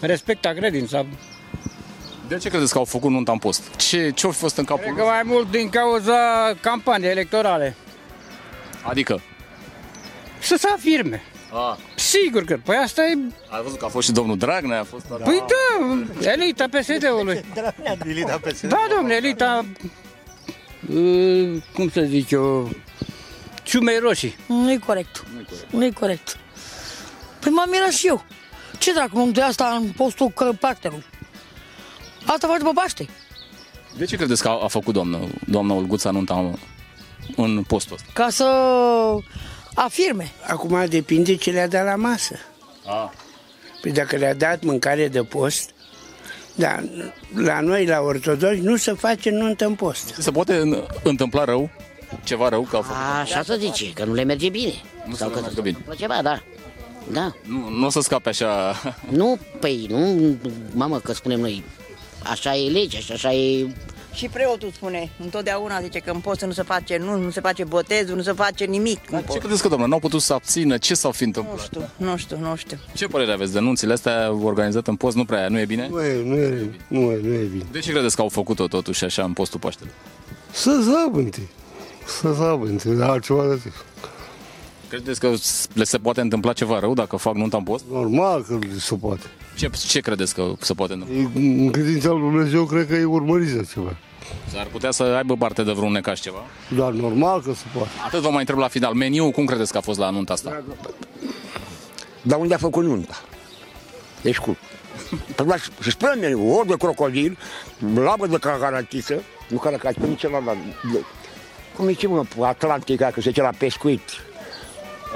respecta 0.00 0.50
credința. 0.50 1.06
De 2.30 2.36
ce 2.38 2.48
credeți 2.48 2.72
că 2.72 2.78
au 2.78 2.84
făcut 2.84 3.10
nunta 3.10 3.32
în 3.32 3.38
post? 3.38 3.76
Ce, 3.76 4.10
ce-au 4.10 4.32
fi 4.32 4.38
fost 4.38 4.56
în 4.56 4.64
capul 4.64 4.82
Cred 4.82 4.96
lor? 4.96 5.04
că 5.04 5.10
mai 5.10 5.22
mult 5.24 5.50
din 5.50 5.68
cauza 5.68 6.14
campaniei 6.60 7.10
electorale. 7.10 7.74
Adică? 8.82 9.20
Să 10.40 10.56
se 10.58 10.68
afirme. 10.74 11.22
A, 11.52 11.78
Sigur 11.94 12.44
că, 12.44 12.58
păi 12.64 12.76
asta 12.76 13.02
e... 13.02 13.18
a 13.48 13.60
văzut 13.60 13.78
că 13.78 13.84
a 13.84 13.88
fost 13.88 14.06
și 14.06 14.12
domnul 14.12 14.36
Dragnea, 14.38 14.80
a 14.80 14.84
fost... 14.84 15.04
Păi 15.06 15.44
da, 16.20 16.30
elita 16.30 16.64
PSD-ului. 16.68 17.44
Elita 18.04 18.40
PSD. 18.42 18.68
Da, 18.68 18.86
domnule, 18.94 19.14
elita... 19.14 19.64
uh, 20.88 21.62
Cum 21.74 21.90
să 21.90 22.00
zic 22.00 22.30
eu... 22.30 22.70
Ciumei 23.62 23.98
roșii. 23.98 24.36
Nu-i 24.46 24.78
corect. 24.78 25.24
Nu-i 25.70 25.92
corect. 25.92 26.36
Păi 27.40 27.52
m-am 27.52 27.68
mirat 27.70 27.90
și 27.90 28.06
eu. 28.06 28.24
Ce 28.78 28.92
dracu, 28.92 29.16
nu 29.18 29.30
de 29.30 29.42
asta 29.42 29.78
în 29.80 29.90
postul 29.96 30.28
caracterului? 30.60 31.04
Asta 32.24 32.46
face 32.46 32.62
pe 32.62 32.70
Paște. 32.74 33.08
De 33.96 34.04
ce 34.04 34.16
credeți 34.16 34.42
că 34.42 34.48
a, 34.48 34.58
a 34.62 34.66
făcut 34.68 34.94
doamna, 34.94 35.18
doamna 35.46 35.74
Olguța 35.74 36.10
nunta 36.10 36.34
în, 36.34 36.54
în 37.36 37.62
postul 37.62 37.94
ăsta? 37.94 38.08
Ca 38.12 38.28
să 38.30 38.44
afirme. 39.74 40.32
Acum 40.46 40.84
depinde 40.88 41.34
ce 41.36 41.50
le-a 41.50 41.68
dat 41.68 41.84
la 41.84 41.94
masă. 41.96 42.34
A. 42.86 43.12
Păi 43.80 43.92
dacă 43.92 44.16
le-a 44.16 44.34
dat 44.34 44.62
mâncare 44.62 45.08
de 45.08 45.22
post, 45.22 45.70
da, 46.54 46.80
la 47.34 47.60
noi, 47.60 47.86
la 47.86 48.00
ortodoxi, 48.00 48.60
nu 48.60 48.76
se 48.76 48.92
face 48.92 49.30
nuntă 49.30 49.66
în 49.66 49.74
post. 49.74 50.14
Se 50.18 50.30
poate 50.30 50.56
în- 50.56 50.84
întâmpla 51.02 51.44
rău? 51.44 51.70
Ceva 52.24 52.48
rău 52.48 52.62
că 52.62 52.76
a 52.76 52.80
făcut? 52.80 52.96
Așa 53.22 53.42
să 53.42 53.56
zice, 53.58 53.92
că 53.92 54.04
nu 54.04 54.12
le 54.14 54.24
merge 54.24 54.48
bine. 54.48 54.72
Nu 55.06 55.14
se 55.14 55.24
meargă 55.24 55.60
bine. 55.60 55.78
Ceva, 55.96 56.18
da. 56.22 56.42
Da. 57.12 57.34
Nu, 57.46 57.68
nu 57.68 57.86
o 57.86 57.90
să 57.90 58.00
scape 58.00 58.28
așa... 58.28 58.74
Nu, 59.08 59.38
păi, 59.60 59.86
nu, 59.88 60.36
mamă, 60.74 60.98
că 60.98 61.12
spunem 61.12 61.40
noi, 61.40 61.64
așa 62.22 62.56
e 62.56 62.70
legea 62.70 62.98
și 62.98 63.12
așa 63.12 63.32
e... 63.32 63.66
Și 64.14 64.28
preotul 64.28 64.70
spune, 64.74 65.10
întotdeauna 65.22 65.80
zice 65.80 65.98
că 65.98 66.10
în 66.10 66.18
post 66.20 66.40
nu 66.40 66.52
se 66.52 66.62
face, 66.62 66.96
nu, 66.96 67.16
nu 67.16 67.30
se 67.30 67.40
face 67.40 67.64
botezul, 67.64 68.16
nu 68.16 68.22
se 68.22 68.32
face 68.32 68.64
nimic. 68.64 68.98
în 69.10 69.18
Ce 69.18 69.24
post. 69.24 69.38
credeți 69.38 69.62
că, 69.62 69.68
doamnă, 69.68 69.86
n-au 69.86 69.98
putut 69.98 70.20
să 70.22 70.32
abțină? 70.32 70.78
Ce 70.78 70.94
s-au 70.94 71.10
fi 71.10 71.22
Nu 71.22 71.28
întâmplat? 71.34 71.64
știu, 71.64 71.88
nu 71.96 72.16
știu, 72.16 72.38
nu 72.38 72.56
știu. 72.56 72.76
Ce 72.94 73.06
părere 73.06 73.32
aveți 73.32 73.52
de 73.52 73.58
nunțile 73.58 73.92
astea 73.92 74.32
organizate 74.42 74.90
în 74.90 74.96
post? 74.96 75.16
Nu 75.16 75.24
prea, 75.24 75.48
nu 75.48 75.58
e 75.58 75.64
bine? 75.64 75.88
Nu 75.88 76.02
e, 76.02 76.22
nu 76.24 76.34
e, 76.36 76.70
nu 76.88 76.98
e, 77.00 77.18
nu 77.22 77.32
e 77.32 77.44
bine. 77.52 77.64
De 77.72 77.78
ce 77.78 77.90
credeți 77.90 78.16
că 78.16 78.22
au 78.22 78.28
făcut-o 78.28 78.66
totuși 78.66 79.04
așa 79.04 79.22
în 79.24 79.32
postul 79.32 79.60
Paștelui? 79.60 79.92
Să 80.50 80.78
zabânte. 80.82 81.48
Să 82.20 82.32
zabânte, 82.32 82.88
dar 82.94 83.08
altceva 83.10 83.46
de 83.46 83.52
atât. 83.52 83.72
Credeți 84.88 85.20
că 85.20 85.32
le 85.72 85.84
se 85.84 85.98
poate 85.98 86.20
întâmpla 86.20 86.52
ceva 86.52 86.78
rău 86.78 86.94
dacă 86.94 87.16
fac 87.16 87.34
nunta 87.34 87.56
în 87.56 87.62
post? 87.62 87.84
Normal 87.92 88.42
că 88.42 88.58
se 88.78 88.94
poate. 88.94 89.24
Ce, 89.60 89.70
ce 89.86 90.00
credeți 90.00 90.34
că 90.34 90.52
se 90.60 90.74
poate 90.74 90.92
întâmpla? 90.92 91.40
În 91.40 91.70
credința 91.70 92.08
lui 92.10 92.20
Dumnezeu 92.20 92.64
cred 92.64 92.86
că 92.86 92.94
e 92.94 93.04
urmărită 93.04 93.64
ceva. 93.72 93.96
S-ar 94.52 94.66
putea 94.66 94.90
să 94.90 95.02
aibă 95.02 95.36
parte 95.36 95.62
de 95.62 95.72
vreun 95.72 95.92
necaz 95.92 96.20
ceva? 96.20 96.42
Dar 96.76 96.90
normal 96.92 97.42
că 97.42 97.52
se 97.54 97.64
poate. 97.74 97.88
Atât 98.06 98.20
vă 98.20 98.28
mai 98.28 98.38
întreb 98.38 98.58
la 98.58 98.68
final. 98.68 98.94
Meniu, 98.94 99.30
cum 99.30 99.44
credeți 99.44 99.72
că 99.72 99.78
a 99.78 99.80
fost 99.80 99.98
la 99.98 100.10
nunta 100.10 100.32
asta? 100.32 100.62
Dar 102.22 102.38
unde 102.38 102.54
a 102.54 102.58
făcut 102.58 102.84
nunta? 102.84 103.20
Ești 104.22 104.42
cu. 104.42 104.56
Păi, 105.34 105.46
dar 105.46 105.60
și 105.82 105.90
spune 105.90 106.14
meniu, 106.14 106.56
ori 106.58 106.66
de 106.68 106.74
crocodil, 106.78 107.38
labă 107.94 108.26
de 108.26 108.36
caracatiță, 108.36 109.22
nu 109.48 109.58
caracatiță, 109.58 110.06
nici 110.06 110.22
la, 110.22 110.30
la, 110.44 110.52
de- 110.92 111.04
cum 111.76 111.88
e 111.88 111.92
ce 111.92 112.06
mă, 112.08 112.24
Atlantica, 112.40 113.06
că 113.06 113.20
se 113.20 113.28
zice 113.28 113.42
la 113.42 113.50
pescuit. 113.58 114.00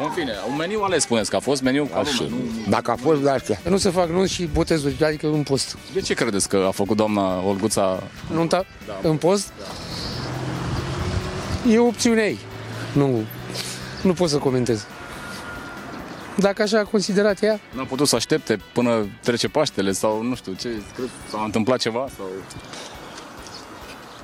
În 0.03 0.11
fine, 0.11 0.33
un 0.51 0.57
meniu 0.57 0.81
ales 0.83 1.03
spuneți 1.03 1.31
că 1.31 1.37
a 1.37 1.41
fost 1.41 1.63
meniu 1.63 1.85
ca 1.85 1.99
Așa. 1.99 2.11
lumea, 2.23 2.39
nu? 2.65 2.71
Dacă 2.71 2.91
a 2.91 2.97
fost 2.97 3.21
de 3.23 3.31
astea. 3.31 3.61
Nu 3.69 3.77
se 3.77 3.91
fac 3.91 4.09
nunți 4.09 4.33
și 4.33 4.45
botezuri, 4.45 5.05
adică 5.05 5.27
în 5.27 5.43
post. 5.43 5.77
De 5.93 6.01
ce 6.01 6.15
credeți 6.15 6.49
că 6.49 6.65
a 6.67 6.71
făcut 6.71 6.97
doamna 6.97 7.41
Olguța? 7.47 8.03
Nunta 8.33 8.65
Da. 8.87 9.09
în 9.09 9.17
post? 9.17 9.53
E 11.71 11.79
opțiunea 11.79 12.27
ei. 12.27 12.39
Nu, 12.93 13.25
nu 14.03 14.13
pot 14.13 14.29
să 14.29 14.37
comentez. 14.39 14.87
Dacă 16.39 16.63
așa 16.63 16.79
a 16.79 16.85
considerat 16.85 17.43
ea, 17.43 17.61
N-a 17.77 17.85
putut 17.85 18.09
să 18.09 18.17
aștepte 18.17 18.59
până 18.73 19.07
trece 19.23 19.49
Paștele 19.49 19.93
sau 19.93 20.23
nu 20.23 20.35
știu 20.35 20.53
ce, 20.53 20.69
cred, 20.95 21.09
s-a 21.31 21.43
întâmplat 21.45 21.79
ceva? 21.79 22.07
Sau... 22.17 22.27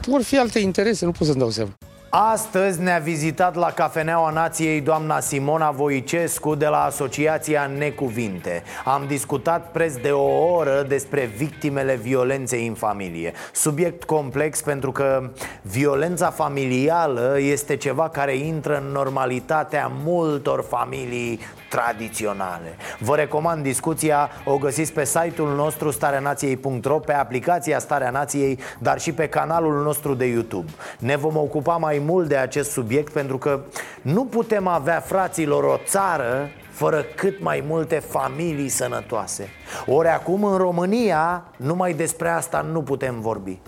vor 0.06 0.22
fi 0.22 0.38
alte 0.38 0.58
interese, 0.58 1.04
nu 1.04 1.10
pot 1.12 1.26
să-mi 1.26 1.38
dau 1.38 1.50
seama. 1.50 1.70
Astăzi 2.12 2.80
ne-a 2.80 2.98
vizitat 2.98 3.54
la 3.54 3.70
Cafeneaua 3.70 4.30
Nației 4.30 4.80
doamna 4.80 5.20
Simona 5.20 5.70
Voicescu 5.70 6.54
de 6.54 6.66
la 6.66 6.82
Asociația 6.82 7.66
Necuvinte. 7.78 8.62
Am 8.84 9.04
discutat 9.06 9.70
preț 9.70 9.94
de 9.94 10.10
o 10.10 10.52
oră 10.54 10.84
despre 10.88 11.24
victimele 11.36 11.94
violenței 11.94 12.66
în 12.66 12.74
familie. 12.74 13.32
Subiect 13.52 14.04
complex 14.04 14.60
pentru 14.60 14.92
că 14.92 15.30
violența 15.62 16.30
familială 16.30 17.36
este 17.38 17.76
ceva 17.76 18.08
care 18.08 18.36
intră 18.36 18.76
în 18.76 18.92
normalitatea 18.92 19.90
multor 20.04 20.64
familii 20.68 21.40
tradiționale. 21.68 22.76
Vă 22.98 23.16
recomand 23.16 23.62
discuția, 23.62 24.30
o 24.44 24.58
găsiți 24.58 24.92
pe 24.92 25.04
site-ul 25.04 25.54
nostru 25.54 25.90
stareanației.ro, 25.90 26.98
pe 26.98 27.12
aplicația 27.12 27.78
Starea 27.78 28.10
Nației, 28.10 28.58
dar 28.78 29.00
și 29.00 29.12
pe 29.12 29.28
canalul 29.28 29.82
nostru 29.82 30.14
de 30.14 30.24
YouTube. 30.24 30.70
Ne 30.98 31.16
vom 31.16 31.36
ocupa 31.36 31.76
mai 31.76 31.98
mult 32.04 32.28
de 32.28 32.36
acest 32.36 32.70
subiect 32.70 33.12
pentru 33.12 33.38
că 33.38 33.60
nu 34.02 34.24
putem 34.24 34.66
avea, 34.66 35.00
fraților, 35.00 35.64
o 35.64 35.76
țară 35.84 36.48
fără 36.70 37.04
cât 37.16 37.42
mai 37.42 37.64
multe 37.66 37.98
familii 37.98 38.68
sănătoase. 38.68 39.48
Ori 39.86 40.08
acum 40.08 40.44
în 40.44 40.56
România 40.56 41.44
numai 41.56 41.92
despre 41.92 42.28
asta 42.28 42.60
nu 42.60 42.82
putem 42.82 43.20
vorbi. 43.20 43.60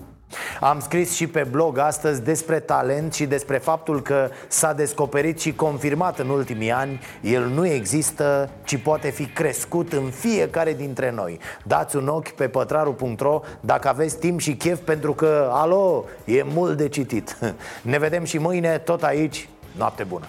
Am 0.59 0.79
scris 0.79 1.13
și 1.13 1.27
pe 1.27 1.45
blog 1.51 1.77
astăzi 1.77 2.21
despre 2.21 2.59
talent 2.59 3.13
și 3.13 3.25
despre 3.25 3.57
faptul 3.57 4.01
că 4.01 4.29
s-a 4.47 4.73
descoperit 4.73 5.39
și 5.39 5.53
confirmat 5.53 6.19
în 6.19 6.29
ultimii 6.29 6.71
ani 6.71 6.99
El 7.21 7.47
nu 7.47 7.67
există, 7.67 8.49
ci 8.63 8.77
poate 8.77 9.09
fi 9.09 9.25
crescut 9.25 9.93
în 9.93 10.09
fiecare 10.09 10.73
dintre 10.73 11.11
noi. 11.11 11.39
Dați 11.63 11.95
un 11.95 12.07
ochi 12.07 12.31
pe 12.31 12.47
pătraru.ro 12.47 13.41
dacă 13.59 13.87
aveți 13.87 14.17
timp 14.17 14.39
și 14.39 14.55
chef 14.55 14.79
pentru 14.79 15.13
că, 15.13 15.49
alo, 15.51 16.05
e 16.25 16.43
mult 16.43 16.77
de 16.77 16.87
citit. 16.87 17.37
Ne 17.81 17.97
vedem 17.97 18.23
și 18.23 18.37
mâine 18.37 18.77
tot 18.77 19.03
aici, 19.03 19.49
noapte 19.77 20.03
bună. 20.03 20.25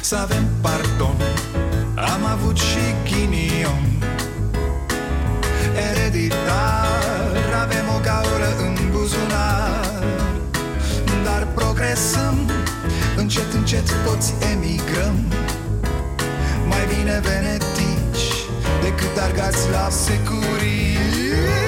Să 0.00 0.16
avem 0.16 0.44
pardon 0.62 1.16
Am 1.96 2.24
avut 2.24 2.56
și 2.56 2.78
ghinion 3.04 3.93
Ereditar 6.14 7.62
Avem 7.62 7.88
o 7.96 8.00
gaură 8.02 8.50
în 8.58 8.74
buzunar. 8.90 10.02
Dar 11.24 11.46
progresăm 11.54 12.50
Încet, 13.16 13.52
încet 13.52 13.90
toți 14.04 14.34
emigrăm. 14.52 15.16
Mai 16.66 16.86
bine 16.96 17.20
venetici 17.22 18.26
Decât 18.82 19.22
argați 19.22 19.70
la 19.70 19.88
securii 19.90 21.63